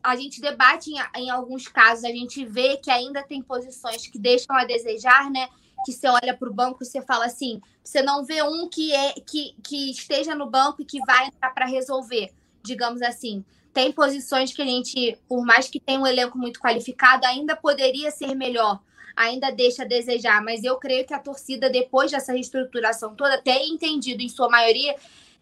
[0.05, 4.19] A gente debate em, em alguns casos, a gente vê que ainda tem posições que
[4.19, 5.49] deixam a desejar, né?
[5.85, 8.93] que você olha para o banco e você fala assim, você não vê um que
[8.93, 12.31] é que, que esteja no banco e que vai entrar para resolver,
[12.63, 13.45] digamos assim.
[13.71, 18.09] Tem posições que a gente, por mais que tenha um elenco muito qualificado, ainda poderia
[18.09, 18.79] ser melhor,
[19.15, 20.41] ainda deixa a desejar.
[20.41, 24.95] Mas eu creio que a torcida, depois dessa reestruturação toda, tem entendido, em sua maioria,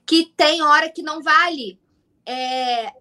[0.06, 1.80] que tem hora que não vale
[2.26, 2.92] é,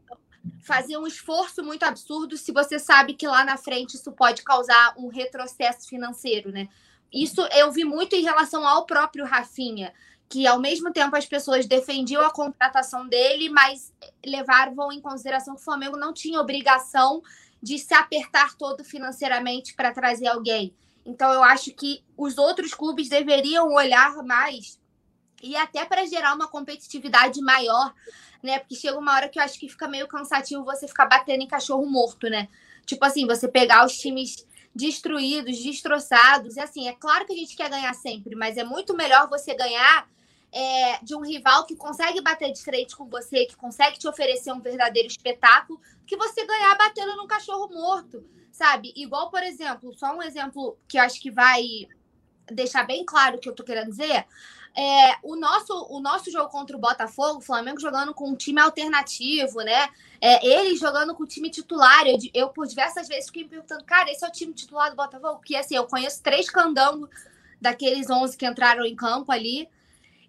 [0.62, 4.94] fazer um esforço muito absurdo se você sabe que lá na frente isso pode causar
[4.96, 6.68] um retrocesso financeiro, né?
[7.12, 9.92] isso eu vi muito em relação ao próprio Rafinha,
[10.28, 13.92] que ao mesmo tempo as pessoas defendiam a contratação dele, mas
[14.24, 17.22] levavam em consideração que o Flamengo não tinha obrigação
[17.62, 20.74] de se apertar todo financeiramente para trazer alguém.
[21.04, 24.80] Então eu acho que os outros clubes deveriam olhar mais
[25.42, 27.92] e até para gerar uma competitividade maior,
[28.42, 28.58] né?
[28.58, 31.48] Porque chega uma hora que eu acho que fica meio cansativo você ficar batendo em
[31.48, 32.48] cachorro morto, né?
[32.84, 36.56] Tipo assim, você pegar os times destruídos, destroçados.
[36.56, 39.54] E assim, é claro que a gente quer ganhar sempre, mas é muito melhor você
[39.54, 40.08] ganhar
[40.50, 44.52] é, de um rival que consegue bater de frente com você, que consegue te oferecer
[44.52, 48.92] um verdadeiro espetáculo, que você ganhar batendo num cachorro morto, sabe?
[48.94, 51.88] Igual, por exemplo, só um exemplo que eu acho que vai
[52.46, 54.26] deixar bem claro o que eu tô querendo dizer.
[54.74, 58.60] É, o, nosso, o nosso jogo contra o Botafogo, o Flamengo jogando com um time
[58.60, 59.88] alternativo, né?
[60.20, 62.06] É, ele jogando com o time titular.
[62.06, 64.96] Eu, eu, por diversas vezes, fiquei me perguntando, cara, esse é o time titular do
[64.96, 65.36] Botafogo?
[65.36, 67.10] Porque, assim, eu conheço três candangos
[67.60, 69.68] daqueles 11 que entraram em campo ali.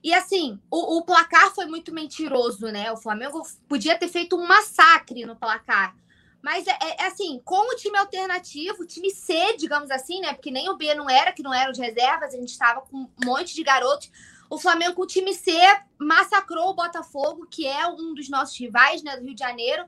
[0.03, 2.91] E assim, o, o, placar foi muito mentiroso, né?
[2.91, 5.95] O Flamengo podia ter feito um massacre no placar.
[6.43, 10.33] Mas é, é, assim, com o time alternativo, o time C, digamos assim, né?
[10.33, 12.97] Porque nem o B não era, que não eram de reservas, a gente estava com
[12.97, 14.11] um monte de garotos.
[14.49, 15.53] O Flamengo, com o time C,
[15.97, 19.85] massacrou o Botafogo, que é um dos nossos rivais, né, do Rio de Janeiro.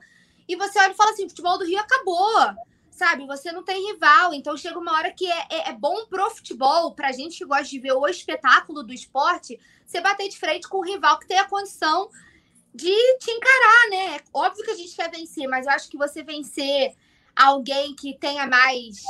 [0.47, 2.55] E você olha e fala assim: o futebol do Rio acabou
[2.89, 3.25] sabe?
[3.27, 6.93] Você não tem rival, então chega uma hora que é, é, é bom pro futebol,
[6.93, 10.77] pra gente que gosta de ver o espetáculo do esporte, você bater de frente com
[10.77, 12.09] um rival que tem a condição
[12.75, 14.19] de te encarar, né?
[14.33, 16.95] Óbvio que a gente quer vencer, mas eu acho que você vencer
[17.35, 19.03] alguém que tenha mais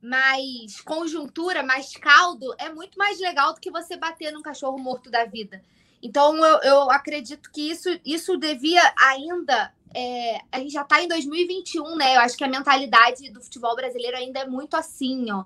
[0.00, 5.08] mais conjuntura, mais caldo, é muito mais legal do que você bater num cachorro morto
[5.08, 5.62] da vida.
[6.02, 11.08] Então, eu, eu acredito que isso, isso devia ainda é, a gente já está em
[11.08, 12.16] 2021, né?
[12.16, 15.44] Eu acho que a mentalidade do futebol brasileiro ainda é muito assim, ó.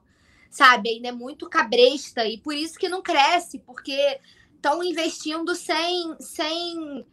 [0.51, 0.89] Sabe?
[0.89, 2.25] Ainda é muito cabresta.
[2.25, 4.21] E por isso que não cresce, porque
[4.67, 7.07] estão investindo sem, sem,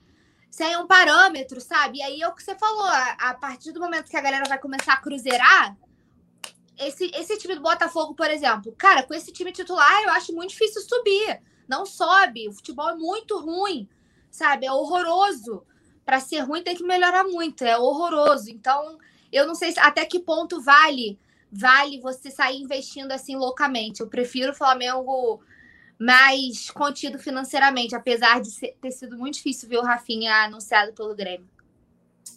[0.49, 1.99] sem um parâmetro, sabe?
[1.99, 4.49] E aí é o que você falou, a, a partir do momento que a galera
[4.49, 5.77] vai começar a cruzeirar,
[6.79, 10.49] esse, esse time do Botafogo, por exemplo, cara, com esse time titular, eu acho muito
[10.49, 11.39] difícil subir.
[11.67, 12.49] Não sobe.
[12.49, 13.87] O futebol é muito ruim,
[14.31, 14.65] sabe?
[14.65, 15.63] É horroroso
[16.03, 18.49] para ser ruim tem que melhorar muito, é horroroso.
[18.49, 18.97] Então,
[19.31, 21.17] eu não sei até que ponto vale
[21.55, 24.01] vale você sair investindo assim loucamente.
[24.01, 25.39] Eu prefiro o Flamengo
[25.99, 31.15] mais contido financeiramente, apesar de ser, ter sido muito difícil ver o Rafinha anunciado pelo
[31.15, 31.47] Grêmio.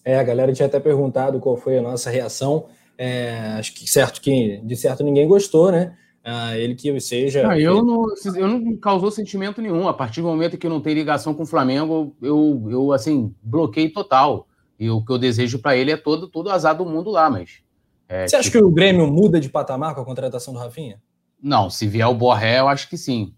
[0.04, 2.66] É, a galera tinha até perguntado qual foi a nossa reação.
[2.96, 5.96] É, acho que certo que de certo ninguém gostou, né?
[6.28, 7.44] Ah, ele que seja.
[7.44, 9.86] Não, eu, não, eu não causou sentimento nenhum.
[9.86, 13.88] A partir do momento que não tem ligação com o Flamengo, eu, eu assim, bloqueei
[13.88, 14.48] total.
[14.78, 17.60] E o que eu desejo para ele é todo, todo azar do mundo lá, mas.
[18.08, 18.58] É, Você acha tipo...
[18.58, 21.00] que o Grêmio muda de patamar com a contratação do Rafinha?
[21.40, 23.32] Não, se vier o Borré, eu acho que sim.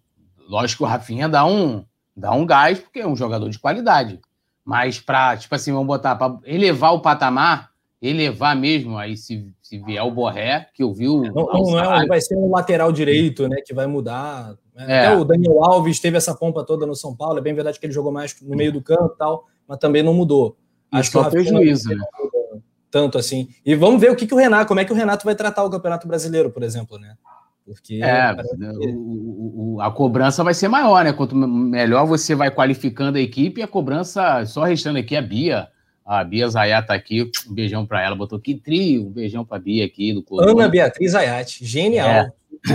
[0.49, 1.85] Lógico que o Rafinha dá um,
[2.17, 4.19] dá um gás, porque é um jogador de qualidade.
[4.65, 7.71] Mas para, tipo assim, vamos botar, para elevar o patamar,
[8.01, 11.23] elevar mesmo, aí se, se vier o Borré, que eu vi o.
[11.23, 13.57] Não, não, é, vai ser um lateral direito, né?
[13.65, 14.55] Que vai mudar.
[14.75, 14.87] Né?
[14.89, 15.07] É.
[15.07, 17.39] Até o Daniel Alves teve essa pompa toda no São Paulo.
[17.39, 20.03] É bem verdade que ele jogou mais no meio do campo e tal, mas também
[20.03, 20.57] não mudou.
[20.91, 22.05] Acho que o prejuízo, né?
[22.91, 23.49] Tanto assim.
[23.67, 25.63] E vamos ver o que, que o Renato, como é que o Renato vai tratar
[25.65, 27.17] o Campeonato Brasileiro, por exemplo, né?
[27.75, 28.87] Porque é, que...
[28.95, 31.13] o, o, a cobrança vai ser maior, né?
[31.13, 35.69] Quanto melhor você vai qualificando a equipe, a cobrança, só restando aqui a Bia,
[36.05, 38.17] a Bia Zayat tá aqui, um beijão para ela.
[38.17, 40.51] Botou que trio, um beijão para Bia aqui do clube.
[40.51, 42.09] Ana Beatriz Zayat, genial.
[42.09, 42.33] É.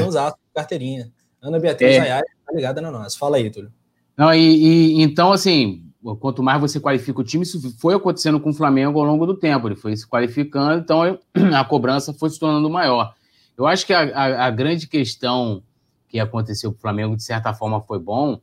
[0.08, 1.12] Usar carteirinha.
[1.42, 2.00] Ana Beatriz é.
[2.00, 3.18] Zayat tá ligada na nossa.
[3.18, 3.72] Fala aí, Túlio.
[4.16, 5.84] Não, e, e, então, assim,
[6.20, 9.36] quanto mais você qualifica o time, isso foi acontecendo com o Flamengo ao longo do
[9.36, 9.68] tempo.
[9.68, 11.18] Ele foi se qualificando, então
[11.56, 13.16] a cobrança foi se tornando maior.
[13.58, 15.64] Eu acho que a, a, a grande questão
[16.08, 18.40] que aconteceu com o Flamengo, de certa forma, foi bom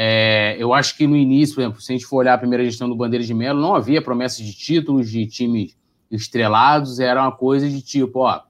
[0.00, 2.64] é, eu acho que no início, por exemplo, se a gente for olhar a primeira
[2.64, 5.76] gestão do Bandeira de Melo, não havia promessa de títulos de times
[6.08, 8.44] estrelados, era uma coisa de tipo, ó, a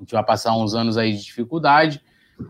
[0.00, 2.02] gente vai passar uns anos aí de dificuldade,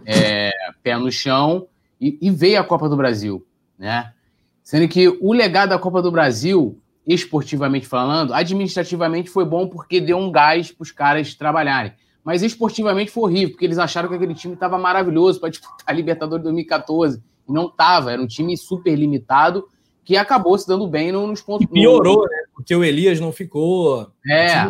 [0.05, 0.51] é,
[0.83, 1.69] pé no chão,
[2.01, 3.47] e, e, veio a Copa do Brasil,
[3.79, 4.13] né?
[4.61, 10.19] Sendo que o legado da Copa do Brasil, esportivamente falando, administrativamente foi bom porque deu
[10.19, 11.93] um gás para os caras trabalharem.
[12.27, 15.93] Mas esportivamente foi horrível, porque eles acharam que aquele time estava maravilhoso para disputar a
[15.93, 19.69] Libertadores 2014 não estava, era um time super limitado
[20.05, 21.65] que acabou se dando bem nos pontos.
[21.65, 22.23] E piorou, no...
[22.23, 22.43] né?
[22.53, 24.11] Porque o Elias não ficou.
[24.29, 24.67] É.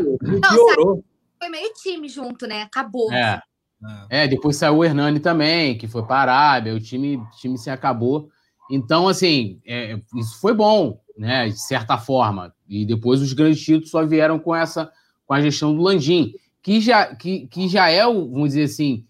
[0.50, 1.02] piorou.
[1.38, 2.60] Foi meio time junto, né?
[2.60, 3.10] Acabou.
[3.10, 3.40] É.
[4.10, 7.56] É, depois saiu o Hernani também, que foi para a Arábia, o time, o time
[7.56, 8.28] se acabou.
[8.70, 11.48] Então, assim, é, isso foi bom, né?
[11.48, 12.52] De certa forma.
[12.68, 14.90] E depois os grandes títulos só vieram com essa,
[15.26, 16.34] com a gestão do Landim,
[16.66, 19.04] que já, que, que já é, vamos dizer assim,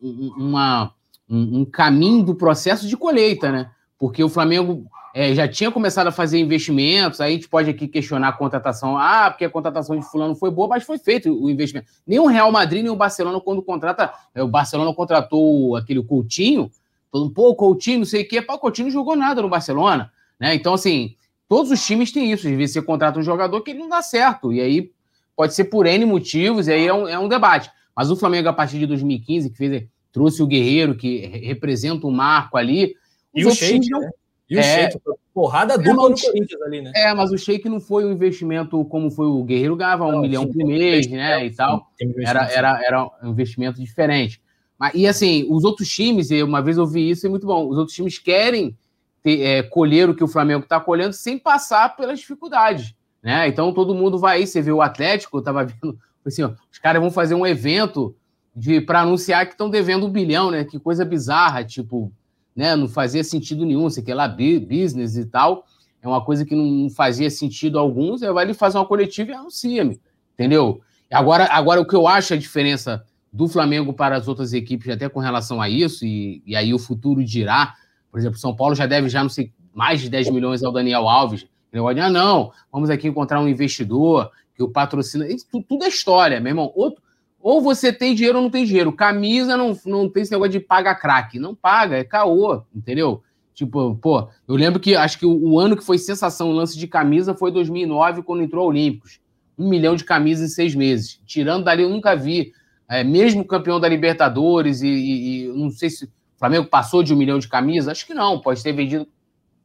[0.00, 0.94] uma,
[1.28, 3.68] um, um caminho do processo de colheita, né?
[3.98, 7.88] Porque o Flamengo é, já tinha começado a fazer investimentos, aí a gente pode aqui
[7.88, 8.96] questionar a contratação.
[8.96, 11.90] Ah, porque a contratação de fulano foi boa, mas foi feito o investimento.
[12.06, 14.14] Nem o Real Madrid, nem o Barcelona, quando contrata.
[14.32, 16.70] É, o Barcelona contratou aquele Coutinho,
[17.10, 18.40] todo um pouco Coutinho, não sei o quê.
[18.40, 20.12] Pá, o Coutinho não jogou nada no Barcelona.
[20.38, 20.54] Né?
[20.54, 21.16] Então, assim,
[21.48, 22.46] todos os times têm isso.
[22.46, 24.52] Às vezes você contrata um jogador que ele não dá certo.
[24.52, 24.92] E aí
[25.40, 27.70] pode ser por N motivos, e aí é um, é um debate.
[27.96, 32.10] Mas o Flamengo, a partir de 2015, que fez trouxe o Guerreiro, que representa o
[32.10, 32.94] marco ali.
[33.34, 34.00] E o Sheik, não...
[34.00, 34.10] né?
[34.50, 34.62] E o é...
[34.90, 35.00] Sheik,
[35.32, 36.92] porrada é, dupla no Corinthians ali, né?
[36.94, 40.20] É, mas o Sheik não foi um investimento como foi o Guerreiro, ganhava um não,
[40.20, 41.90] milhão sim, por mês, né, e tal.
[42.18, 44.42] Era, era, era um investimento diferente.
[44.78, 47.78] Mas, e assim, os outros times, uma vez eu vi isso, é muito bom, os
[47.78, 48.76] outros times querem
[49.22, 53.48] ter, é, colher o que o Flamengo está colhendo sem passar pelas dificuldades, né?
[53.48, 56.78] Então todo mundo vai aí, você vê o Atlético, eu tava vendo, assim, ó, os
[56.78, 58.14] caras vão fazer um evento
[58.54, 60.64] de para anunciar que estão devendo um bilhão, né?
[60.64, 62.12] Que coisa bizarra, tipo,
[62.54, 62.74] né?
[62.76, 65.64] Não fazia sentido nenhum, você quer lá business e tal.
[66.02, 69.30] É uma coisa que não fazia sentido a alguns, aí vai ali fazer uma coletiva
[69.30, 70.00] e anuncia-me,
[70.32, 70.80] entendeu?
[71.10, 75.08] Agora, agora, o que eu acho a diferença do Flamengo para as outras equipes, até
[75.08, 77.74] com relação a isso, e, e aí o futuro dirá,
[78.10, 81.08] por exemplo, São Paulo já deve já, não sei, mais de 10 milhões ao Daniel
[81.08, 81.46] Alves.
[81.72, 85.26] Vai dizer, ah, não, vamos aqui encontrar um investidor que o patrocina.
[85.28, 86.72] Isso tudo é história, meu irmão.
[86.74, 87.02] Outro,
[87.40, 88.92] ou você tem dinheiro ou não tem dinheiro.
[88.92, 91.38] Camisa não, não tem esse negócio de paga craque.
[91.38, 93.22] Não paga, é caô, entendeu?
[93.54, 96.78] Tipo, pô, eu lembro que acho que o, o ano que foi sensação o lance
[96.78, 99.20] de camisa foi 2009, quando entrou Olímpicos.
[99.58, 101.20] Um milhão de camisas em seis meses.
[101.26, 102.52] Tirando dali, eu nunca vi.
[102.88, 107.14] É, mesmo campeão da Libertadores e, e, e, não sei se o Flamengo passou de
[107.14, 109.06] um milhão de camisas, acho que não, pode ter vendido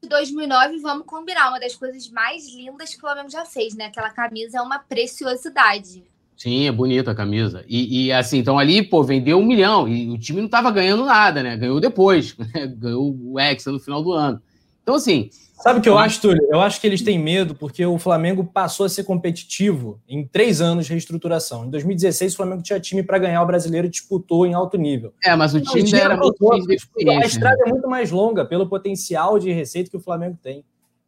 [0.07, 3.85] 2009, vamos combinar, uma das coisas mais lindas que o Flamengo já fez, né?
[3.85, 6.03] Aquela camisa é uma preciosidade.
[6.37, 7.63] Sim, é bonita a camisa.
[7.67, 11.05] E, e, assim, então ali, pô, vendeu um milhão e o time não estava ganhando
[11.05, 11.55] nada, né?
[11.55, 12.35] Ganhou depois,
[12.77, 14.41] ganhou o Hexa no final do ano.
[14.83, 16.45] Então, assim, Sabe o que eu acho, Túlio?
[16.49, 20.61] Eu acho que eles têm medo porque o Flamengo passou a ser competitivo em três
[20.61, 21.65] anos de reestruturação.
[21.65, 25.13] Em 2016, o Flamengo tinha time para ganhar o brasileiro e disputou em alto nível.
[25.23, 29.39] É, mas o time Não, era muito A estrada é muito mais longa pelo potencial
[29.39, 30.63] de receita que o Flamengo tem.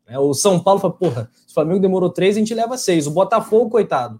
[0.07, 3.05] É, o São Paulo fala, porra, se o Flamengo demorou três, a gente leva seis.
[3.05, 4.19] O Botafogo, coitado.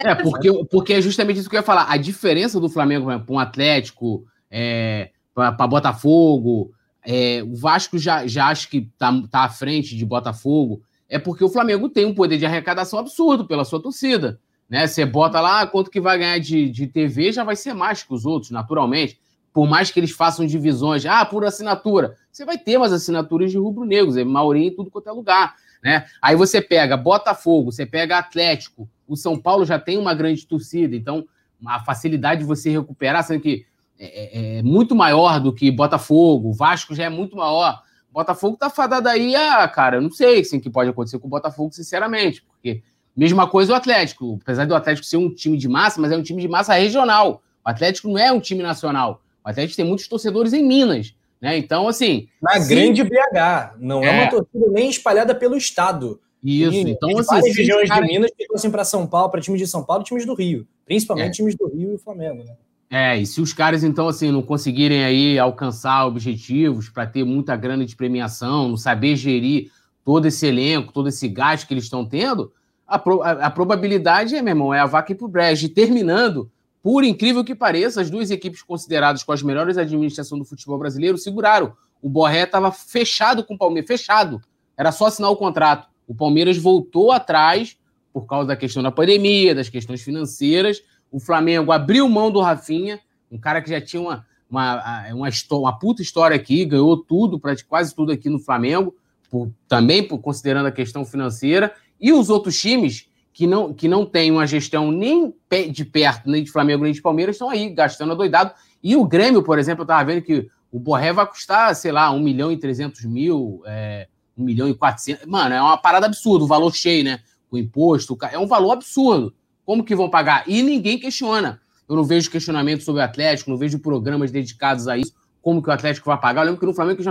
[0.00, 1.86] É, porque, porque é justamente isso que eu ia falar.
[1.88, 6.72] A diferença do Flamengo para um Atlético, é, para Botafogo,
[7.06, 11.44] é, o Vasco já, já acho que está tá à frente de Botafogo, é porque
[11.44, 14.40] o Flamengo tem um poder de arrecadação absurdo pela sua torcida.
[14.68, 14.88] Né?
[14.88, 18.12] Você bota lá quanto que vai ganhar de, de TV, já vai ser mais que
[18.12, 19.20] os outros, naturalmente.
[19.52, 22.16] Por mais que eles façam divisões, ah, por assinatura.
[22.30, 25.54] Você vai ter umas assinaturas de rubro-negros, é maioria em tudo quanto é lugar.
[25.82, 26.04] Né?
[26.20, 30.96] Aí você pega Botafogo, você pega Atlético, o São Paulo já tem uma grande torcida,
[30.96, 31.24] então
[31.64, 33.64] a facilidade de você recuperar, sendo que
[33.98, 37.82] é, é, é, muito maior do que Botafogo, o Vasco já é muito maior.
[38.16, 41.30] Botafogo tá fadado aí a, cara, eu não sei assim, que pode acontecer com o
[41.30, 42.82] Botafogo, sinceramente, porque
[43.14, 46.22] mesma coisa o Atlético, apesar do Atlético ser um time de massa, mas é um
[46.22, 47.42] time de massa regional.
[47.62, 49.20] O Atlético não é um time nacional.
[49.44, 51.58] O Atlético tem muitos torcedores em Minas, né?
[51.58, 52.26] Então, assim.
[52.40, 56.18] Na sim, grande BH, não é, é uma torcida nem espalhada pelo estado.
[56.42, 57.34] Isso, e, então, assim.
[57.34, 58.00] Várias regiões cara...
[58.00, 60.34] de Minas que torcem para São Paulo, para times de São Paulo e times do
[60.34, 60.66] Rio.
[60.86, 61.32] Principalmente é.
[61.32, 62.54] times do Rio e Flamengo, né?
[62.88, 67.56] É, e se os caras, então, assim, não conseguirem aí alcançar objetivos para ter muita
[67.56, 69.70] grana de premiação, não saber gerir
[70.04, 72.52] todo esse elenco, todo esse gasto que eles estão tendo,
[72.86, 75.66] a, pro, a, a, probabilidade é, meu irmão, é a vaca ir pro brejo.
[75.66, 76.48] E terminando,
[76.80, 81.18] por incrível que pareça, as duas equipes consideradas com as melhores administrações do futebol brasileiro
[81.18, 81.72] seguraram.
[82.00, 84.40] O Borré estava fechado com o Palmeiras, fechado.
[84.76, 85.88] Era só assinar o contrato.
[86.06, 87.76] O Palmeiras voltou atrás
[88.12, 90.80] por causa da questão da pandemia, das questões financeiras,
[91.10, 93.00] o Flamengo abriu mão do Rafinha,
[93.30, 97.94] um cara que já tinha uma, uma, uma, uma puta história aqui, ganhou tudo, quase
[97.94, 98.94] tudo aqui no Flamengo,
[99.30, 104.06] por, também por, considerando a questão financeira, e os outros times que não, que não
[104.06, 105.34] têm uma gestão nem
[105.70, 108.52] de perto, nem de Flamengo, nem de Palmeiras, estão aí gastando adoidado.
[108.82, 112.10] E o Grêmio, por exemplo, eu estava vendo que o Borré vai custar, sei lá,
[112.10, 115.26] 1 milhão e 300 mil, é, 1 milhão e 400.
[115.26, 117.20] Mano, é uma parada absurda, o valor cheio, né?
[117.50, 119.34] O imposto, é um valor absurdo.
[119.66, 120.44] Como que vão pagar?
[120.46, 121.60] E ninguém questiona.
[121.88, 125.12] Eu não vejo questionamento sobre o Atlético, não vejo programas dedicados a isso.
[125.42, 126.42] Como que o Atlético vai pagar?
[126.42, 127.02] Eu lembro que no Flamengo,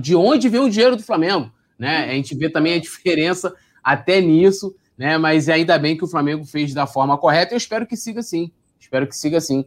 [0.00, 1.52] de onde vem o dinheiro do Flamengo?
[1.78, 2.04] Né?
[2.04, 5.16] A gente vê também a diferença até nisso, né?
[5.18, 7.54] Mas ainda bem que o Flamengo fez da forma correta.
[7.54, 8.50] Eu espero que siga assim.
[8.80, 9.64] Espero que siga assim.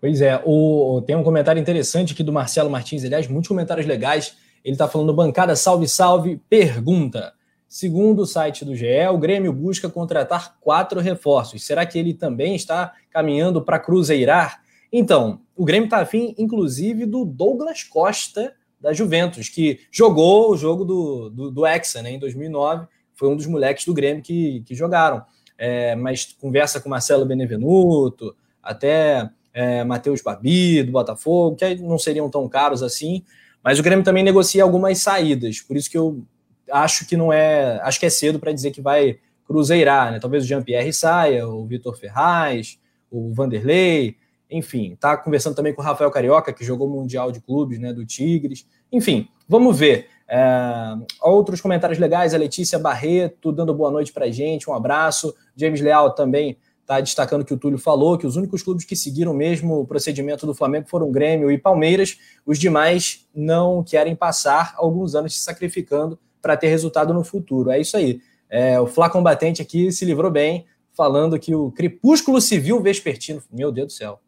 [0.00, 4.36] Pois é, o, tem um comentário interessante aqui do Marcelo Martins, aliás, muitos comentários legais.
[4.64, 7.32] Ele está falando, bancada salve, salve, pergunta.
[7.74, 11.66] Segundo o site do GE, o Grêmio busca contratar quatro reforços.
[11.66, 14.62] Será que ele também está caminhando para cruzeirar?
[14.92, 20.84] Então, o Grêmio está afim, inclusive, do Douglas Costa, da Juventus, que jogou o jogo
[20.84, 22.86] do, do, do Hexa né, em 2009.
[23.12, 25.24] Foi um dos moleques do Grêmio que, que jogaram.
[25.58, 32.30] É, mas conversa com Marcelo Benevenuto, até é, Matheus Babi, do Botafogo, que não seriam
[32.30, 33.24] tão caros assim.
[33.64, 35.60] Mas o Grêmio também negocia algumas saídas.
[35.60, 36.24] Por isso que eu
[36.70, 37.80] acho que não é.
[37.82, 40.18] Acho que é cedo para dizer que vai cruzeirar, né?
[40.18, 42.78] Talvez o Jean-Pierre saia, o Vitor Ferraz,
[43.10, 44.16] o Vanderlei,
[44.50, 47.92] enfim, tá conversando também com o Rafael Carioca, que jogou o Mundial de Clubes, né,
[47.92, 48.66] do Tigres.
[48.92, 50.08] Enfim, vamos ver.
[50.28, 55.34] É, outros comentários legais, a Letícia Barreto dando boa noite para gente, um abraço.
[55.56, 59.32] James Leal também está destacando que o Túlio falou, que os únicos clubes que seguiram
[59.32, 65.14] mesmo o procedimento do Flamengo foram Grêmio e Palmeiras, os demais não querem passar alguns
[65.14, 67.70] anos se sacrificando para ter resultado no futuro.
[67.70, 68.20] É isso aí.
[68.50, 73.72] É, o Flá Combatente aqui se livrou bem, falando que o crepúsculo civil vespertino, meu
[73.72, 74.20] Deus do céu,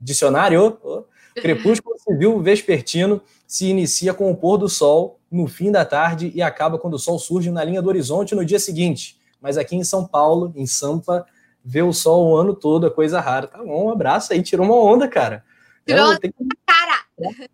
[0.00, 1.02] dicionário, oh,
[1.34, 6.42] Crepúsculo Civil Vespertino se inicia com o pôr do sol no fim da tarde e
[6.42, 9.18] acaba quando o sol surge na linha do horizonte no dia seguinte.
[9.40, 11.24] Mas aqui em São Paulo, em Sampa,
[11.64, 13.46] vê o sol o ano todo, é coisa rara.
[13.46, 15.44] Tá bom, um abraço aí, tirou uma onda, cara.
[15.86, 16.32] Tirou que...
[16.66, 17.48] cara!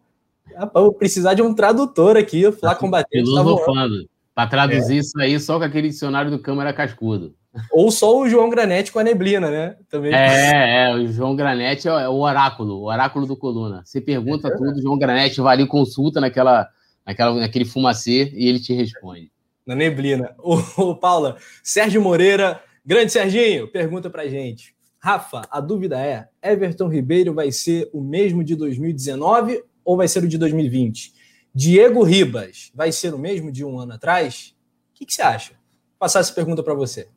[0.56, 3.24] Ah, vou precisar de um tradutor aqui, o Flá tá combatente.
[3.24, 4.08] Tá filosofando.
[4.34, 4.98] Para traduzir é.
[4.98, 7.34] isso aí só com aquele dicionário do Câmara Cascudo.
[7.70, 9.76] Ou só o João Granete com a neblina, né?
[9.88, 10.12] Também.
[10.12, 13.82] É, é, o João Granete é o oráculo, o oráculo do Coluna.
[13.84, 16.68] Você pergunta é tudo, o João Granete vai ali, consulta naquela,
[17.06, 19.30] naquela, naquele fumacê e ele te responde.
[19.66, 20.34] Na neblina.
[20.38, 24.74] O, o Paula, Sérgio Moreira, grande Serginho, pergunta pra gente.
[24.98, 30.24] Rafa, a dúvida é: Everton Ribeiro vai ser o mesmo de 2019 ou vai ser
[30.24, 31.14] o de 2020?
[31.54, 34.54] Diego Ribas vai ser o mesmo de um ano atrás?
[34.90, 35.52] O que, que você acha?
[35.52, 37.08] Vou passar essa pergunta para você.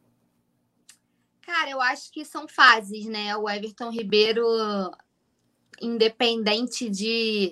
[1.42, 3.36] Cara, eu acho que são fases, né?
[3.36, 4.46] O Everton Ribeiro,
[5.82, 7.52] independente de,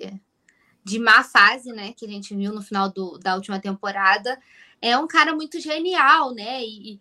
[0.84, 1.92] de má fase, né?
[1.94, 4.40] Que a gente viu no final do, da última temporada,
[4.80, 6.62] é um cara muito genial, né?
[6.62, 7.00] E, e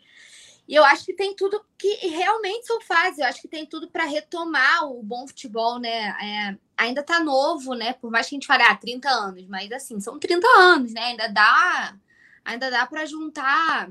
[0.75, 3.19] eu acho que tem tudo que realmente são fases.
[3.19, 6.09] Eu acho que tem tudo para retomar o bom futebol, né?
[6.21, 7.93] É, ainda tá novo, né?
[7.93, 11.01] Por mais que a gente fale, ah, 30 anos, mas assim, são 30 anos, né?
[11.01, 11.95] Ainda dá,
[12.43, 13.89] ainda dá para juntar,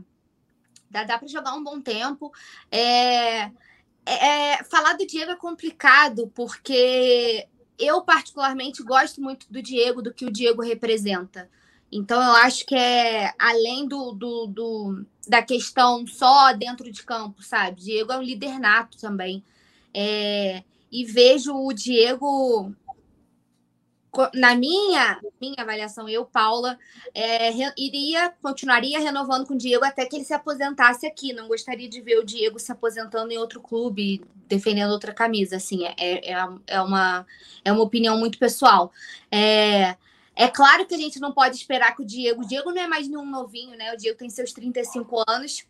[0.91, 2.31] dá, dá para jogar um bom tempo.
[2.71, 3.51] É,
[4.05, 7.49] é, é, falar do Diego é complicado, porque
[7.79, 11.51] eu, particularmente, gosto muito do Diego, do que o Diego representa.
[11.91, 17.43] Então, eu acho que é além do, do, do, da questão só dentro de campo,
[17.43, 17.81] sabe?
[17.81, 19.43] Diego é um líder nato também.
[19.95, 22.75] É, e vejo o Diego,
[24.35, 26.79] na minha, minha avaliação, eu, Paula,
[27.15, 31.33] é, iria, continuaria renovando com o Diego até que ele se aposentasse aqui.
[31.33, 35.57] Não gostaria de ver o Diego se aposentando em outro clube, defendendo outra camisa.
[35.57, 37.27] Assim, é, é, é uma,
[37.65, 38.93] é uma opinião muito pessoal.
[39.31, 39.97] É,
[40.37, 42.43] é claro que a gente não pode esperar que o Diego.
[42.43, 43.95] O Diego não é mais nenhum novinho, né?
[43.95, 45.67] O Diego tem seus 35 anos.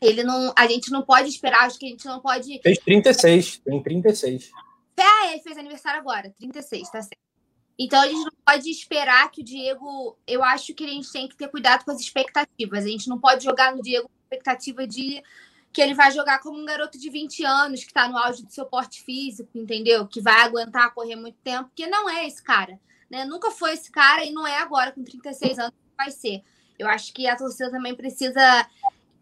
[0.00, 0.50] Ele não.
[0.56, 2.58] A gente não pode esperar, acho que a gente não pode.
[2.62, 4.50] Fez 36, tem 36.
[4.96, 7.18] É, ele fez aniversário agora, 36, tá certo.
[7.78, 10.16] Então a gente não pode esperar que o Diego.
[10.26, 12.84] Eu acho que a gente tem que ter cuidado com as expectativas.
[12.84, 15.22] A gente não pode jogar no Diego com expectativa de
[15.70, 18.50] que ele vai jogar como um garoto de 20 anos, que está no auge do
[18.50, 20.06] seu porte físico, entendeu?
[20.06, 22.80] Que vai aguentar correr muito tempo, porque não é esse cara
[23.10, 23.24] né?
[23.24, 26.42] Nunca foi esse cara e não é agora, com 36 anos, que vai ser.
[26.78, 28.68] Eu acho que a torcida também precisa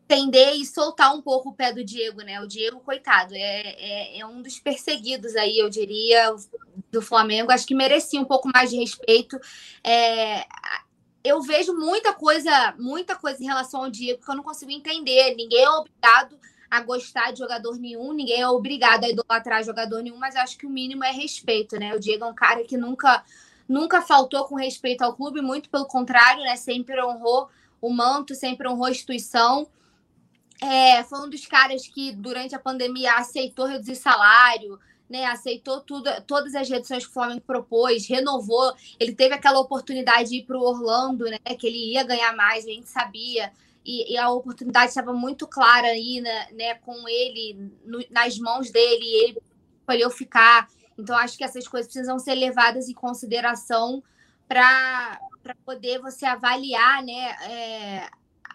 [0.09, 2.41] entender e soltar um pouco o pé do Diego, né?
[2.41, 6.35] O Diego, coitado, é, é, é, um dos perseguidos aí, eu diria,
[6.93, 7.51] do Flamengo.
[7.51, 9.39] Acho que merecia um pouco mais de respeito.
[9.83, 10.47] É,
[11.25, 15.35] eu vejo muita coisa, muita coisa em relação ao Diego que eu não consigo entender.
[15.35, 16.39] Ninguém é obrigado
[16.71, 20.67] a gostar de jogador nenhum, ninguém é obrigado a idolatrar jogador nenhum, mas acho que
[20.67, 21.95] o mínimo é respeito, né?
[21.95, 23.25] O Diego é um cara que nunca
[23.69, 26.57] nunca faltou com respeito ao clube, muito pelo contrário, né?
[26.57, 27.49] Sempre honrou
[27.81, 29.69] o manto, sempre honrou a instituição.
[30.63, 34.79] É, foi um dos caras que, durante a pandemia, aceitou reduzir salário,
[35.09, 35.25] né?
[35.27, 38.73] Aceitou tudo, todas as reduções que o Flamengo propôs, renovou.
[38.99, 41.39] Ele teve aquela oportunidade de ir para o Orlando, né?
[41.59, 43.53] Que ele ia ganhar mais, a gente sabia.
[43.85, 48.69] E, e a oportunidade estava muito clara aí, né, né com ele, no, nas mãos
[48.69, 49.39] dele, ele
[49.79, 50.69] escolheu ficar.
[50.99, 54.03] Então, acho que essas coisas precisam ser levadas em consideração
[54.49, 55.19] para
[55.65, 58.11] poder você avaliar né, é,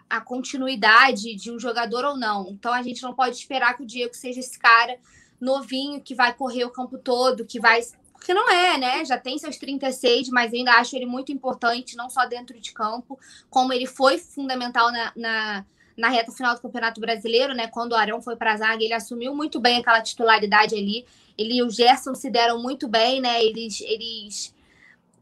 [0.10, 2.50] a continuidade de um jogador ou não.
[2.50, 4.98] Então, a gente não pode esperar que o Diego seja esse cara
[5.40, 7.82] novinho que vai correr o campo todo, que vai.
[8.14, 9.04] Porque não é, né?
[9.04, 13.20] Já tem seus 36, mas ainda acho ele muito importante, não só dentro de campo,
[13.50, 15.66] como ele foi fundamental na, na
[15.98, 17.68] na reta final do Campeonato Brasileiro, né?
[17.68, 21.06] Quando o Arão foi para a zaga, ele assumiu muito bem aquela titularidade ali.
[21.38, 23.44] Ele e o Gerson se deram muito bem, né?
[23.44, 24.56] Eles, eles,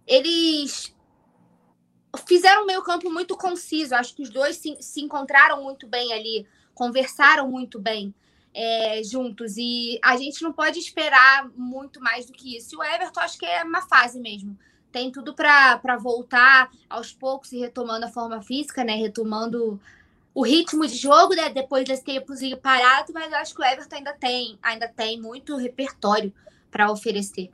[0.07, 0.95] eles
[2.27, 3.95] fizeram um meio campo muito conciso.
[3.95, 8.13] Acho que os dois se, se encontraram muito bem ali, conversaram muito bem
[8.53, 9.57] é, juntos.
[9.57, 12.75] E a gente não pode esperar muito mais do que isso.
[12.75, 14.57] E o Everton, acho que é uma fase mesmo.
[14.91, 18.95] Tem tudo para voltar aos poucos e retomando a forma física, né?
[18.95, 19.79] Retomando
[20.33, 21.49] o ritmo de jogo, né?
[21.49, 26.33] Depois desse tempo parado, mas acho que o Everton ainda tem, ainda tem muito repertório
[26.71, 27.49] para oferecer.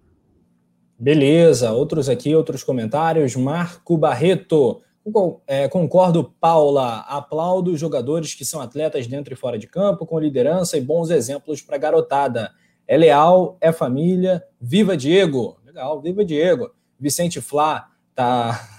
[0.97, 3.35] Beleza, outros aqui, outros comentários.
[3.35, 4.81] Marco Barreto.
[5.45, 6.99] É, concordo, Paula.
[7.01, 11.09] Aplaudo os jogadores que são atletas dentro e fora de campo, com liderança e bons
[11.09, 12.51] exemplos para garotada.
[12.87, 14.43] É leal, é família.
[14.59, 15.57] Viva Diego!
[15.65, 16.71] Legal, viva Diego.
[16.99, 18.74] Vicente Flá tá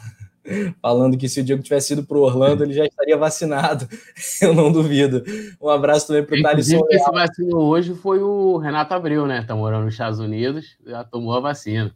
[0.81, 3.89] falando que se o Diego tivesse ido para o Orlando, ele já estaria vacinado.
[4.41, 5.23] Eu não duvido.
[5.61, 6.83] Um abraço também para o Thaleson.
[6.87, 9.41] Quem se vacinou hoje foi o Renato Abreu, né?
[9.41, 11.95] Está morando nos Estados Unidos, já tomou a vacina.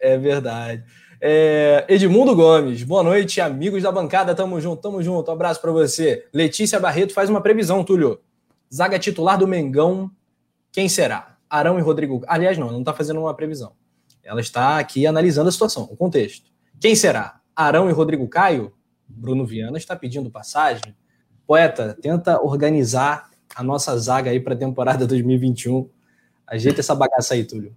[0.00, 0.84] É verdade.
[1.20, 4.34] É, Edmundo Gomes, boa noite, amigos da bancada.
[4.34, 5.30] Tamo junto, tamo junto.
[5.30, 6.26] Um abraço para você.
[6.32, 8.20] Letícia Barreto faz uma previsão, Túlio.
[8.72, 10.10] Zaga titular do Mengão,
[10.70, 11.36] quem será?
[11.48, 12.22] Arão e Rodrigo.
[12.28, 13.72] Aliás, não, não está fazendo uma previsão.
[14.22, 16.50] Ela está aqui analisando a situação, o contexto.
[16.78, 17.37] Quem será?
[17.58, 18.72] Arão e Rodrigo Caio?
[19.08, 20.94] Bruno Viana está pedindo passagem.
[21.44, 25.90] Poeta, tenta organizar a nossa zaga aí para a temporada 2021.
[26.46, 27.74] Ajeita essa bagaça aí, Túlio.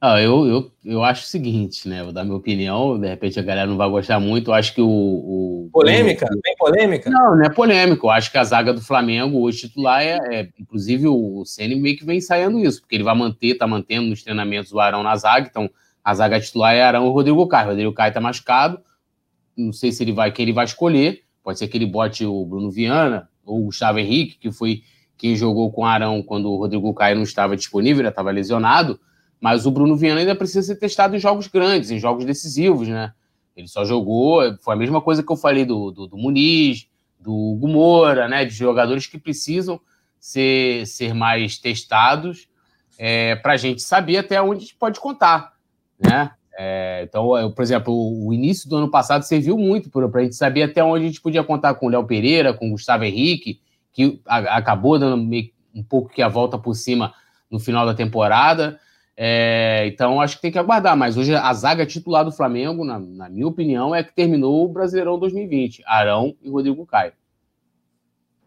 [0.00, 2.04] Ah, eu, eu, eu acho o seguinte, né?
[2.04, 4.50] Vou dar minha opinião, de repente a galera não vai gostar muito.
[4.50, 4.86] Eu acho que o.
[4.86, 6.28] o polêmica?
[6.44, 7.10] Tem polêmica?
[7.10, 8.06] Não, não é polêmico.
[8.06, 10.18] Eu acho que a zaga do Flamengo, hoje titular, é.
[10.30, 14.06] é inclusive o Ceni meio que vem ensaiando isso, porque ele vai manter, tá mantendo
[14.06, 15.48] nos treinamentos o Arão na zaga.
[15.50, 15.68] Então,
[16.04, 17.66] a zaga titular é Arão e Rodrigo Caio.
[17.66, 18.78] O Rodrigo Caio tá machucado.
[19.56, 21.22] Não sei se ele vai, quem ele vai escolher.
[21.42, 24.82] Pode ser que ele bote o Bruno Viana ou o Gustavo Henrique, que foi
[25.16, 29.00] quem jogou com o Arão quando o Rodrigo Caio não estava disponível, já estava lesionado.
[29.40, 33.12] Mas o Bruno Viana ainda precisa ser testado em jogos grandes, em jogos decisivos, né?
[33.56, 36.88] Ele só jogou, foi a mesma coisa que eu falei do, do, do Muniz,
[37.18, 38.44] do Hugo Moura, né?
[38.44, 39.80] De jogadores que precisam
[40.18, 42.48] ser, ser mais testados
[42.98, 45.52] é, para a gente saber até onde a gente pode contar,
[45.98, 46.32] né?
[46.58, 50.24] É, então, eu, por exemplo, o, o, início do ano passado serviu muito para a
[50.24, 53.04] gente saber até onde a gente podia contar com o Léo Pereira, com o Gustavo
[53.04, 53.60] Henrique,
[53.92, 57.12] que a, acabou dando meio, um pouco que a volta por cima
[57.50, 58.80] no final da temporada.
[59.14, 60.96] É, então, acho que tem que aguardar.
[60.96, 64.68] Mas hoje a zaga titular do Flamengo, na, na, minha opinião, é que terminou o
[64.68, 65.82] Brasileirão 2020.
[65.86, 67.12] Arão e Rodrigo Caio.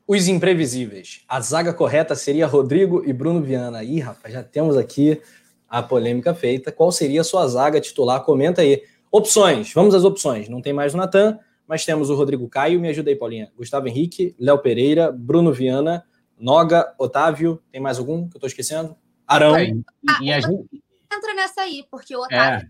[0.07, 1.22] Os imprevisíveis.
[1.30, 3.84] A zaga correta seria Rodrigo e Bruno Viana.
[3.84, 5.22] Ih, rapaz, já temos aqui
[5.69, 6.71] a polêmica feita.
[6.71, 8.23] Qual seria a sua zaga titular?
[8.23, 8.83] Comenta aí.
[9.11, 9.73] Opções.
[9.73, 10.49] Vamos às opções.
[10.49, 12.79] Não tem mais o Natan, mas temos o Rodrigo Caio.
[12.79, 13.51] Me ajuda aí, Paulinha.
[13.55, 16.05] Gustavo Henrique, Léo Pereira, Bruno Viana,
[16.37, 17.61] Noga, Otávio.
[17.71, 18.95] Tem mais algum que eu estou esquecendo?
[19.27, 19.55] Arão.
[19.55, 19.83] É, e,
[20.21, 20.67] e a gente...
[21.11, 22.69] Entra nessa aí, porque o Otávio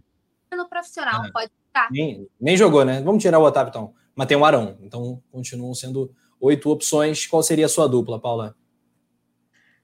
[0.51, 0.55] é.
[0.55, 1.31] no profissional, é.
[1.31, 1.89] pode estar.
[1.91, 3.01] Nem, nem jogou, né?
[3.01, 3.93] Vamos tirar o Otávio então.
[4.15, 4.77] Mas tem o Arão.
[4.81, 7.25] Então continuam sendo oito opções.
[7.27, 8.55] Qual seria a sua dupla, Paula?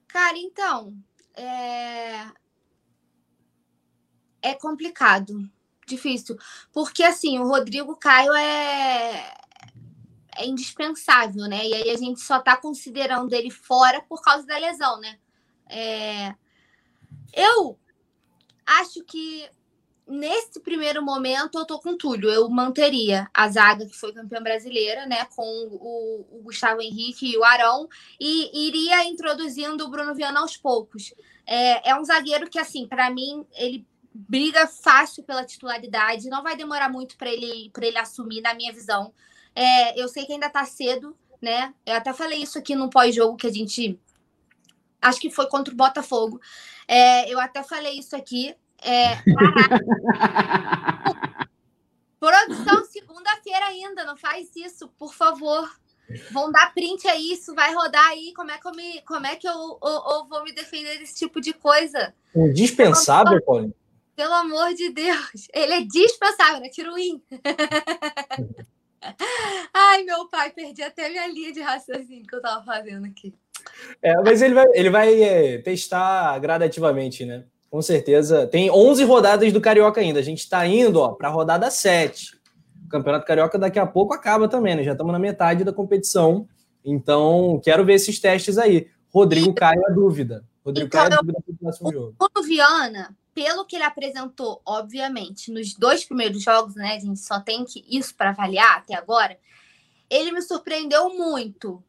[0.08, 0.94] Cara, então.
[1.34, 2.26] É,
[4.50, 5.48] é complicado.
[5.86, 6.36] Difícil.
[6.72, 9.32] Porque, assim, o Rodrigo Caio é
[10.38, 11.66] é indispensável, né?
[11.66, 15.18] E aí a gente só tá considerando ele fora por causa da lesão, né?
[15.68, 16.34] É,
[17.32, 17.78] eu
[18.64, 19.48] acho que
[20.06, 22.30] nesse primeiro momento eu tô com Túlio.
[22.30, 25.24] Eu manteria a zaga que foi campeã brasileira, né?
[25.34, 27.88] Com o, o Gustavo Henrique e o Arão,
[28.20, 31.14] e iria introduzindo o Bruno Viana aos poucos.
[31.46, 33.86] É, é um zagueiro que, assim, para mim, ele
[34.28, 39.12] briga fácil pela titularidade, não vai demorar muito para ele, ele assumir, na minha visão.
[39.54, 41.72] É, eu sei que ainda tá cedo, né?
[41.84, 43.98] Eu até falei isso aqui no pós-jogo que a gente.
[45.00, 46.40] Acho que foi contra o Botafogo.
[46.88, 48.54] É, eu até falei isso aqui.
[48.82, 49.18] É,
[52.18, 55.70] Produção, segunda-feira ainda, não faz isso, por favor.
[56.30, 58.32] Vão dar print aí, isso vai rodar aí.
[58.34, 61.16] Como é que eu, me, como é que eu, eu, eu vou me defender desse
[61.16, 62.14] tipo de coisa?
[62.34, 63.74] Indispensável, Paulinho.
[64.16, 65.46] Pelo amor de Deus.
[65.52, 66.70] Ele é dispensável, né?
[66.70, 67.22] Tira o win.
[69.72, 73.34] Ai, meu pai, perdi até minha linha de raciocínio que eu tava fazendo aqui.
[74.02, 77.44] É, mas ele vai, ele vai é, testar gradativamente, né?
[77.70, 78.46] Com certeza.
[78.46, 80.18] Tem 11 rodadas do Carioca ainda.
[80.18, 82.40] A gente está indo para a rodada 7.
[82.86, 84.82] O Campeonato Carioca daqui a pouco acaba também, né?
[84.82, 86.48] Já estamos na metade da competição.
[86.82, 88.88] Então, quero ver esses testes aí.
[89.12, 90.44] Rodrigo Caio a dúvida.
[90.64, 92.14] Rodrigo então, Caio a dúvida para o próximo jogo.
[92.18, 96.96] O Viana, pelo que ele apresentou, obviamente, nos dois primeiros jogos, né?
[96.96, 99.38] A gente só tem que isso para avaliar até agora.
[100.08, 101.84] Ele me surpreendeu muito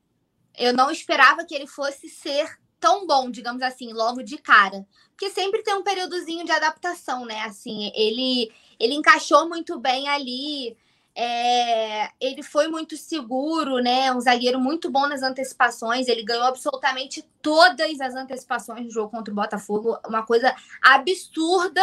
[0.58, 4.86] eu não esperava que ele fosse ser tão bom, digamos assim, logo de cara.
[5.12, 7.42] Porque sempre tem um períodozinho de adaptação, né?
[7.42, 10.76] Assim, ele, ele encaixou muito bem ali.
[11.20, 14.14] É, ele foi muito seguro, né?
[14.14, 16.08] Um zagueiro muito bom nas antecipações.
[16.08, 19.98] Ele ganhou absolutamente todas as antecipações do jogo contra o Botafogo.
[20.08, 21.82] Uma coisa absurda,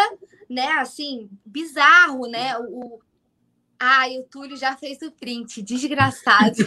[0.49, 0.69] né?
[0.75, 2.57] Assim, bizarro, né?
[2.61, 3.01] O,
[3.77, 6.55] Ai, o Túlio já fez o print, desgraçado.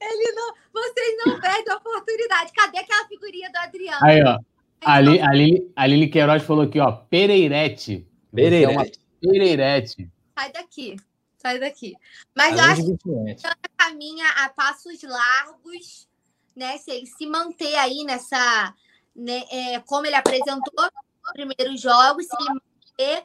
[0.00, 2.52] Ele não, vocês não perdem a oportunidade.
[2.52, 4.00] Cadê aquela figurinha do Adriano?
[4.02, 4.38] Aí, ó.
[4.84, 8.04] Ali, ali, a Lili Queiroz falou aqui, ó, Pereirete.
[8.34, 9.01] Pereirete.
[9.22, 10.10] Pereirete.
[10.36, 10.96] Sai daqui,
[11.38, 11.94] sai daqui.
[12.34, 16.08] Mas eu acho que caminha a passos largos,
[16.56, 16.76] né?
[16.78, 18.74] Se ele se manter aí nessa,
[19.14, 23.24] né, é, como ele apresentou nos primeiros jogos, se ele manter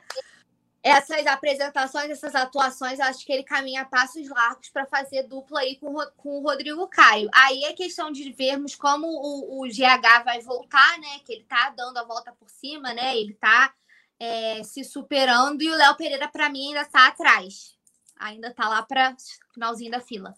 [0.84, 5.96] essas apresentações, essas atuações, acho que ele caminha passos largos para fazer dupla aí com,
[6.16, 7.30] com o Rodrigo Caio.
[7.34, 11.20] Aí é questão de vermos como o, o GH vai voltar, né?
[11.26, 13.18] Que ele tá dando a volta por cima, né?
[13.18, 13.74] Ele tá
[14.20, 17.76] é, se superando e o Léo Pereira, para mim, ainda está atrás.
[18.20, 19.16] Ainda está lá para
[19.54, 20.34] finalzinho da fila.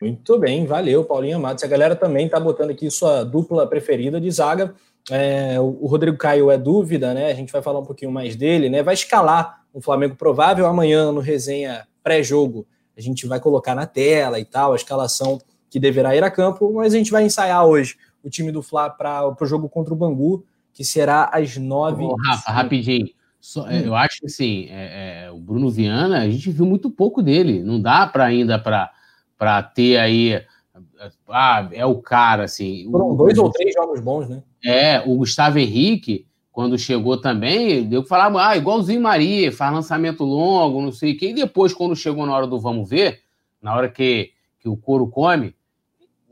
[0.00, 1.64] Muito bem, valeu, Paulinha Matos.
[1.64, 4.74] A galera também está botando aqui sua dupla preferida de zaga.
[5.10, 7.30] É, o Rodrigo Caio é dúvida, né?
[7.30, 8.82] A gente vai falar um pouquinho mais dele, né?
[8.82, 12.66] Vai escalar o Flamengo provável amanhã no resenha pré-jogo.
[12.96, 15.38] A gente vai colocar na tela e tal a escalação
[15.68, 18.90] que deverá ir a campo, mas a gente vai ensaiar hoje o time do Fla
[18.90, 20.44] para o jogo contra o Bangu,
[20.80, 22.02] que será às nove.
[22.02, 23.10] Oh, Rafa, rapidinho.
[23.38, 23.70] Só, hum.
[23.70, 27.62] Eu acho que assim, é, é, o Bruno Viana, a gente viu muito pouco dele.
[27.62, 30.42] Não dá para ainda para ter aí.
[31.28, 32.88] Ah, é o cara, assim.
[32.90, 34.42] Foram dois o, ou três jogos bons, né?
[34.64, 40.24] É, o Gustavo Henrique, quando chegou também, deu que falar, ah, igualzinho Maria, faz lançamento
[40.24, 41.28] longo, não sei o quê.
[41.28, 43.20] E depois, quando chegou na hora do vamos ver,
[43.60, 45.54] na hora que, que o couro come.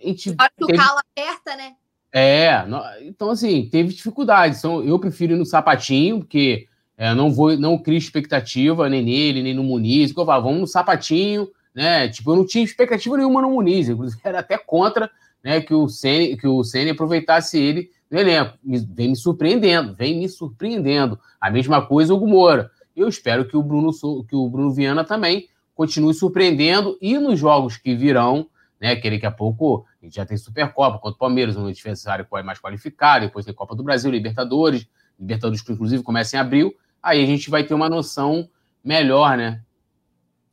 [0.03, 0.79] A gente na hora que teve...
[0.79, 1.75] o calo aperta, né?
[2.13, 2.65] É,
[3.03, 4.59] então assim, teve dificuldades.
[4.59, 6.67] Então, eu prefiro ir no sapatinho, porque
[6.97, 10.13] é, não vou, não crio expectativa nem nele, nem no Muniz.
[10.17, 12.09] Eu falo, vamos no sapatinho, né?
[12.09, 15.11] Tipo, eu não tinha expectativa nenhuma no Muniz, inclusive era até contra
[15.43, 18.59] né, que o Ceni, que o Ceni aproveitasse ele no elenco.
[18.65, 21.19] Vem me surpreendendo, vem me surpreendendo.
[21.41, 22.71] A mesma coisa o Gumora.
[22.97, 23.93] Eu espero que o Bruno
[24.29, 28.49] que o Bruno Viana também continue surpreendendo e nos jogos que virão,
[28.81, 28.97] né?
[28.97, 32.43] Que daqui a pouco a gente já tem Supercopa contra o Palmeiras, um adversário é
[32.43, 34.87] mais qualificado, depois tem Copa do Brasil, Libertadores,
[35.19, 38.49] Libertadores que inclusive começa em abril, aí a gente vai ter uma noção
[38.85, 39.61] melhor, né?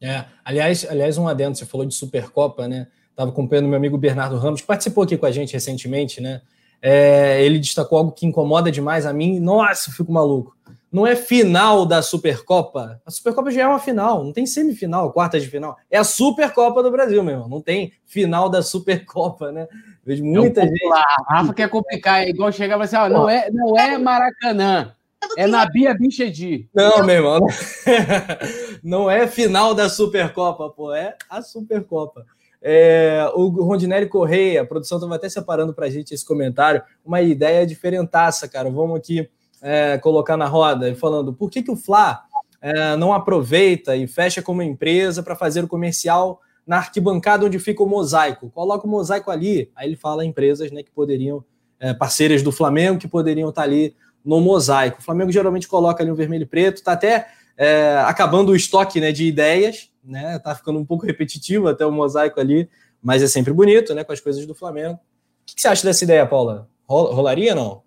[0.02, 2.88] É, aliás, aliás, um adendo, você falou de Supercopa, né?
[3.10, 6.42] Estava acompanhando meu amigo Bernardo Ramos, que participou aqui com a gente recentemente, né?
[6.82, 9.40] É, ele destacou algo que incomoda demais a mim.
[9.40, 10.56] Nossa, fico maluco.
[10.92, 13.02] Não é final da Supercopa.
[13.06, 15.76] A Supercopa já é uma final, não tem semifinal, quarta de final.
[15.92, 17.50] É a Supercopa do Brasil, meu irmão.
[17.50, 19.68] Não tem final da Supercopa, né?
[20.06, 20.94] Vejo muita é gente.
[20.94, 24.96] A Rafa quer complicar, é igual chegava assim, ó, não é, não é Maracanã.
[25.38, 26.70] É na Bia Bichedi.
[26.74, 27.48] Não, meu irmão.
[28.84, 30.94] Não é final da Supercopa, pô.
[30.94, 32.26] É a Supercopa.
[32.62, 37.22] É, o Rondinelli Correia, a produção estava até separando para a gente esse comentário, uma
[37.22, 38.70] ideia diferentaça, cara.
[38.72, 39.30] Vamos aqui
[39.66, 42.24] é, colocar na roda, falando por que, que o Fla
[42.62, 47.82] é, não aproveita e fecha como empresa para fazer o comercial na arquibancada onde fica
[47.82, 48.52] o mosaico.
[48.52, 51.44] Coloca o mosaico ali, aí ele fala empresas né, que poderiam,
[51.80, 55.00] é, parceiras do Flamengo, que poderiam estar tá ali no mosaico.
[55.00, 57.28] O Flamengo geralmente coloca ali um vermelho e preto, está até
[57.58, 60.38] é, acabando o estoque né, de ideias, né?
[60.38, 62.70] Tá ficando um pouco repetitivo até o mosaico ali,
[63.02, 64.04] mas é sempre bonito, né?
[64.04, 64.94] Com as coisas do Flamengo.
[64.94, 65.00] O
[65.44, 66.70] que, que você acha dessa ideia, Paula?
[66.88, 67.82] Rolaria não?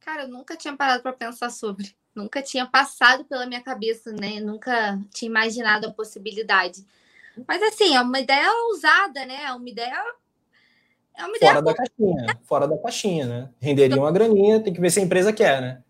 [0.00, 1.94] Cara, eu nunca tinha parado para pensar sobre.
[2.14, 4.40] Nunca tinha passado pela minha cabeça, né?
[4.40, 6.84] Nunca tinha imaginado a possibilidade.
[7.46, 9.44] Mas assim, é uma ideia ousada, né?
[9.44, 10.02] É uma ideia
[11.16, 13.50] é uma ideia fora da caixinha, fora da caixinha, né?
[13.60, 15.82] Renderia uma graninha, tem que ver se a empresa quer, né?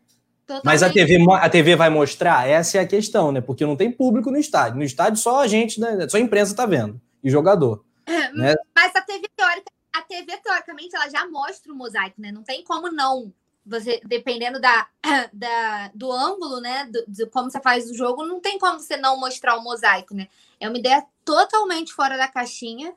[0.46, 0.64] Totalmente.
[0.64, 2.48] Mas a TV, a TV vai mostrar?
[2.48, 3.40] Essa é a questão, né?
[3.40, 4.78] Porque não tem público no estádio.
[4.78, 6.08] No estádio só a gente, né?
[6.08, 7.00] só a imprensa tá vendo.
[7.22, 7.84] E jogador.
[8.04, 8.56] É, né?
[8.74, 12.32] Mas a TV teórica, a TV, teoricamente, ela já mostra o mosaico, né?
[12.32, 13.32] Não tem como não.
[13.64, 14.88] Você, dependendo da,
[15.32, 16.86] da, do ângulo, né?
[16.86, 20.14] Do, de como você faz o jogo, não tem como você não mostrar o mosaico,
[20.14, 20.28] né?
[20.58, 22.94] É uma ideia totalmente fora da caixinha,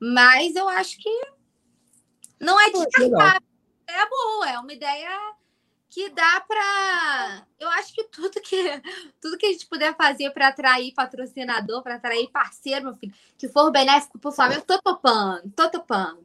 [0.00, 1.10] mas eu acho que
[2.40, 3.42] não é descartável.
[3.86, 5.34] É boa, é uma ideia
[5.94, 7.46] que dá para.
[7.58, 8.82] Eu acho que tudo que
[9.20, 13.48] tudo que a gente puder fazer para atrair patrocinador, para atrair parceiro, meu filho, que
[13.48, 16.24] for benéfico para o Flamengo, tô topando, tô topando.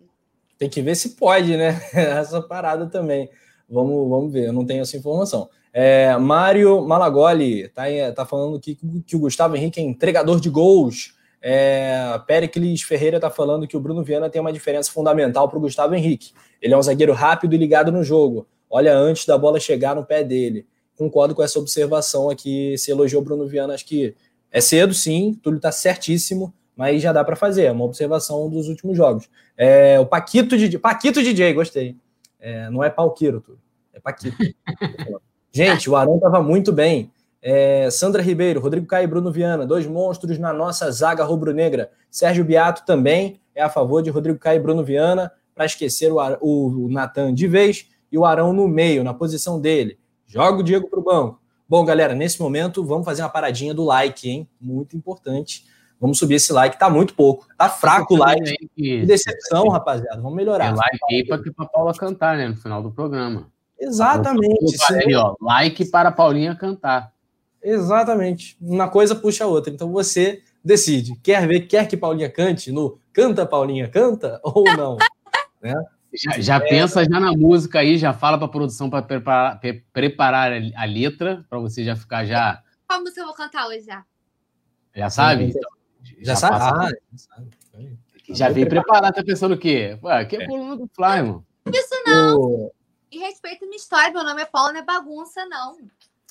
[0.57, 1.79] Tem que ver se pode, né?
[1.93, 3.29] Essa parada também.
[3.69, 5.49] Vamos, vamos ver, eu não tenho essa informação.
[5.71, 7.83] É, Mário Malagoli tá,
[8.15, 11.13] tá falando que, que o Gustavo Henrique é entregador de gols.
[11.41, 15.61] É, Pericles Ferreira está falando que o Bruno Viana tem uma diferença fundamental para o
[15.61, 16.33] Gustavo Henrique.
[16.61, 18.47] Ele é um zagueiro rápido e ligado no jogo.
[18.69, 20.65] Olha antes da bola chegar no pé dele.
[20.97, 22.77] Concordo com essa observação aqui.
[22.77, 24.15] Se elogiou o Bruno Viana, acho que
[24.51, 25.39] é cedo, sim.
[25.41, 27.65] Túlio está certíssimo, mas já dá para fazer.
[27.65, 29.29] É uma observação dos últimos jogos.
[29.55, 30.77] É, o Paquito DJ.
[30.77, 31.95] Paquito DJ, gostei.
[32.39, 33.61] É, não é Palquiro, Túlio.
[33.93, 34.37] É Paquito.
[35.51, 37.11] Gente, o Arão estava muito bem.
[37.41, 41.91] É, Sandra Ribeiro, Rodrigo Caio e Bruno Viana, dois monstros na nossa zaga rubro-negra.
[42.11, 46.17] Sérgio Beato também é a favor de Rodrigo Caio e Bruno Viana, para esquecer o,
[46.41, 49.97] o, o Natan de vez e o Arão no meio, na posição dele.
[50.25, 51.41] Joga o Diego para o banco.
[51.67, 54.49] Bom, galera, nesse momento vamos fazer uma paradinha do like, hein?
[54.59, 55.65] Muito importante.
[55.99, 57.47] Vamos subir esse like, tá muito pouco.
[57.57, 58.69] Tá fraco o like.
[58.75, 60.21] Que decepção, rapaziada.
[60.21, 60.67] Vamos melhorar.
[60.67, 62.47] É like aí para que a Paula cantar, né?
[62.47, 63.47] No final do programa.
[63.79, 64.75] Exatamente.
[64.91, 67.11] Aí, ó, like para a Paulinha cantar.
[67.61, 68.57] Exatamente.
[68.61, 69.73] Uma coisa puxa a outra.
[69.73, 71.15] Então você decide.
[71.21, 74.97] Quer ver, quer que Paulinha cante no Canta Paulinha Canta ou não?
[75.61, 75.73] né?
[76.13, 76.59] Já, já é...
[76.59, 79.59] pensa já na música aí, já fala para a produção para preparar,
[79.93, 82.63] preparar a letra, para você já ficar já.
[82.87, 84.03] Qual música eu vou cantar hoje já?
[84.95, 85.45] Já sabe?
[85.45, 85.69] Então,
[86.19, 86.55] já, já, sabe?
[86.55, 87.49] Ah, já sabe.
[88.29, 89.97] Já veio preparado, tá pensando o quê?
[90.03, 91.45] Ué, que é coluna do Fly, mano.
[91.65, 92.71] Isso não.
[93.11, 95.77] E respeita minha história, meu nome é Paula, não é bagunça, não.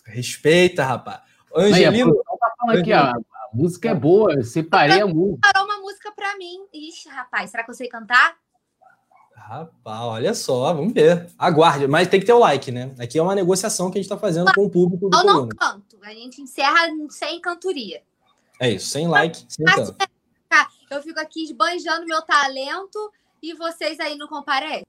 [0.05, 1.21] Respeita, rapaz.
[1.55, 2.11] Angelino.
[2.11, 3.17] Aí, tá falando aqui, ó, a
[3.53, 5.51] música é boa, eu separei a música.
[5.53, 6.67] Parou uma música pra mim.
[6.73, 8.37] Ixi, rapaz, será que eu sei cantar?
[9.35, 11.27] Rapaz, olha só, vamos ver.
[11.39, 12.95] Aguarde, mas tem que ter o like, né?
[12.99, 15.09] Aqui é uma negociação que a gente está fazendo com o público.
[15.09, 18.03] Do eu não canto, a gente encerra sem cantoria.
[18.61, 19.97] É isso, sem like, sem canto.
[20.91, 23.13] Eu fico aqui esbanjando meu talento
[23.43, 24.87] e vocês aí não comparecem?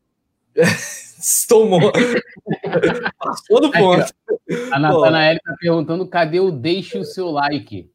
[1.48, 1.92] Tomou.
[3.20, 4.14] Passou do ponto.
[4.72, 7.92] a Natanael está perguntando cadê o deixe o seu like.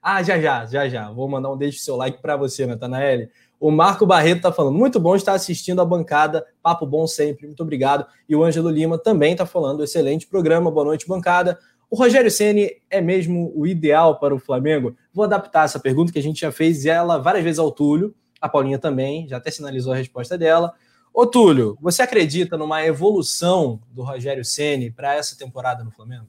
[0.00, 1.10] Ah, já, já, já, já.
[1.10, 3.28] Vou mandar um deixe o seu like para você, Natanael.
[3.58, 7.62] O Marco Barreto está falando, muito bom estar assistindo a bancada, papo bom sempre, muito
[7.62, 8.04] obrigado.
[8.28, 11.56] E o Ângelo Lima também está falando, excelente programa, boa noite, bancada.
[11.92, 14.96] O Rogério Ceni é mesmo o ideal para o Flamengo?
[15.12, 18.48] Vou adaptar essa pergunta que a gente já fez ela várias vezes ao Túlio, a
[18.48, 20.72] Paulinha também, já até sinalizou a resposta dela.
[21.12, 26.26] Ô Túlio, você acredita numa evolução do Rogério Ceni para essa temporada no Flamengo?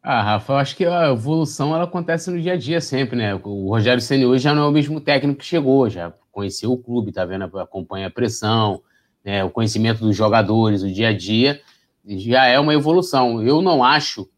[0.00, 3.34] Ah, Rafa, eu acho que a evolução ela acontece no dia a dia sempre, né?
[3.34, 6.78] O Rogério Ceni hoje já não é o mesmo técnico que chegou, já conheceu o
[6.78, 7.58] clube, tá vendo?
[7.58, 8.84] Acompanha a pressão,
[9.24, 9.42] né?
[9.42, 11.60] o conhecimento dos jogadores, o dia a dia,
[12.06, 13.42] já é uma evolução.
[13.42, 14.28] Eu não acho,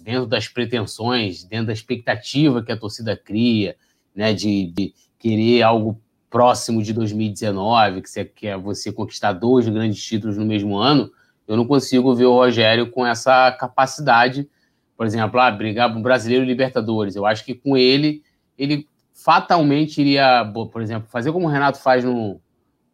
[0.00, 3.76] dentro das pretensões, dentro da expectativa que a torcida cria,
[4.14, 4.32] né?
[4.32, 10.36] De, de querer algo próximo de 2019, que você quer você conquistar dois grandes títulos
[10.38, 11.10] no mesmo ano,
[11.46, 14.48] eu não consigo ver o Rogério com essa capacidade,
[14.96, 17.16] por exemplo, ah, brigar o brasileiro Libertadores.
[17.16, 18.22] Eu acho que com ele,
[18.56, 22.40] ele fatalmente iria, por exemplo, fazer como o Renato faz no,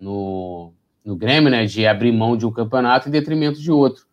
[0.01, 0.73] no,
[1.05, 4.06] no Grêmio, né, de abrir mão de um campeonato em detrimento de outro.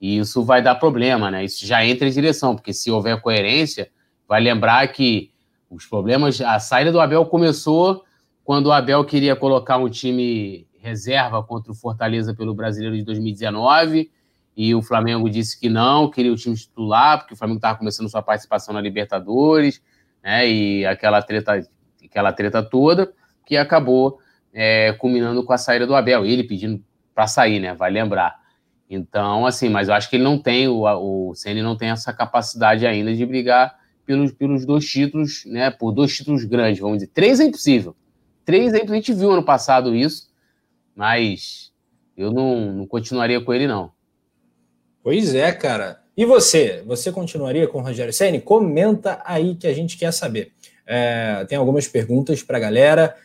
[0.00, 1.44] E isso vai dar problema, né?
[1.44, 3.90] Isso já entra em direção, porque se houver coerência,
[4.26, 5.30] vai lembrar que
[5.68, 8.04] os problemas, a saída do Abel começou
[8.42, 14.10] quando o Abel queria colocar um time reserva contra o Fortaleza pelo Brasileiro de 2019
[14.56, 18.10] e o Flamengo disse que não, queria o time titular, porque o Flamengo estava começando
[18.10, 19.82] sua participação na Libertadores,
[20.22, 20.48] né?
[20.48, 21.66] E aquela treta,
[22.04, 23.12] aquela treta toda
[23.46, 24.18] que acabou
[24.52, 26.82] é, culminando com a saída do Abel, ele pedindo
[27.14, 27.74] para sair, né?
[27.74, 28.39] Vai lembrar.
[28.90, 32.12] Então, assim, mas eu acho que ele não tem, o, o Ceni não tem essa
[32.12, 35.70] capacidade ainda de brigar pelos, pelos dois títulos, né?
[35.70, 37.12] Por dois títulos grandes, vamos dizer.
[37.14, 37.94] Três é impossível
[38.50, 40.28] três aí, a gente viu ano passado isso,
[40.92, 41.72] mas
[42.16, 43.92] eu não, não continuaria com ele, não.
[45.04, 46.00] Pois é, cara.
[46.16, 46.82] E você?
[46.84, 48.40] Você continuaria com o Rogério Senni?
[48.40, 50.52] Comenta aí que a gente quer saber.
[50.84, 53.16] É, tem algumas perguntas para a galera.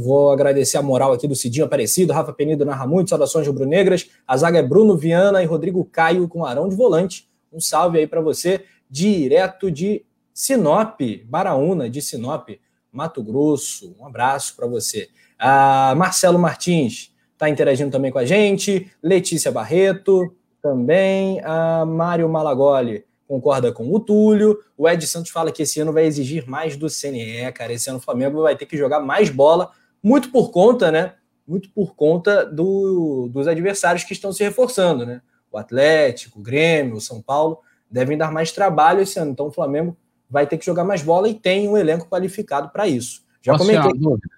[0.00, 4.08] Vou agradecer a moral aqui do Cidinho Aparecido, Rafa Penido narra muito, saudações rubro-negras.
[4.26, 7.28] A zaga é Bruno Viana e Rodrigo Caio com Arão de volante.
[7.52, 12.50] Um salve aí para você, direto de Sinop, Baraúna de Sinop.
[12.92, 13.94] Mato Grosso.
[14.00, 15.08] Um abraço para você.
[15.38, 18.90] Ah, Marcelo Martins está interagindo também com a gente.
[19.02, 21.40] Letícia Barreto também.
[21.44, 24.58] A Mário Malagoli concorda com o Túlio.
[24.76, 27.72] O Ed Santos fala que esse ano vai exigir mais do CNE, cara.
[27.72, 29.70] Esse ano o Flamengo vai ter que jogar mais bola,
[30.02, 31.14] muito por conta, né?
[31.46, 35.20] Muito por conta do, dos adversários que estão se reforçando, né?
[35.50, 39.30] O Atlético, o Grêmio, o São Paulo devem dar mais trabalho esse ano.
[39.30, 39.96] Então o Flamengo
[40.28, 43.24] vai ter que jogar mais bola e tem um elenco qualificado para isso.
[43.40, 43.82] Já Posso comentei.
[43.82, 44.36] Tirar uma dúvida?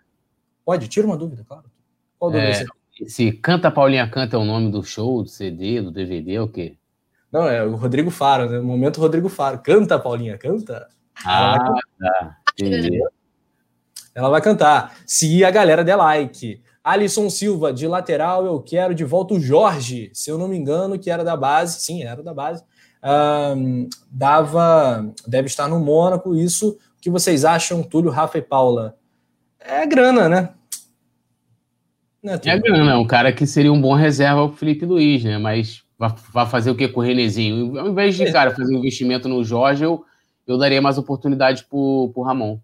[0.65, 1.65] Pode, tira uma dúvida, claro.
[2.19, 2.65] Qual dúvida é,
[2.99, 6.43] você Se Canta Paulinha Canta é o nome do show, do CD, do DVD, é
[6.43, 6.77] o quê?
[7.31, 8.61] Não, é o Rodrigo Faro, né?
[8.61, 9.59] Momento Rodrigo Faro.
[9.59, 10.89] Canta, Paulinha, canta.
[11.25, 11.59] Ah,
[11.99, 12.37] tá.
[12.59, 13.01] Entendi.
[14.15, 14.97] Ela vai cantar.
[15.07, 16.63] Se a galera der like.
[16.83, 20.99] Alisson Silva, de lateral, eu quero de volta o Jorge, se eu não me engano,
[20.99, 21.81] que era da base.
[21.81, 22.65] Sim, era da base
[23.03, 26.35] um, dava, deve estar no Mônaco.
[26.35, 28.97] Isso, o que vocês acham, Túlio, Rafa e Paula?
[29.61, 30.51] É grana, né?
[32.23, 35.25] né é grana, é um cara que seria um bom reserva para o Felipe Luiz,
[35.25, 35.39] né?
[35.39, 37.79] Mas vai fazer o que com o Renezinho?
[37.79, 38.33] Ao invés de, é.
[38.33, 40.05] cara, fazer um investimento no Jorge, eu,
[40.47, 42.59] eu daria mais oportunidade para o Ramon.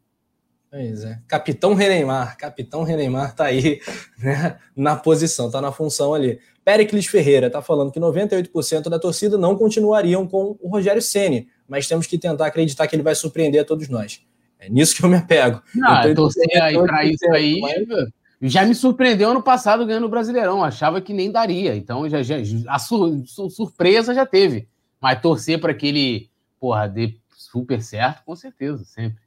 [0.70, 1.20] Pois é.
[1.28, 3.80] Capitão Reneimar, Capitão Reneimar tá aí
[4.18, 6.40] né, na posição, tá na função ali.
[6.64, 11.86] Pericles Ferreira está falando que 98% da torcida não continuariam com o Rogério Ceni, mas
[11.86, 14.20] temos que tentar acreditar que ele vai surpreender a todos nós.
[14.58, 15.62] É nisso que eu me apego.
[15.74, 17.60] Não, eu torcer aí para isso aí.
[17.60, 18.08] Mas...
[18.48, 20.62] Já me surpreendeu ano passado ganhando o Brasileirão.
[20.62, 21.74] Achava que nem daria.
[21.74, 22.36] Então, já, já
[22.68, 24.68] a sur, surpresa já teve.
[25.00, 26.30] Mas torcer para que ele,
[26.60, 29.22] porra, dê super certo, com certeza, sempre.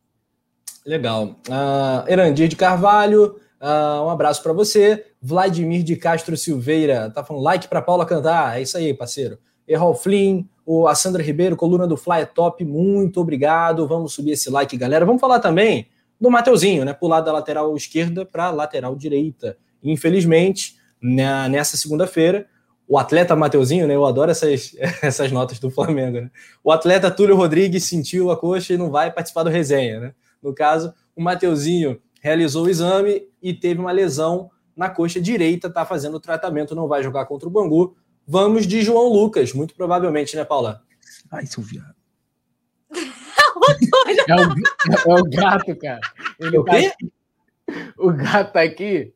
[0.86, 1.36] Legal.
[1.48, 5.06] Uh, Erandir de Carvalho, Uh, um abraço para você.
[5.22, 8.58] Vladimir de Castro Silveira tá falando like para Paula cantar.
[8.58, 9.40] É isso aí, parceiro.
[9.68, 12.64] Errol Flynn, o a Sandra Ribeiro, coluna do Fly é top.
[12.64, 13.88] Muito obrigado.
[13.88, 15.06] Vamos subir esse like, galera.
[15.06, 15.88] Vamos falar também
[16.20, 16.94] do Mateuzinho, né?
[16.94, 19.58] Pular da lateral esquerda para lateral direita.
[19.84, 22.48] Infelizmente, na, nessa segunda-feira,
[22.88, 23.96] o atleta Mateuzinho, né?
[23.96, 26.32] Eu adoro essas, essas notas do Flamengo, né?
[26.64, 30.14] O atleta Túlio Rodrigues sentiu a coxa e não vai participar do resenha, né?
[30.42, 35.86] No caso, o Mateuzinho realizou o exame e teve uma lesão na coxa direita, tá
[35.86, 37.96] fazendo o tratamento, não vai jogar contra o Bangu.
[38.28, 40.82] Vamos de João Lucas, muito provavelmente, né, Paula?
[41.32, 41.97] Ai, seu viado.
[44.28, 46.00] É, o, é, o, gato, cara.
[46.40, 46.86] Ele o tá quê?
[46.88, 47.12] Aqui,
[47.98, 49.14] o gato tá aqui,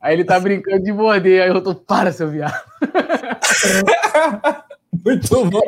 [0.00, 2.54] aí ele tá brincando de morder, aí eu tô, para, seu viado.
[5.04, 5.62] muito bom.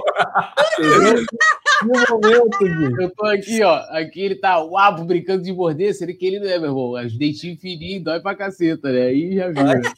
[1.85, 2.47] No momento,
[3.03, 3.77] Eu tô aqui, ó.
[3.91, 5.95] Aqui ele tá uabo brincando de morder.
[5.95, 6.93] Seria que ele não é, meu irmão.
[6.93, 9.03] Os dentinhos fininhos dói pra caceta, né?
[9.03, 9.57] Aí já viu.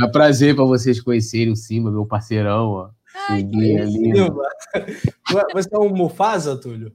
[0.00, 2.90] É um prazer pra vocês conhecerem o Simba, meu parceirão, ó.
[3.28, 4.12] Ai, ali,
[5.52, 6.92] Você é um Mufasa, Túlio?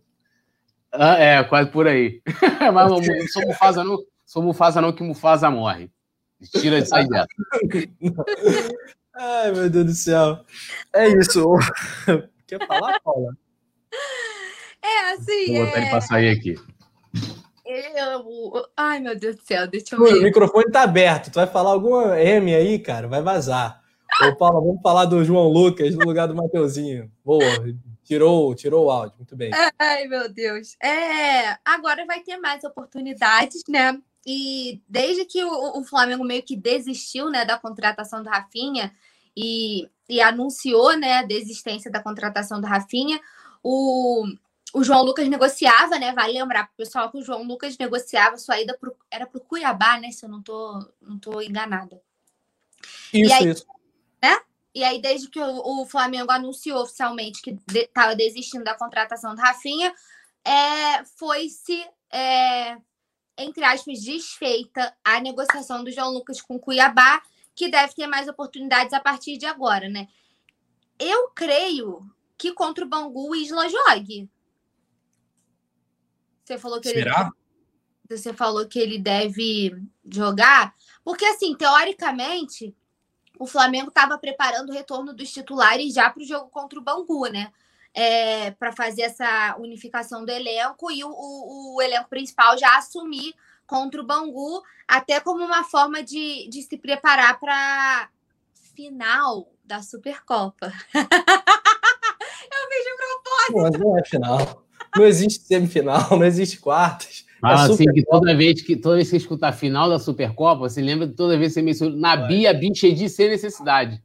[0.92, 2.22] Ah, é, quase por aí.
[2.74, 3.98] Mas não sou Mufasa, não.
[4.26, 5.92] Sou Mufasa, não, que Mufasa morre.
[6.60, 7.28] Tira de sair dela.
[9.16, 10.40] Ai, meu Deus do céu.
[10.94, 11.54] É isso.
[12.48, 13.36] Quer falar, Paula?
[14.82, 15.58] É, assim.
[15.58, 15.82] Vou botar é...
[15.82, 16.56] ele pra sair aqui.
[17.66, 18.66] Eu...
[18.76, 20.16] Ai, meu Deus do céu, deixa eu ver.
[20.16, 21.32] O microfone tá aberto.
[21.32, 23.08] Tu vai falar alguma M aí, cara?
[23.08, 23.79] Vai vazar.
[24.22, 27.12] Ô, Paula, vamos falar do João Lucas no lugar do Mateuzinho.
[27.24, 27.44] Boa,
[28.04, 29.18] tirou, tirou o áudio.
[29.18, 29.52] Muito bem.
[29.78, 30.76] Ai, meu Deus.
[30.82, 34.02] É, agora vai ter mais oportunidades, né?
[34.26, 38.92] E desde que o, o Flamengo meio que desistiu né, da contratação do Rafinha
[39.36, 43.22] e, e anunciou né, a desistência da contratação do Rafinha,
[43.64, 44.26] o,
[44.74, 46.14] o João Lucas negociava, né?
[46.14, 49.38] Vale lembrar para o pessoal que o João Lucas negociava sua ida pro, era para
[49.38, 50.12] o Cuiabá, né?
[50.12, 52.02] Se eu não tô, não tô enganada.
[53.14, 53.66] Isso, aí, isso.
[54.22, 54.40] Né?
[54.74, 59.34] E aí, desde que o, o Flamengo anunciou oficialmente que estava de, desistindo da contratação
[59.36, 59.94] do Rafinha,
[60.44, 62.78] é, foi-se, é,
[63.38, 67.22] entre aspas, desfeita a negociação do João Lucas com o Cuiabá,
[67.56, 70.08] que deve ter mais oportunidades a partir de agora, né?
[70.98, 74.30] Eu creio que contra o Bangu o Isla jogue.
[76.44, 77.22] Você falou que Será?
[77.22, 79.72] ele você falou que ele deve
[80.12, 80.74] jogar,
[81.04, 82.76] porque assim, teoricamente,
[83.40, 87.28] o Flamengo estava preparando o retorno dos titulares já para o jogo contra o Bangu,
[87.28, 87.52] né?
[87.94, 93.34] É, para fazer essa unificação do elenco e o, o, o, elenco principal já assumir
[93.66, 98.10] contra o Bangu, até como uma forma de, de se preparar para
[98.76, 100.72] final da Supercopa.
[100.94, 103.56] Eu de propósito.
[103.56, 104.66] Mas não é final.
[104.96, 107.26] Não existe semifinal, não existe quartas.
[107.40, 110.82] Fala assim que toda vez que toda vez que escuta a final da Supercopa, você
[110.82, 114.02] lembra de toda vez que você menciona na Bia Bichedi sem necessidade.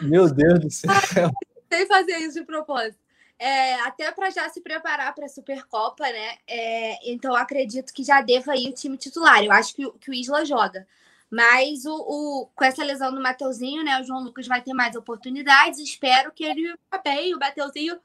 [0.00, 1.30] Meu Deus do céu.
[1.72, 2.98] Sem fazer isso de propósito.
[3.38, 6.38] É, até para já se preparar para a Supercopa, né?
[6.46, 9.42] É, então acredito que já deva ir o time titular.
[9.42, 10.86] Eu acho que, que o Isla joga.
[11.28, 14.00] Mas o, o, com essa lesão do Mateuzinho, né?
[14.00, 15.80] O João Lucas vai ter mais oportunidades.
[15.80, 17.34] Espero que ele vá bem.
[17.34, 17.98] O Mateuzinho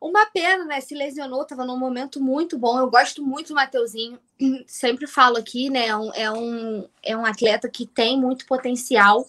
[0.00, 0.80] uma pena, né?
[0.80, 2.78] Se lesionou, estava num momento muito bom.
[2.78, 4.18] Eu gosto muito do Mateuzinho.
[4.66, 5.88] Sempre falo aqui, né?
[5.88, 9.28] É um, é um, é um atleta que tem muito potencial.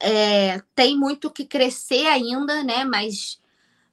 [0.00, 2.84] É, tem muito que crescer ainda, né?
[2.84, 3.40] Mas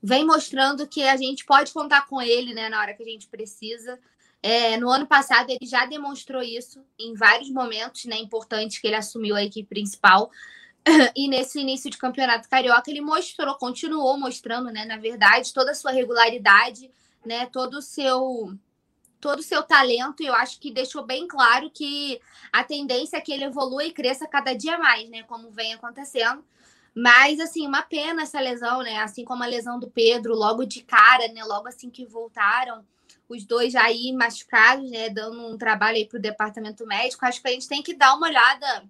[0.03, 2.67] vem mostrando que a gente pode contar com ele, né?
[2.67, 3.97] Na hora que a gente precisa.
[4.43, 8.17] É, no ano passado ele já demonstrou isso em vários momentos, né?
[8.17, 10.29] Importantes que ele assumiu a equipe principal.
[11.15, 15.75] E nesse início de campeonato carioca, ele mostrou, continuou mostrando, né, na verdade, toda a
[15.75, 16.91] sua regularidade,
[17.25, 18.55] né, todo o seu
[19.19, 22.21] todo o seu talento, e eu acho que deixou bem claro que
[22.53, 26.45] a tendência é que ele evolua e cresça cada dia mais, né, como vem acontecendo.
[26.93, 28.99] Mas assim, uma pena essa lesão, né?
[28.99, 32.85] Assim como a lesão do Pedro, logo de cara, né, logo assim que voltaram,
[33.27, 37.25] os dois já aí machucados, né, dando um trabalho aí para o departamento médico.
[37.25, 38.87] Acho que a gente tem que dar uma olhada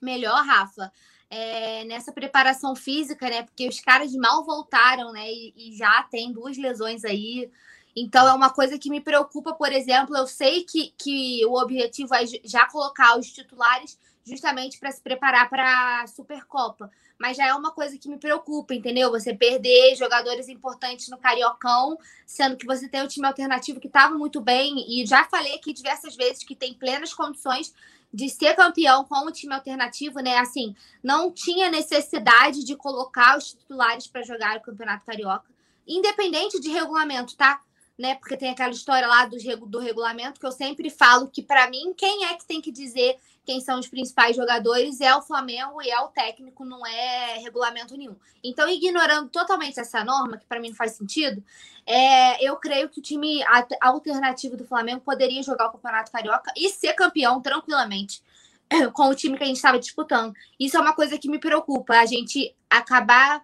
[0.00, 0.90] melhor, Rafa,
[1.30, 3.42] é, nessa preparação física, né?
[3.42, 5.30] Porque os caras mal voltaram, né?
[5.30, 7.50] E, e, já tem duas lesões aí.
[7.94, 10.16] Então é uma coisa que me preocupa, por exemplo.
[10.16, 15.48] Eu sei que, que o objetivo é já colocar os titulares justamente para se preparar
[15.48, 16.90] para a Supercopa.
[17.18, 19.10] Mas já é uma coisa que me preocupa, entendeu?
[19.10, 24.16] Você perder jogadores importantes no Cariocão, sendo que você tem um time alternativo que estava
[24.16, 24.84] muito bem.
[24.88, 27.74] E já falei aqui diversas vezes que tem plenas condições
[28.12, 30.38] de ser campeão com o time alternativo, né?
[30.38, 35.50] Assim, não tinha necessidade de colocar os titulares para jogar o Campeonato Carioca,
[35.86, 37.60] independente de regulamento, tá?
[37.98, 38.14] né?
[38.14, 39.36] Porque tem aquela história lá do,
[39.66, 43.16] do regulamento que eu sempre falo que, para mim, quem é que tem que dizer
[43.48, 47.96] quem são os principais jogadores é o Flamengo e é o técnico, não é regulamento
[47.96, 48.14] nenhum.
[48.44, 51.42] Então, ignorando totalmente essa norma, que para mim não faz sentido,
[51.86, 53.42] é, eu creio que o time
[53.80, 58.22] alternativo do Flamengo poderia jogar o Campeonato Carioca e ser campeão tranquilamente
[58.92, 60.34] com o time que a gente estava disputando.
[60.60, 63.42] Isso é uma coisa que me preocupa, a gente acabar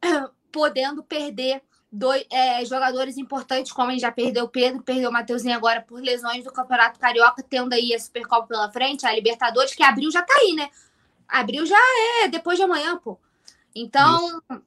[0.50, 1.62] podendo perder
[1.94, 5.80] dois é, jogadores importantes, como a gente já perdeu o Pedro, perdeu o Mateuzinho agora
[5.80, 10.10] por lesões do Campeonato Carioca, tendo aí a Supercopa pela frente, a Libertadores, que abril
[10.10, 10.68] já tá aí, né?
[11.28, 11.78] Abril já
[12.22, 13.16] é depois de amanhã, pô.
[13.74, 14.62] Então, Isso.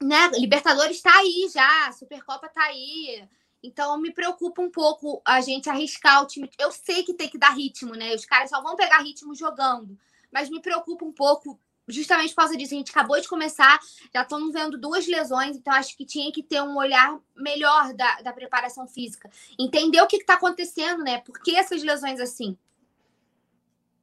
[0.00, 3.22] né, Libertadores tá aí já, a Supercopa tá aí.
[3.62, 6.50] Então, me preocupa um pouco a gente arriscar o time.
[6.58, 8.14] Eu sei que tem que dar ritmo, né?
[8.14, 9.96] Os caras só vão pegar ritmo jogando.
[10.32, 11.60] Mas me preocupa um pouco
[11.92, 12.74] justamente por causa disso.
[12.74, 13.78] A gente acabou de começar,
[14.12, 18.22] já estamos vendo duas lesões, então acho que tinha que ter um olhar melhor da,
[18.22, 19.30] da preparação física.
[19.58, 21.18] Entender o que está acontecendo, né?
[21.18, 22.56] Por que essas lesões assim?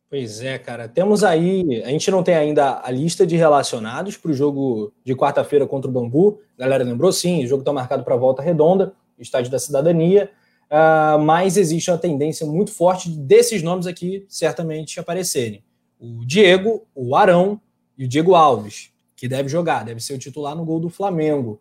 [0.09, 0.87] Pois é, cara.
[0.87, 1.83] Temos aí.
[1.83, 5.89] A gente não tem ainda a lista de relacionados para o jogo de quarta-feira contra
[5.89, 6.41] o Bambu.
[6.57, 10.31] Galera lembrou sim, o jogo está marcado para volta redonda, estádio da cidadania.
[10.65, 15.63] Uh, mas existe uma tendência muito forte desses nomes aqui certamente aparecerem.
[15.99, 17.61] O Diego, o Arão,
[17.99, 21.59] e o Diego Alves, que deve jogar, deve ser o titular no gol do Flamengo.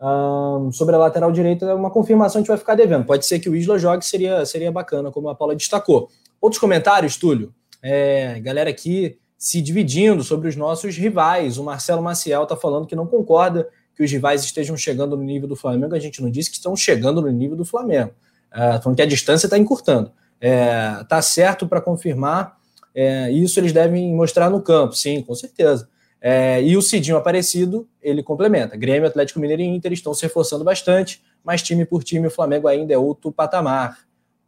[0.00, 3.04] Um, sobre a lateral direita, é uma confirmação a gente vai ficar devendo.
[3.04, 6.08] Pode ser que o Isla jogue, seria, seria bacana, como a Paula destacou.
[6.40, 7.52] Outros comentários, Túlio?
[7.82, 11.58] É, galera aqui se dividindo sobre os nossos rivais.
[11.58, 15.48] O Marcelo Maciel está falando que não concorda que os rivais estejam chegando no nível
[15.48, 15.96] do Flamengo.
[15.96, 18.12] A gente não disse que estão chegando no nível do Flamengo.
[18.52, 20.12] Uh, falando que a distância está encurtando.
[20.40, 22.59] É, tá certo para confirmar
[22.94, 25.88] é, isso eles devem mostrar no campo, sim, com certeza.
[26.20, 28.76] É, e o Cidinho Aparecido, ele complementa.
[28.76, 32.68] Grêmio, Atlético Mineiro e Inter estão se reforçando bastante, mas time por time o Flamengo
[32.68, 33.98] ainda é outro patamar.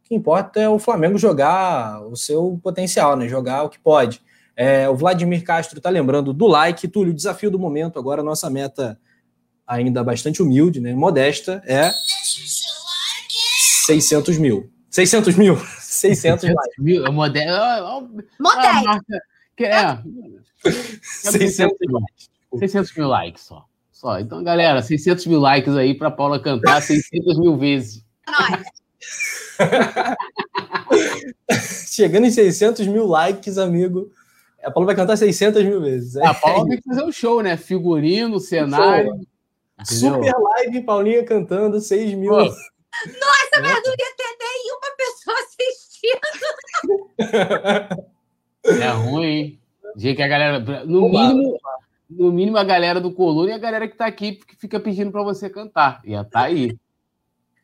[0.03, 3.27] O que importa é o Flamengo jogar o seu potencial, né?
[3.27, 4.21] jogar o que pode.
[4.55, 6.87] É, o Vladimir Castro está lembrando do like.
[6.87, 8.99] Túlio, o desafio do momento, agora a nossa meta
[9.65, 10.93] ainda bastante humilde, né?
[10.93, 11.89] modesta, é
[13.85, 14.69] 600 mil.
[14.91, 15.57] 600 mil.
[16.07, 16.77] 600 likes.
[16.77, 18.23] Mil, é moderno.
[18.39, 19.05] Modesto.
[19.55, 19.99] Que é,
[21.03, 22.29] 600 mil likes.
[22.59, 23.65] 600 mil likes só.
[23.91, 24.19] só.
[24.19, 28.03] Então, galera, 600 mil likes aí para Paula cantar 600 mil vezes.
[31.87, 34.11] Chegando em 600 mil likes, amigo.
[34.63, 36.15] A Paula vai cantar 600 mil vezes.
[36.15, 36.25] É.
[36.25, 37.57] A Paula tem que fazer um show, né?
[37.57, 39.11] Figurino, cenário.
[39.83, 42.31] Super live, Paulinha cantando 6 mil.
[42.31, 42.37] Pô.
[42.37, 45.35] Nossa, mas não ia ter nenhuma pessoa
[48.65, 49.59] é ruim,
[49.97, 50.15] hein?
[50.15, 50.59] que a galera.
[50.85, 51.57] No mínimo,
[52.09, 55.11] no mínimo, a galera do Coluna e a galera que tá aqui que fica pedindo
[55.11, 56.01] para você cantar.
[56.05, 56.77] Ia tá aí.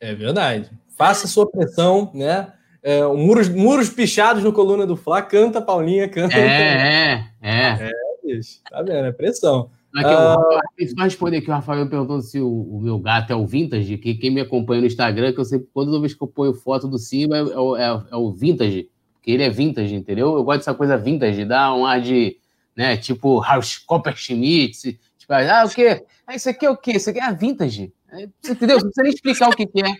[0.00, 0.70] É verdade.
[0.96, 2.52] Faça sua pressão, né?
[2.82, 6.36] É, muros, muros pichados no coluna do Fla, canta, Paulinha, canta.
[6.36, 7.88] É, é, é.
[7.88, 7.92] É,
[8.24, 8.60] bicho.
[8.70, 9.06] Tá vendo?
[9.06, 9.70] É pressão.
[9.96, 10.36] Aqui, ah,
[10.96, 14.14] só responder aqui, o Rafael perguntou se o, o, meu gato é o vintage, que
[14.14, 16.96] quem me acompanha no Instagram, que eu sempre, toda vez que eu ponho foto do
[16.96, 20.34] Simba, é, é, é, é o vintage, porque ele é vintage, entendeu?
[20.36, 22.36] Eu gosto dessa coisa vintage, dá um ar de,
[22.76, 26.04] né, tipo House Copper Schmidt, tipo, ah, o quê?
[26.24, 26.92] Ah, isso aqui é o quê?
[26.92, 27.92] Isso aqui é vintage,
[28.48, 28.76] entendeu?
[28.76, 29.92] Não precisa nem explicar o que, que é.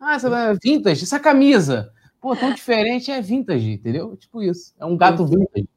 [0.00, 4.16] Ah, essa é vintage, essa camisa, pô, tão diferente, é vintage, entendeu?
[4.16, 5.68] Tipo isso, é um gato vintage.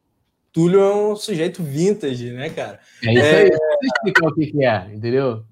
[0.51, 2.80] Túlio é um sujeito vintage, né, cara?
[3.03, 3.49] É isso aí.
[3.49, 3.85] É...
[3.85, 5.43] explicar o que é, entendeu?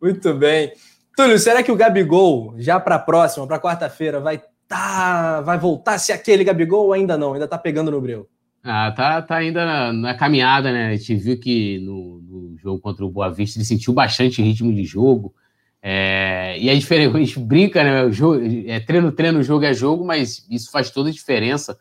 [0.00, 0.72] Muito bem.
[1.16, 5.98] Túlio, será que o Gabigol, já para a próxima, para quarta-feira, vai tá, vai voltar
[5.98, 7.34] se aquele Gabigol ou ainda não?
[7.34, 8.28] Ainda tá pegando no breu?
[8.62, 10.90] Ah, tá, tá ainda na, na caminhada, né?
[10.90, 14.72] A gente viu que no, no, jogo contra o Boa Vista ele sentiu bastante ritmo
[14.72, 15.34] de jogo.
[15.82, 18.04] É, e é diferente, a gente brinca, né?
[18.04, 21.76] O jogo, é treino, treino, jogo é jogo, mas isso faz toda a diferença.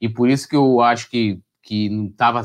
[0.00, 2.42] E por isso que eu acho que que não estava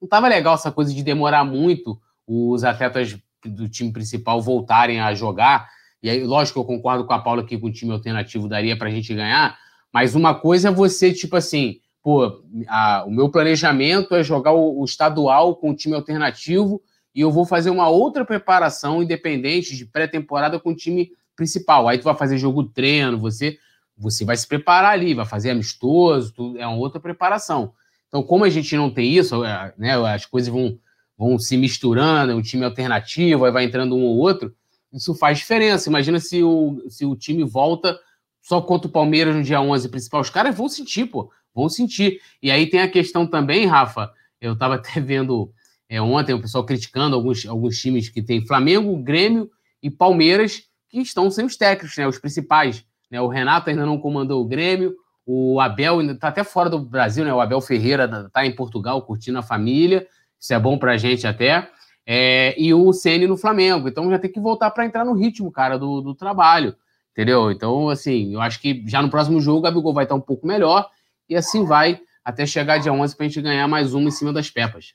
[0.00, 5.14] não tava legal essa coisa de demorar muito os atletas do time principal voltarem a
[5.14, 5.68] jogar.
[6.02, 8.88] E aí, lógico eu concordo com a Paula que com o time alternativo daria para
[8.88, 9.58] a gente ganhar,
[9.92, 14.80] mas uma coisa é você, tipo assim, pô, a, o meu planejamento é jogar o,
[14.80, 16.80] o estadual com o time alternativo
[17.14, 21.88] e eu vou fazer uma outra preparação independente de pré-temporada com o time principal.
[21.88, 23.58] Aí tu vai fazer jogo treino, você
[24.00, 27.72] você vai se preparar ali, vai fazer amistoso, é uma outra preparação.
[28.08, 30.78] Então, como a gente não tem isso, é, né, as coisas vão,
[31.16, 34.54] vão se misturando, um time alternativo, aí vai entrando um ou outro,
[34.92, 35.88] isso faz diferença.
[35.88, 37.98] Imagina se o, se o time volta
[38.40, 40.20] só contra o Palmeiras no dia 11 principal.
[40.20, 42.20] Os caras vão sentir, pô, vão sentir.
[42.42, 44.10] E aí tem a questão também, Rafa,
[44.40, 45.52] eu estava até vendo
[45.88, 49.50] é, ontem o pessoal criticando alguns, alguns times que tem Flamengo, Grêmio
[49.82, 52.06] e Palmeiras que estão sem os técnicos, né?
[52.06, 52.84] Os principais.
[53.10, 53.20] Né?
[53.20, 54.96] O Renato ainda não comandou o Grêmio,
[55.30, 57.34] o Abel está até fora do Brasil, né?
[57.34, 60.06] O Abel Ferreira está em Portugal curtindo a família.
[60.40, 61.68] Isso é bom para a gente até.
[62.06, 63.86] É, e o Ceni no Flamengo.
[63.88, 66.74] Então já tem que voltar para entrar no ritmo, cara, do, do trabalho.
[67.12, 67.50] Entendeu?
[67.50, 70.46] Então, assim, eu acho que já no próximo jogo o Gabigol vai estar um pouco
[70.46, 70.88] melhor.
[71.28, 74.32] E assim vai até chegar dia 11 para a gente ganhar mais uma em cima
[74.32, 74.94] das Pepas.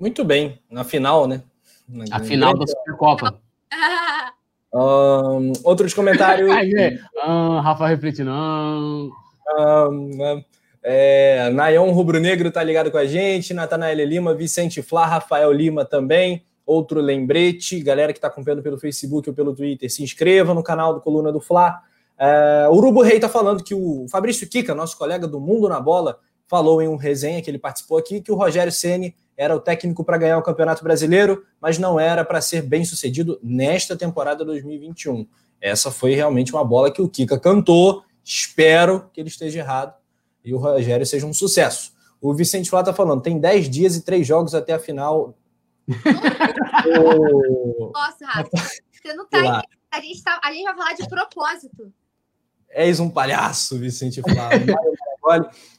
[0.00, 0.58] Muito bem.
[0.68, 1.44] Na final, né?
[1.88, 3.40] Na a final da Supercopa.
[4.74, 6.50] um, outros comentários.
[7.22, 8.32] ah, Rafa refletindo.
[10.82, 15.84] É, Nayon Rubro Negro tá ligado com a gente, Natanael Lima, Vicente Flá, Rafael Lima
[15.84, 16.44] também.
[16.64, 20.94] Outro lembrete, galera que está acompanhando pelo Facebook ou pelo Twitter, se inscreva no canal
[20.94, 21.80] do Coluna do Fla.
[22.18, 25.80] É, o Urubu Rei está falando que o Fabrício Kika, nosso colega do Mundo na
[25.80, 29.60] Bola, falou em um resenha que ele participou aqui que o Rogério Ceni era o
[29.60, 34.44] técnico para ganhar o Campeonato Brasileiro, mas não era para ser bem sucedido nesta temporada
[34.44, 35.26] 2021.
[35.60, 38.02] Essa foi realmente uma bola que o Kika cantou.
[38.28, 39.94] Espero que ele esteja errado
[40.44, 41.94] e o Rogério seja um sucesso.
[42.20, 45.34] O Vicente Flá está falando, tem 10 dias e 3 jogos até a final.
[47.94, 48.50] Nossa, Rafa,
[48.92, 49.62] você não tá.
[49.90, 51.90] A gente, tá, a gente vai falar de propósito.
[52.68, 54.50] És um palhaço, Vicente Flá.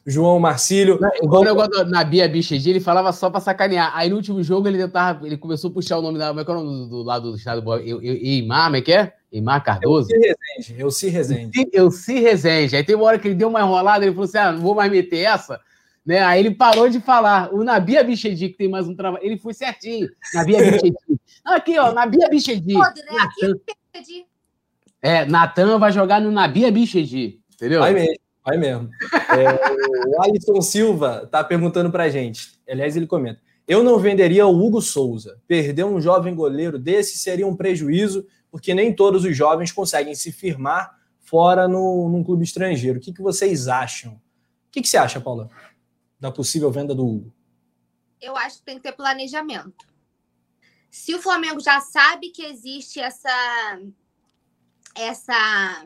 [0.03, 0.99] João Marcílio.
[1.21, 3.95] Igual o negócio na Bia Bichedi, ele falava só para sacanear.
[3.95, 6.29] Aí no último jogo ele tentava, ele começou a puxar o nome da.
[6.29, 8.81] Como é que é o nome do, do lado do estado do Eimar, como é
[8.81, 9.18] que é?
[9.31, 10.09] Eimar Cardoso?
[10.11, 10.81] Eu se Rezende.
[10.81, 11.69] Eu se Rezende.
[11.71, 12.75] Eu se Rezende.
[12.75, 14.75] Aí tem uma hora que ele deu uma enrolada, ele falou assim: ah, não vou
[14.75, 15.59] mais meter essa.
[16.05, 16.19] Né?
[16.19, 17.53] Aí ele parou de falar.
[17.53, 20.09] O Nabia Bichedi, que tem mais um trabalho, ele foi certinho.
[20.33, 20.95] Nabia Bichedi.
[21.45, 22.73] Aqui, ó, Nabia Bichedi.
[22.73, 22.81] Né?
[23.21, 24.25] Aqui
[25.01, 27.39] é, Natan vai jogar no Nabia Bichedi.
[27.55, 27.79] Entendeu?
[27.79, 28.15] Vai mesmo.
[28.45, 28.89] Vai mesmo.
[29.13, 32.59] É, o Alisson Silva está perguntando para a gente.
[32.67, 35.37] Aliás, ele comenta: Eu não venderia o Hugo Souza.
[35.47, 40.31] Perder um jovem goleiro desse seria um prejuízo, porque nem todos os jovens conseguem se
[40.31, 42.97] firmar fora no, num clube estrangeiro.
[42.97, 44.13] O que, que vocês acham?
[44.13, 45.49] O que, que você acha, Paula,
[46.19, 47.33] da possível venda do Hugo?
[48.21, 49.87] Eu acho que tem que ter planejamento.
[50.89, 53.79] Se o Flamengo já sabe que existe essa
[54.95, 55.85] essa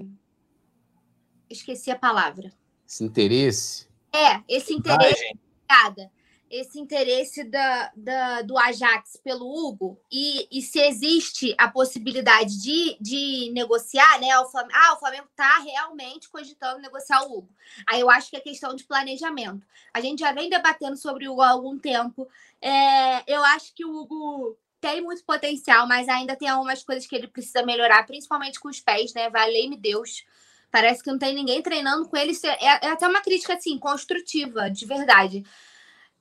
[1.49, 2.51] esqueci a palavra.
[2.87, 3.87] Esse interesse?
[4.13, 5.37] É, esse interesse.
[5.67, 6.11] Obrigada.
[6.55, 12.95] Esse interesse da, da, do Ajax pelo Hugo e, e se existe a possibilidade de,
[13.01, 14.37] de negociar, né?
[14.37, 17.49] O Flamengo, ah, o Flamengo está realmente cogitando negociar o Hugo.
[17.87, 19.65] Aí eu acho que é questão de planejamento.
[19.91, 22.27] A gente já vem debatendo sobre o Hugo há algum tempo.
[22.61, 27.15] É, eu acho que o Hugo tem muito potencial, mas ainda tem algumas coisas que
[27.15, 29.27] ele precisa melhorar, principalmente com os pés, né?
[29.27, 30.23] Valei-me Deus.
[30.69, 32.37] Parece que não tem ninguém treinando com ele.
[32.43, 35.43] É, é até uma crítica assim, construtiva, de verdade.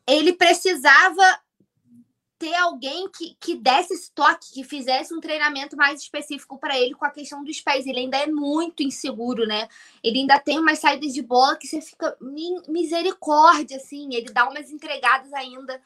[0.07, 1.23] Ele precisava
[2.39, 6.95] ter alguém que, que desse esse toque, que fizesse um treinamento mais específico para ele
[6.95, 7.87] com a questão dos pés.
[7.87, 9.69] Ele ainda é muito inseguro, né?
[10.03, 12.17] Ele ainda tem umas saídas de bola que você fica
[12.69, 14.13] misericórdia, assim.
[14.13, 15.81] Ele dá umas entregadas ainda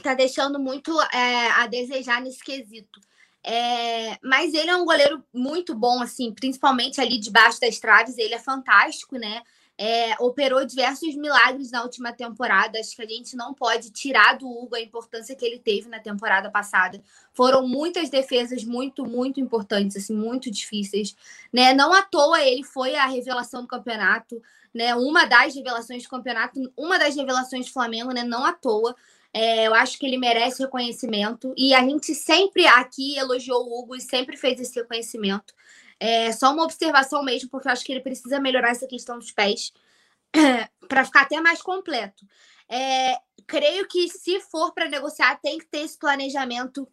[0.00, 3.00] tá deixando muito é, a desejar nesse quesito.
[3.42, 8.34] É, mas ele é um goleiro muito bom, assim, principalmente ali debaixo das traves, ele
[8.34, 9.42] é fantástico, né?
[9.82, 12.78] É, operou diversos milagres na última temporada.
[12.78, 15.98] Acho que a gente não pode tirar do Hugo a importância que ele teve na
[15.98, 17.02] temporada passada.
[17.32, 21.16] Foram muitas defesas muito, muito importantes, assim, muito difíceis.
[21.50, 21.72] Né?
[21.72, 24.42] Não à toa ele foi a revelação do campeonato,
[24.74, 24.94] né?
[24.94, 28.22] Uma das revelações do campeonato, uma das revelações do Flamengo, né?
[28.22, 28.94] Não à toa.
[29.32, 31.54] É, eu acho que ele merece reconhecimento.
[31.56, 35.54] E a gente sempre aqui elogiou o Hugo e sempre fez esse reconhecimento.
[36.00, 39.30] É só uma observação mesmo, porque eu acho que ele precisa melhorar essa questão dos
[39.30, 39.72] pés
[40.88, 42.26] para ficar até mais completo.
[42.68, 46.88] É, creio que se for para negociar, tem que ter esse planejamento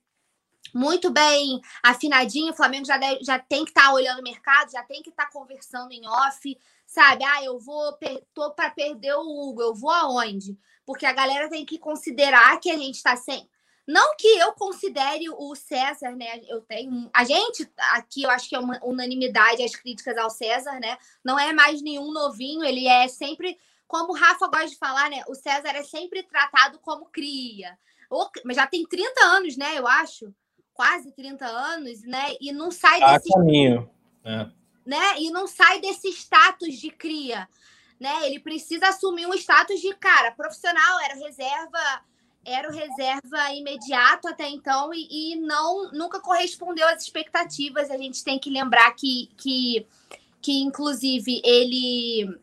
[0.76, 2.52] muito bem afinadinho.
[2.52, 5.10] O Flamengo já, deve, já tem que estar tá olhando o mercado, já tem que
[5.10, 7.24] estar tá conversando em off, sabe?
[7.24, 7.98] Ah, eu vou,
[8.34, 10.58] tô para perder o Hugo, eu vou aonde?
[10.88, 13.48] porque a galera tem que considerar que a gente está sem.
[13.88, 16.42] Não que eu considere o César, né?
[16.48, 17.10] Eu tenho.
[17.14, 20.98] A gente aqui, eu acho que é uma unanimidade as críticas ao César, né?
[21.24, 23.58] Não é mais nenhum novinho, ele é sempre.
[23.88, 25.24] Como o Rafa gosta de falar, né?
[25.30, 27.80] O César é sempre tratado como cria.
[28.44, 29.78] Mas já tem 30 anos, né?
[29.78, 30.34] Eu acho.
[30.74, 32.36] Quase 30 anos, né?
[32.42, 33.34] E não sai tá desse.
[33.34, 33.90] caminho.
[34.26, 34.50] É.
[34.86, 35.20] Né?
[35.20, 37.48] E não sai desse status de cria
[38.00, 38.26] né?
[38.26, 41.80] Ele precisa assumir um status de cara profissional, era reserva,
[42.48, 47.92] era o reserva imediato até então e, e não nunca correspondeu às expectativas.
[47.92, 49.86] A gente tem que lembrar que, que,
[50.42, 52.40] que inclusive, ele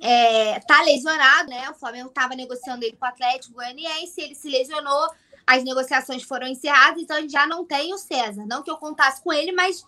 [0.00, 1.70] é, tá lesionado, né?
[1.70, 5.08] O Flamengo estava negociando ele com o Atlético Goianiense, ele se lesionou.
[5.46, 8.44] as negociações foram encerradas, então a gente já não tem o César.
[8.44, 9.84] Não que eu contasse com ele, mas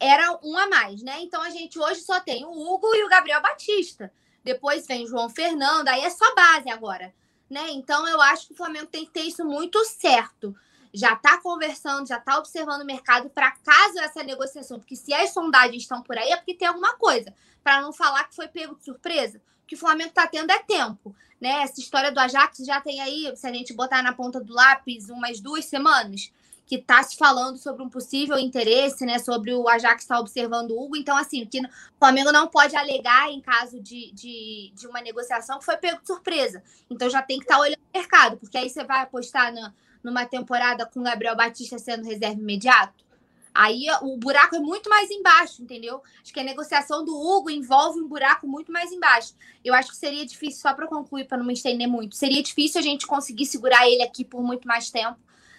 [0.00, 1.20] era um a mais, né?
[1.20, 4.10] Então a gente hoje só tem o Hugo e o Gabriel Batista.
[4.42, 7.12] Depois vem o João Fernando, aí é só base agora,
[7.48, 7.70] né?
[7.70, 10.54] Então eu acho que o Flamengo tem que ter isso muito certo.
[10.92, 15.30] Já está conversando, já está observando o mercado para caso essa negociação, porque se as
[15.30, 18.76] sondagens estão por aí é porque tem alguma coisa, para não falar que foi pego
[18.76, 19.38] de surpresa.
[19.64, 21.62] O que o Flamengo está tendo é tempo, né?
[21.62, 25.10] Essa história do Ajax já tem aí, se a gente botar na ponta do lápis,
[25.10, 26.30] umas duas semanas
[26.66, 29.20] que está se falando sobre um possível interesse, né?
[29.20, 30.96] Sobre o Ajax estar observando o Hugo.
[30.96, 31.68] Então, assim, que o
[31.98, 36.08] Flamengo não pode alegar em caso de, de, de uma negociação que foi pego de
[36.08, 36.62] surpresa.
[36.90, 39.72] Então já tem que estar tá olhando o mercado, porque aí você vai apostar na,
[40.02, 43.06] numa temporada com o Gabriel Batista sendo reserva imediato.
[43.54, 46.02] Aí o buraco é muito mais embaixo, entendeu?
[46.20, 49.34] Acho que a negociação do Hugo envolve um buraco muito mais embaixo.
[49.64, 52.80] Eu acho que seria difícil, só para concluir, para não me estender muito, seria difícil
[52.80, 55.16] a gente conseguir segurar ele aqui por muito mais tempo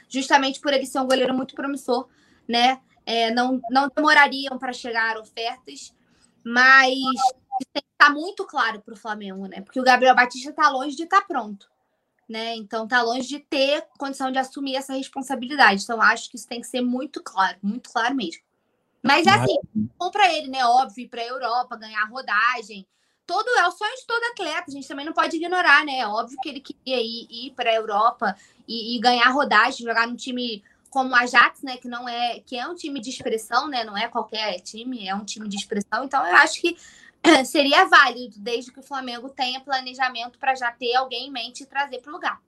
[0.07, 2.07] justamente por ele ser um goleiro muito promissor,
[2.47, 2.79] né?
[3.05, 5.93] É, não, não demorariam para chegar ofertas,
[6.43, 6.93] mas
[7.75, 9.61] está muito claro para o Flamengo, né?
[9.61, 11.69] Porque o Gabriel Batista está longe de estar tá pronto,
[12.27, 12.55] né?
[12.55, 15.83] Então está longe de ter condição de assumir essa responsabilidade.
[15.83, 18.41] Então acho que isso tem que ser muito claro, muito claro mesmo.
[19.01, 19.55] Mas é assim,
[19.97, 20.65] bom para ele, né?
[20.65, 22.85] Óbvio, para a Europa, ganhar rodagem.
[23.27, 25.99] Todo é o sonho de todo atleta, a gente também não pode ignorar, né?
[25.99, 28.35] É óbvio que ele queria ir, ir para a Europa
[28.67, 32.57] e, e ganhar rodagem, jogar num time como o Ajax, né, que não é, que
[32.57, 36.03] é um time de expressão, né, não é qualquer time, é um time de expressão.
[36.03, 36.77] Então eu acho que
[37.45, 41.65] seria válido desde que o Flamengo tenha planejamento para já ter alguém em mente e
[41.65, 42.41] trazer para o lugar.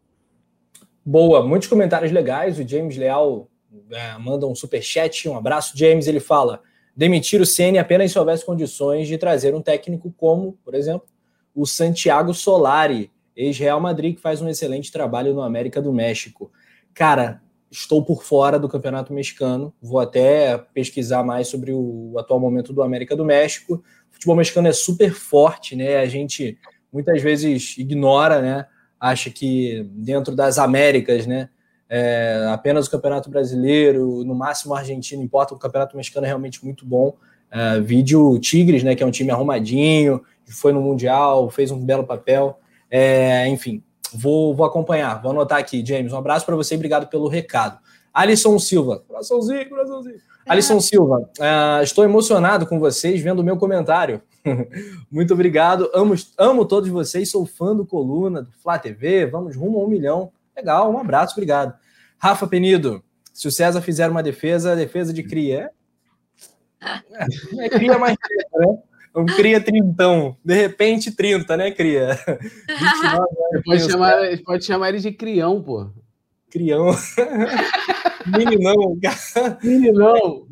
[1.06, 2.58] Boa, muitos comentários legais.
[2.58, 3.48] O James Leal
[3.92, 5.78] é, manda um super chat, um abraço.
[5.78, 6.62] James, ele fala:
[7.00, 11.08] demitir o Ceni apenas se houvesse condições de trazer um técnico como, por exemplo,
[11.56, 16.52] o Santiago Solari ex-Real Madrid, que faz um excelente trabalho no América do México.
[16.94, 22.74] Cara, estou por fora do Campeonato Mexicano, vou até pesquisar mais sobre o atual momento
[22.74, 23.76] do América do México.
[23.76, 26.00] O futebol mexicano é super forte, né?
[26.00, 26.58] A gente
[26.92, 28.66] muitas vezes ignora, né?
[29.00, 31.48] Acha que dentro das Américas, né?
[31.90, 36.86] É, apenas o Campeonato Brasileiro, no máximo Argentino importa, o Campeonato Mexicano é realmente muito
[36.86, 37.16] bom.
[37.52, 38.96] É, vídeo Tigres, né?
[38.96, 42.60] Que é um time arrumadinho, foi no Mundial, fez um belo papel.
[42.92, 43.84] É, enfim,
[44.14, 46.14] vou, vou acompanhar, vou anotar aqui, James.
[46.14, 47.80] Um abraço para você e obrigado pelo recado.
[48.14, 50.16] Alisson Silva, coraçãozinho, coraçãozinho.
[50.16, 50.52] É.
[50.52, 54.22] Alisson Silva, uh, estou emocionado com vocês vendo o meu comentário.
[55.12, 59.80] Muito obrigado, amo, amo todos vocês, sou fã do Coluna, do Flá TV, vamos rumo
[59.80, 60.32] a um milhão.
[60.60, 61.74] Legal, um abraço, obrigado.
[62.18, 63.02] Rafa Penido,
[63.34, 65.72] se o César fizer uma defesa, defesa de cria.
[66.82, 68.18] É, é cria mais
[68.54, 68.78] né?
[69.16, 70.36] Um cria trintão.
[70.44, 72.20] De repente, 30, né, cria?
[72.68, 74.16] 29, pode, chamar,
[74.46, 75.90] pode chamar ele de crião, pô.
[76.52, 76.88] Crião.
[78.28, 78.98] meninão.
[79.64, 80.46] Meninão.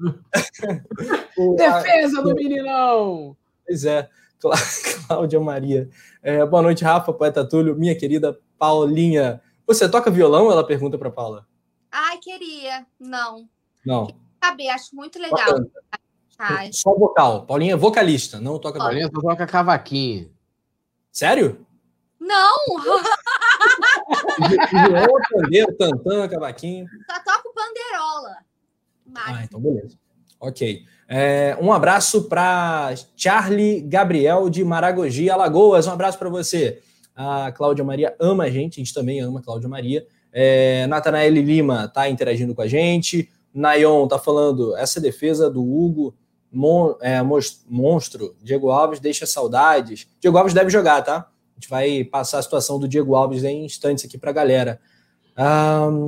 [1.58, 3.36] Defesa do meninão.
[3.66, 4.08] Pois é.
[5.08, 5.90] Cláudia Maria.
[6.24, 9.42] É, boa noite, Rafa, poeta Túlio, minha querida Paulinha.
[9.68, 10.50] Você toca violão?
[10.50, 11.46] Ela pergunta para Paula.
[11.92, 12.86] Ai, queria.
[12.98, 13.50] Não.
[13.86, 14.08] Não.
[14.44, 15.66] Saber, acho muito legal.
[16.40, 16.72] Ai.
[16.72, 17.46] Só vocal.
[17.46, 20.32] Paulinha é vocalista, não toca Paulinha só toca cavaquinho.
[21.12, 21.68] Sério?
[22.20, 22.56] Não!
[24.72, 26.88] Violão, pandeiro, tantã, cavaquinho.
[27.10, 28.38] Só toco panderola.
[29.16, 29.98] Ah, então beleza.
[30.40, 30.86] Ok.
[31.10, 35.88] É, um abraço para Charlie Gabriel de Maragogi, Alagoas.
[35.88, 36.84] Um abraço para você.
[37.18, 40.06] A Cláudia Maria ama a gente, a gente também ama a Cláudia Maria.
[40.32, 43.28] É, Natanael Lima está interagindo com a gente.
[43.52, 46.16] Nayon está falando essa defesa do Hugo
[46.52, 47.22] mon, é,
[47.68, 50.08] monstro, Diego Alves deixa saudades.
[50.20, 51.28] Diego Alves deve jogar, tá?
[51.56, 54.80] A gente vai passar a situação do Diego Alves em instantes aqui para a galera.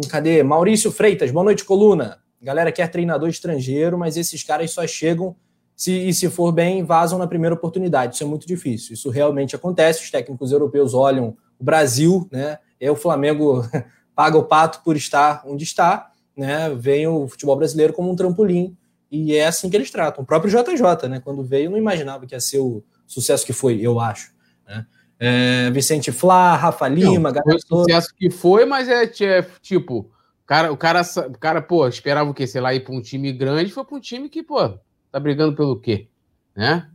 [0.10, 0.44] Cadê?
[0.44, 2.20] Maurício Freitas, boa noite, coluna.
[2.42, 5.36] Galera quer treinador estrangeiro, mas esses caras só chegam
[5.80, 8.14] se, e se for bem, vazam na primeira oportunidade.
[8.14, 8.94] Isso é muito difícil.
[8.94, 10.04] Isso realmente acontece.
[10.04, 12.60] Os técnicos europeus olham o Brasil, né?
[12.82, 13.64] E o Flamengo
[14.14, 16.70] paga o pato por estar onde está, né?
[16.76, 18.76] Vem o futebol brasileiro como um trampolim
[19.10, 20.22] e é assim que eles tratam.
[20.22, 21.22] O próprio JJ, né?
[21.22, 24.34] Quando veio, não imaginava que ia ser o sucesso que foi, eu acho.
[24.68, 24.86] Né?
[25.18, 30.12] É, Vicente Flá, Rafa Lima, não, foi o sucesso que foi, mas é, é tipo,
[30.46, 32.46] cara, o cara, o cara, pô, esperava o quê?
[32.46, 34.78] Sei lá, ir para um time grande, foi para um time que, pô,
[35.12, 36.08] tá brigando pelo quê?
[36.56, 36.90] Né?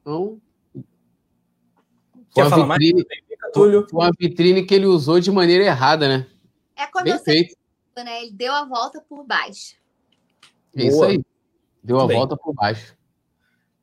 [0.00, 0.40] Então.
[2.34, 3.52] Quer uma falar vitrine, mais?
[3.52, 3.86] Túlio?
[3.88, 6.26] Foi uma vitrine que ele usou de maneira errada, né?
[6.76, 7.56] É quando Bem você feito.
[7.96, 8.22] né?
[8.22, 9.76] Ele deu a volta por baixo.
[10.76, 11.20] É isso aí.
[11.82, 12.94] Deu a volta por baixo.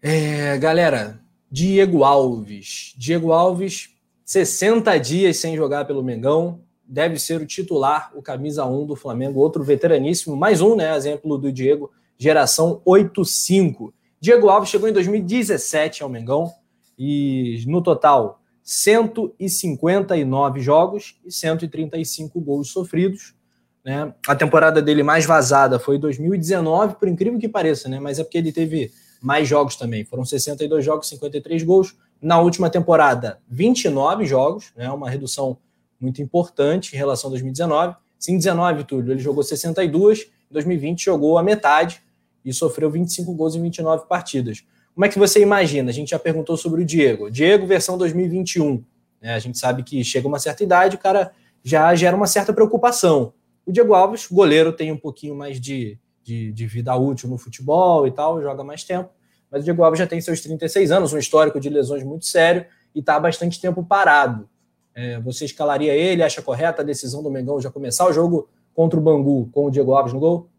[0.01, 1.19] É, galera,
[1.51, 2.93] Diego Alves.
[2.95, 3.89] Diego Alves,
[4.23, 6.61] 60 dias sem jogar pelo Mengão.
[6.87, 10.95] deve ser o titular, o camisa 1 do Flamengo, outro veteraníssimo, mais um, né?
[10.95, 13.91] Exemplo do Diego, geração 8-5.
[14.19, 16.51] Diego Alves chegou em 2017 ao Mengão
[16.97, 23.35] e no total 159 jogos e 135 gols sofridos.
[23.83, 24.11] Né?
[24.27, 27.99] A temporada dele mais vazada foi 2019, por incrível que pareça, né?
[27.99, 30.03] mas é porque ele teve mais jogos também.
[30.03, 31.95] Foram 62 jogos, 53 gols.
[32.19, 34.89] Na última temporada, 29 jogos, né?
[34.89, 35.59] uma redução
[35.99, 37.95] muito importante em relação a 2019.
[38.17, 42.01] Sim, 19, Túlio, ele jogou 62, em 2020 jogou a metade
[42.45, 44.63] e sofreu 25 gols em 29 partidas.
[44.93, 45.89] Como é que você imagina?
[45.89, 47.29] A gente já perguntou sobre o Diego.
[47.29, 48.83] Diego, versão 2021.
[49.21, 49.33] Né?
[49.33, 51.31] A gente sabe que chega uma certa idade, o cara
[51.63, 53.33] já gera uma certa preocupação.
[53.65, 58.07] O Diego Alves, goleiro, tem um pouquinho mais de, de, de vida útil no futebol
[58.07, 59.09] e tal, joga mais tempo.
[59.51, 62.65] Mas o Diego Alves já tem seus 36 anos, um histórico de lesões muito sério
[62.93, 64.47] e está há bastante tempo parado.
[64.93, 66.23] É, você escalaria ele?
[66.23, 69.71] Acha correta a decisão do Mengão já começar o jogo contra o Bangu com o
[69.71, 70.49] Diego Alves no gol?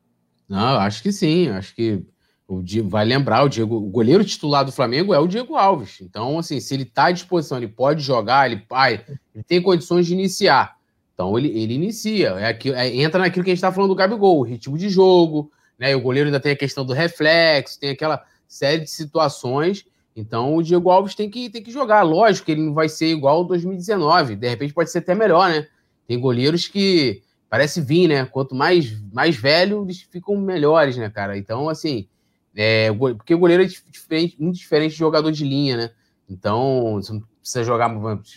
[0.49, 1.49] Não, acho que sim.
[1.49, 2.03] Acho que
[2.49, 6.01] o Diego, vai lembrar, o Diego, o goleiro titular do Flamengo é o Diego Alves.
[6.01, 9.05] Então, assim, se ele está à disposição, ele pode jogar, ele, pai,
[9.35, 10.77] ele tem condições de iniciar.
[11.17, 12.29] Então ele, ele inicia.
[12.39, 14.91] É aqui, é, entra naquilo que a gente está falando do Gabigol, o ritmo de
[14.91, 15.97] jogo, né?
[15.97, 19.85] o goleiro ainda tem a questão do reflexo, tem aquela série de situações.
[20.15, 22.03] Então o Diego Alves tem que, tem que jogar.
[22.03, 24.37] Lógico que ele não vai ser igual ao 2019.
[24.37, 25.67] De repente pode ser até melhor, né?
[26.07, 27.23] Tem goleiros que
[27.57, 28.27] parece vir, né?
[28.27, 31.39] Quanto mais, mais velho, eles ficam melhores, né, cara?
[31.39, 32.07] Então, assim,
[32.55, 35.91] é, porque o goleiro é diferente, muito diferente de jogador de linha, né?
[36.29, 37.89] Então, você não precisa jogar.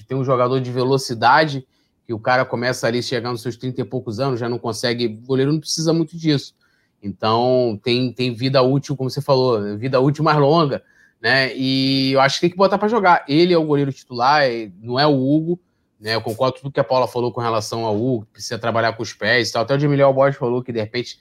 [0.07, 1.67] Tem um jogador de velocidade
[2.07, 5.07] que o cara começa ali chegando nos seus 30 e poucos anos, já não consegue.
[5.07, 6.55] O goleiro não precisa muito disso.
[7.03, 10.81] Então, tem, tem vida útil, como você falou, vida útil mais longa,
[11.21, 11.53] né?
[11.57, 13.25] E eu acho que tem que botar para jogar.
[13.27, 15.59] Ele é o goleiro titular, é, não é o Hugo.
[15.99, 18.93] Né, eu concordo com tudo que a Paula falou com relação ao Hugo, precisa trabalhar
[18.93, 19.63] com os pés e tal.
[19.63, 21.19] Até o Jamiliel Borges falou que, de repente,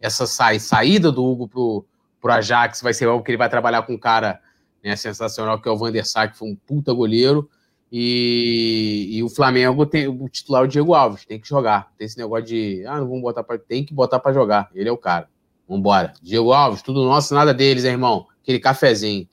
[0.00, 1.86] essa sa saída do Hugo pro,
[2.20, 4.40] pro Ajax vai ser algo que ele vai trabalhar com um cara
[4.82, 7.48] né, sensacional, que é o Van der Sar, que foi um puta goleiro.
[7.90, 11.92] E, e, o Flamengo tem o titular o Diego Alves, tem que jogar.
[11.96, 14.68] Tem esse negócio de, ah, não vamos botar para, tem que botar para jogar.
[14.74, 15.28] Ele é o cara.
[15.68, 16.12] Vambora.
[16.20, 18.26] Diego Alves, tudo nosso, nada deles, hein, irmão.
[18.42, 19.28] Aquele cafezinho.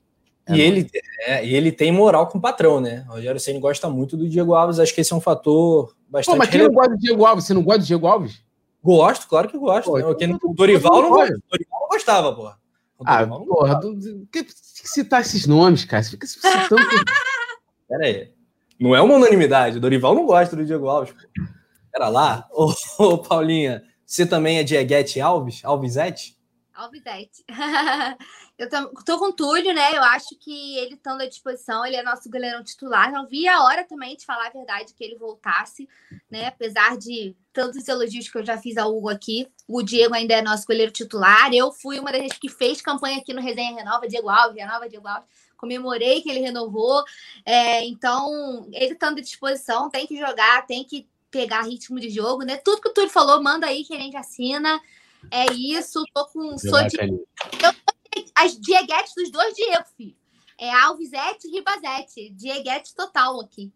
[0.46, 0.90] É e, ele,
[1.20, 3.04] é, e ele tem moral com o patrão, né?
[3.08, 6.34] O Rogério Senna gosta muito do Diego Alves, acho que esse é um fator bastante.
[6.34, 7.44] Pô, mas quem não gosta do Diego Alves?
[7.44, 8.42] Você não gosta do Diego Alves?
[8.82, 9.86] Gosto, claro que gosto.
[9.86, 10.04] Pô, né?
[10.04, 11.34] o então Dorival não, gosta.
[11.50, 12.58] Dorival não gostava, porra.
[13.06, 14.52] Ah, porra, do, que, que
[14.88, 16.02] citar esses nomes, cara?
[16.02, 16.68] Você fica citando.
[17.88, 18.32] Pera aí.
[18.78, 19.78] Não é uma unanimidade.
[19.78, 21.12] O Dorival não gosta do Diego Alves.
[21.12, 21.42] Pô.
[21.90, 22.46] Pera lá.
[22.52, 25.64] Ô, ô, Paulinha, você também é Dieguete Alves?
[25.64, 26.36] Alvesete?
[26.74, 27.44] Alvesete.
[28.56, 28.68] Eu
[29.04, 29.96] tô com o Túlio, né?
[29.96, 33.10] Eu acho que ele estando à disposição, ele é nosso goleirão titular.
[33.10, 35.88] Não vi a hora também de falar a verdade que ele voltasse,
[36.30, 36.46] né?
[36.46, 40.42] Apesar de tantos elogios que eu já fiz ao Hugo aqui, o Diego ainda é
[40.42, 41.52] nosso goleiro titular.
[41.52, 45.08] Eu fui uma das que fez campanha aqui no Resenha Renova, Diego Alves, Renova, Diego
[45.08, 45.28] Alves.
[45.56, 47.02] Comemorei que ele renovou.
[47.44, 52.44] É, então, ele estando à disposição, tem que jogar, tem que pegar ritmo de jogo,
[52.44, 52.56] né?
[52.58, 54.80] Tudo que o Túlio falou, manda aí que a gente assina.
[55.28, 56.56] É isso, tô com.
[56.56, 57.93] Sou de, eu
[58.36, 60.16] as Dieguetes dos dois Diego, filho.
[60.58, 62.30] É Alvizete e Ribazete.
[62.30, 63.72] Dieguete total aqui.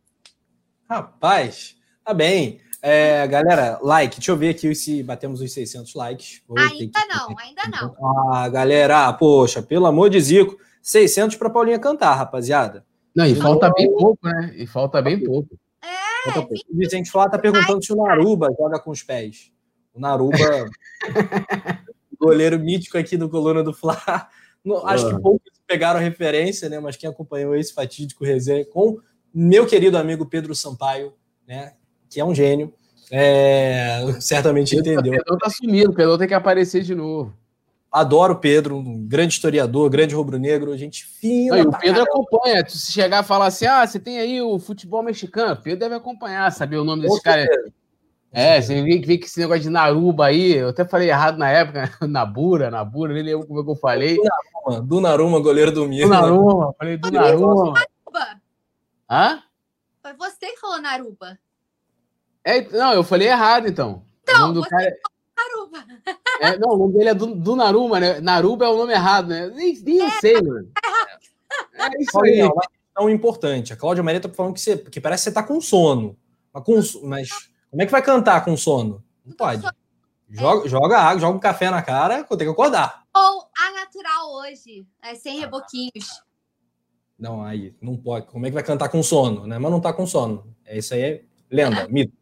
[0.88, 2.60] Rapaz, tá bem.
[2.80, 6.42] É, galera, like, deixa eu ver aqui se batemos os 600 likes.
[6.46, 8.32] Vou ainda não, ainda não.
[8.32, 12.86] Ah, galera, poxa, pelo amor de Zico, 600 para Paulinha cantar, rapaziada.
[13.14, 14.54] Não, e falta bem pouco, né?
[14.56, 15.58] E falta bem pouco.
[15.82, 16.64] É, falta pouco.
[16.70, 19.50] O Vicente Flá tá perguntando se o Naruba joga com os pés.
[19.92, 20.36] O Naruba
[22.18, 23.72] goleiro mítico aqui do Coluna do
[24.84, 26.78] Acho que poucos pegaram referência, né?
[26.80, 28.98] Mas quem acompanhou esse fatídico resenha com
[29.32, 31.12] meu querido amigo Pedro Sampaio,
[31.46, 31.74] né?
[32.08, 32.72] Que é um gênio.
[33.10, 35.12] É, certamente Pedro, entendeu.
[35.12, 37.34] O Pedro tá sumido, o Pedro tem que aparecer de novo.
[37.90, 41.56] Adoro o Pedro, um grande historiador, grande rubro-negro, gente fina.
[41.56, 42.02] o Pedro caramba.
[42.02, 42.68] acompanha.
[42.68, 45.94] Se chegar e falar assim, ah, você tem aí o futebol mexicano, o Pedro deve
[45.94, 47.46] acompanhar, saber o nome desse cara.
[48.38, 51.50] É, você vê, vê que esse negócio de Naruba aí, eu até falei errado na
[51.50, 54.14] época, Nabura, Nabura, nem lembro como é que eu falei.
[54.14, 56.06] Do Naruma, do Naruma goleiro do Miro.
[56.06, 57.72] Do Naruma, falei do Naruma.
[57.72, 58.40] Naruba.
[59.10, 59.42] Hã?
[60.00, 61.36] Foi você que falou Naruba.
[62.44, 64.04] É, não, eu falei errado então.
[64.22, 64.96] Então, você cara...
[65.36, 65.84] Naruba.
[66.40, 68.20] É, não, o nome dele é do, do Naruma, né?
[68.20, 69.48] Naruba é o nome errado, né?
[69.48, 70.70] Nem, nem é, sei, mano.
[71.74, 72.42] É isso aí.
[72.42, 73.72] Uma questão importante.
[73.72, 76.16] A Cláudia Maria tá falando que, você, que parece que você tá com sono.
[76.54, 77.28] Mas, com, mas
[77.70, 79.04] como é que vai cantar com sono?
[79.24, 79.62] Não pode.
[80.30, 83.02] Joga, joga água, joga um café na cara, eu tenho que acordar.
[83.14, 86.22] Ou a natural hoje, é, sem reboquinhos.
[87.18, 88.26] Não, aí, não pode.
[88.26, 89.58] Como é que vai cantar com sono, né?
[89.58, 90.46] Mas não tá com sono.
[90.64, 92.12] É isso aí, é lenda, mito.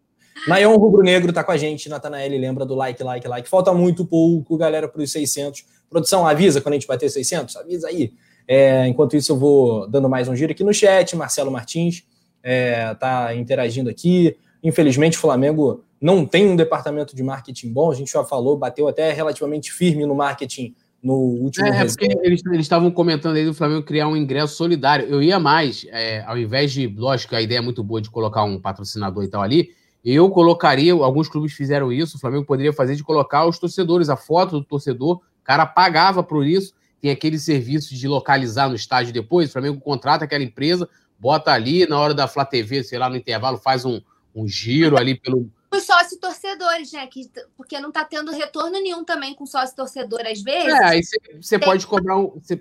[0.47, 3.49] Nayon Rubro Negro tá com a gente, Natanael lembra do like, like, like.
[3.49, 5.65] Falta muito pouco, galera, para os 600.
[5.89, 8.13] Produção, avisa quando a gente bater 600, avisa aí.
[8.47, 11.17] É, enquanto isso, eu vou dando mais um giro aqui no chat.
[11.17, 12.05] Marcelo Martins
[12.43, 14.37] é, tá interagindo aqui.
[14.63, 17.91] Infelizmente, o Flamengo não tem um departamento de marketing bom.
[17.91, 21.67] A gente já falou, bateu até relativamente firme no marketing no último.
[21.67, 25.07] É, é porque eles estavam comentando aí do Flamengo criar um ingresso solidário.
[25.07, 28.45] Eu ia mais, é, ao invés de, lógico, a ideia é muito boa de colocar
[28.45, 29.71] um patrocinador e tal ali.
[30.05, 34.17] Eu colocaria, alguns clubes fizeram isso, o Flamengo poderia fazer de colocar os torcedores, a
[34.17, 39.13] foto do torcedor, o cara pagava por isso, tem aquele serviço de localizar no estádio
[39.13, 40.89] depois, o Flamengo contrata aquela empresa,
[41.19, 44.01] bota ali, na hora da Flá TV, sei lá, no intervalo, faz um,
[44.37, 45.51] um giro ali pelo.
[45.73, 47.07] Os sócios torcedores, né?
[47.07, 50.69] Que, porque não tá tendo retorno nenhum também com sócio torcedor, às vezes.
[50.69, 51.01] É, aí
[51.41, 52.39] você pode cobrar um.
[52.43, 52.61] Cê,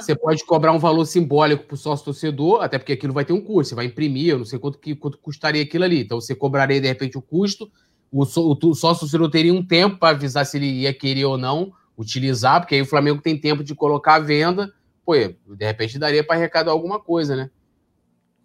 [0.00, 3.32] você pode cobrar um valor simbólico para o sócio torcedor, até porque aquilo vai ter
[3.32, 6.00] um custo, você vai imprimir, eu não sei quanto, que, quanto custaria aquilo ali.
[6.00, 7.70] Então você cobraria, de repente, o custo,
[8.10, 11.72] o, o sócio torcedor teria um tempo para avisar se ele ia querer ou não
[11.98, 14.72] utilizar, porque aí o Flamengo tem tempo de colocar a venda,
[15.04, 17.50] pô, de repente daria para arrecadar alguma coisa, né?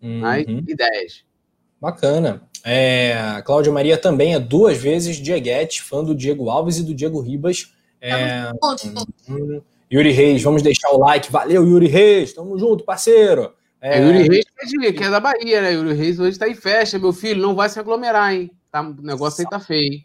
[0.01, 0.25] Uhum.
[0.25, 1.23] Aí, ideias.
[1.79, 2.48] Bacana.
[2.63, 6.93] É, a Cláudia Maria também é duas vezes Dieguete, fã do Diego Alves e do
[6.93, 7.73] Diego Ribas.
[8.01, 8.51] É,
[9.27, 9.61] hum,
[9.91, 11.31] Yuri Reis, vamos deixar o like.
[11.31, 12.33] Valeu, Yuri Reis.
[12.33, 13.53] Tamo junto, parceiro.
[13.81, 14.01] É...
[14.01, 14.45] Yuri Reis
[14.83, 15.73] é, que é da Bahia, né?
[15.73, 17.41] Yuri Reis hoje tá em festa, meu filho.
[17.41, 18.51] Não vai se aglomerar, hein?
[18.71, 19.99] Tá, o negócio aí tá feio.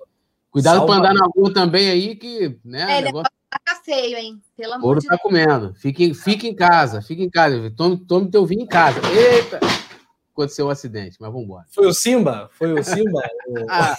[0.50, 0.86] Cuidado Salva.
[0.86, 2.56] pra andar na rua também aí, que.
[2.64, 3.30] Né, é, negócio...
[3.64, 4.40] tá feio, hein?
[4.56, 5.22] Pelo amor Ouro de tá Deus.
[5.22, 5.74] comendo.
[5.74, 7.72] Fique, fique em casa, fique em casa.
[7.76, 9.00] Tome, tome teu vinho em casa.
[9.12, 9.60] Eita!
[10.34, 11.64] Aconteceu um acidente, mas vamos embora.
[11.70, 12.50] Foi o Simba?
[12.52, 13.22] Foi o Simba?
[13.70, 13.96] ah,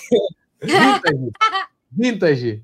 [0.61, 1.31] vintage.
[1.89, 2.63] Vintage.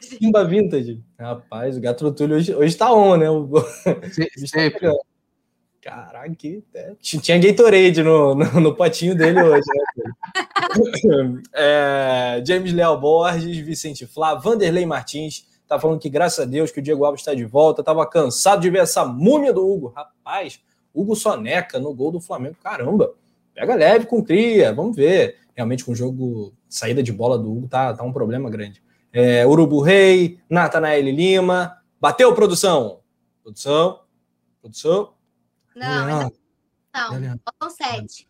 [0.00, 1.02] Simba Vintage.
[1.18, 3.30] Rapaz, o Gato Túlio hoje, hoje tá on, né?
[3.30, 3.50] O...
[4.46, 4.90] Sempre.
[5.82, 6.34] Caraca,
[6.74, 6.94] é.
[7.00, 9.62] tinha Gatorade no, no, no, potinho dele hoje,
[9.96, 11.42] né?
[11.54, 16.80] é, James Leal Borges, Vicente Flá, Vanderlei Martins, tá falando que graças a Deus que
[16.80, 19.92] o Diego Alves está de volta, tava cansado de ver essa múmia do Hugo.
[19.94, 20.60] Rapaz,
[21.00, 23.14] Hugo Soneca no gol do Flamengo, caramba,
[23.54, 25.36] pega leve com cria, vamos ver.
[25.54, 28.82] Realmente com o jogo, saída de bola do Hugo tá, tá um problema grande
[29.16, 31.82] é, Urubu Rei, Natanael Lima.
[31.98, 33.00] Bateu, produção?
[33.42, 34.02] Produção?
[34.60, 35.14] Produção?
[35.74, 36.20] Não, não,
[37.20, 37.40] não.
[37.42, 38.28] Faltam sete.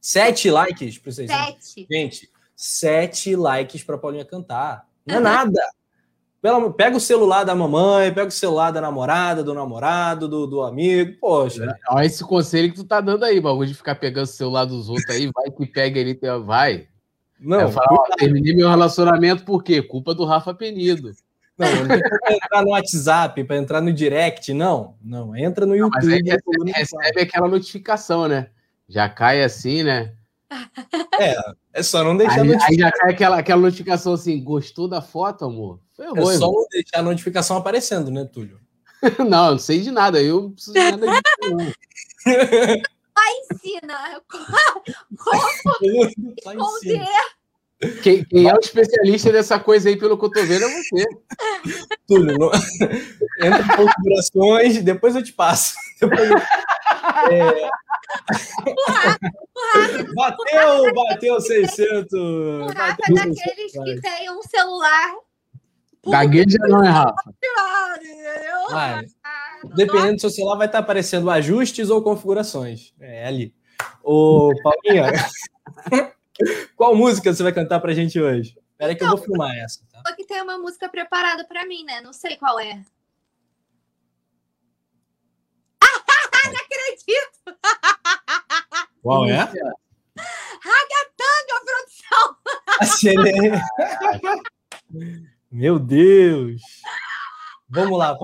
[0.00, 1.30] Sete likes para vocês.
[1.30, 1.86] Sete.
[1.88, 4.88] Gente, sete likes para Paulinha cantar.
[5.06, 5.60] Não é nada.
[6.76, 11.18] Pega o celular da mamãe, pega o celular da namorada, do namorado, do, do amigo.
[11.20, 11.76] Poxa.
[11.90, 14.88] Olha esse conselho que tu tá dando aí, bagulho de ficar pegando o celular dos
[14.88, 16.86] outros aí, vai que pega ele, vai.
[17.40, 19.82] Não, falo, ó, terminei meu relacionamento por quê?
[19.82, 21.10] Culpa do Rafa Penido.
[21.56, 24.94] Não, não para entrar no WhatsApp, para entrar no direct, não.
[25.02, 26.04] Não, entra no YouTube.
[26.04, 28.48] Não, recebe, recebe aquela notificação, né?
[28.88, 30.14] Já cai assim, né?
[31.20, 31.36] É,
[31.74, 35.44] é só não deixar aí, aí já cai aquela, aquela notificação assim, gostou da foto,
[35.44, 35.80] amor?
[35.94, 38.58] Foi é só não deixar a notificação aparecendo, né, Túlio?
[39.28, 41.74] não, eu não sei de nada, eu não preciso de nada disso,
[43.14, 44.22] Pai ensina
[45.18, 45.48] como
[46.36, 47.06] esconder.
[48.02, 51.04] Quem, quem, é o especialista dessa coisa aí, pelo que eu tô vendo, é você.
[52.08, 52.50] Túlio, não...
[53.40, 55.74] entra configurações, depois eu te passo.
[56.00, 56.38] Depois eu...
[57.30, 57.70] É...
[60.14, 62.12] bateu, bateu 600.
[62.12, 65.16] O Rafa é daqueles que tem um celular.
[66.06, 67.34] Gagueja não é, Rafa?
[68.70, 69.06] Vai.
[69.74, 72.94] Dependendo do seu celular, vai estar aparecendo ajustes ou configurações.
[73.00, 73.54] É ali.
[74.02, 75.12] Ô, Paulinha,
[76.76, 78.56] qual música você vai cantar pra gente hoje?
[78.72, 79.80] Espera que eu vou filmar essa.
[79.92, 80.14] Tá?
[80.14, 82.00] que tem uma música preparada pra mim, né?
[82.00, 82.74] Não sei qual é.
[86.44, 87.58] Não acredito!
[89.08, 89.36] Qual é?
[89.38, 89.56] Ragatanga,
[91.64, 92.36] produção!
[92.78, 93.52] Acelerei.
[95.50, 96.60] Meu Deus!
[97.70, 98.14] Vamos lá.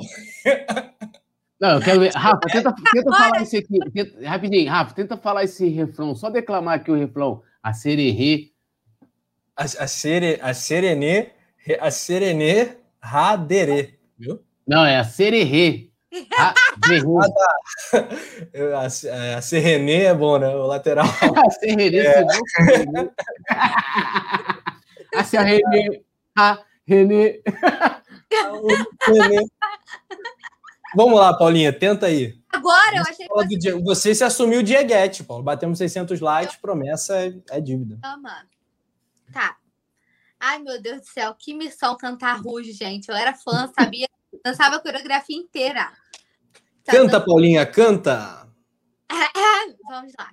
[1.58, 2.12] Não, eu quero ver.
[2.14, 3.78] Rafa, tenta, tenta falar esse aqui.
[3.94, 6.14] Tenta, rapidinho, Rafa, tenta falar esse refrão.
[6.14, 7.42] Só declamar aqui o refrão.
[7.62, 8.52] A sererê.
[9.56, 11.30] A, a, sere, a serenê.
[11.80, 13.98] A serenê raderê.
[14.18, 14.38] Viu?
[14.68, 15.93] Não, é a sererê.
[16.39, 16.55] A, ah,
[17.33, 17.59] tá.
[18.78, 18.86] a,
[19.39, 20.47] a Serrenê é bom, né?
[20.49, 21.07] O lateral.
[21.47, 22.23] a Serrenê é.
[22.23, 22.31] bom.
[25.17, 26.05] a Serrenê.
[26.36, 27.43] A Renê.
[30.94, 32.39] Vamos lá, Paulinha, tenta aí.
[32.52, 33.73] Agora, eu achei que você...
[33.81, 35.43] você se assumiu o Dieguete, Paulo.
[35.43, 37.99] Batemos 600 likes, promessa é, é dívida.
[38.05, 38.47] Ama.
[39.33, 39.57] Tá.
[40.39, 43.09] Ai, meu Deus do céu, que missão cantar Ruge, gente.
[43.09, 44.09] Eu era fã, sabia?
[44.44, 45.93] Dançava a coreografia inteira.
[46.84, 47.20] Tá canta.
[47.20, 48.46] Paulinha, canta!
[49.88, 50.30] Vamos lá.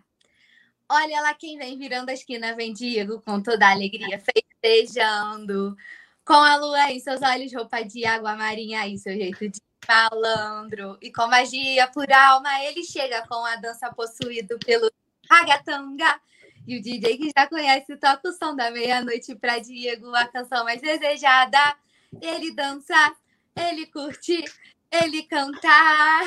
[0.89, 5.77] Olha lá quem vem virando a esquina, vem Diego, com toda a alegria, festejando.
[6.25, 10.97] Com a lua em seus olhos, roupa de água marinha e seu jeito de malandro.
[11.01, 14.91] E com magia por alma, ele chega com a dança possuído pelo
[15.29, 16.19] ragatanga.
[16.67, 20.65] E o DJ que já conhece toca o som da meia-noite para Diego, a canção
[20.65, 21.75] mais desejada.
[22.21, 23.15] Ele dança,
[23.55, 24.43] ele curte,
[24.91, 26.23] ele cantar.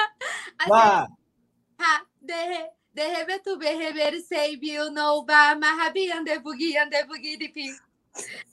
[0.68, 1.08] Vá!
[2.22, 7.74] de, de rebetu berreber sei biu no ba mahabi ande bugi ande bugi de pi.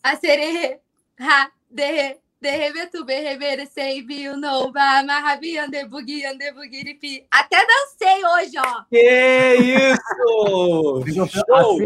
[0.03, 0.79] A sererê,
[1.19, 6.95] ha, de, de rebetu berreber sei biu no ba mahabi ande bugi ande bugi de
[6.95, 7.27] pi.
[7.31, 8.83] Até dancei hoje, ó.
[8.89, 11.03] Que isso!
[11.29, 11.79] Show!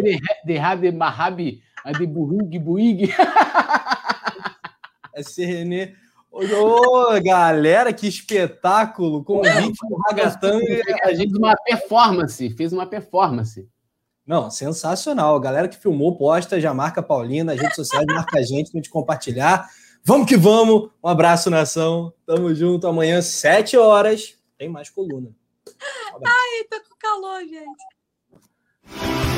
[0.45, 3.13] De Rabi Mahabi, a de Buig Buig.
[6.35, 9.23] Ô, galera, que espetáculo!
[9.23, 10.81] Com o ritmo ragatanga.
[11.03, 13.69] A gente fez uma performance, fez uma performance.
[14.25, 15.35] Não, sensacional.
[15.35, 18.71] A galera que filmou, posta, já marca a Paulina, nas redes sociais, marca a gente
[18.71, 19.69] pra gente compartilhar.
[20.03, 20.89] Vamos que vamos!
[21.03, 22.11] Um abraço, nação.
[22.25, 22.87] Tamo junto.
[22.87, 25.29] Amanhã, 7 horas, tem mais coluna.
[25.29, 26.25] Um.
[26.25, 29.32] Ai, tô com calor, gente.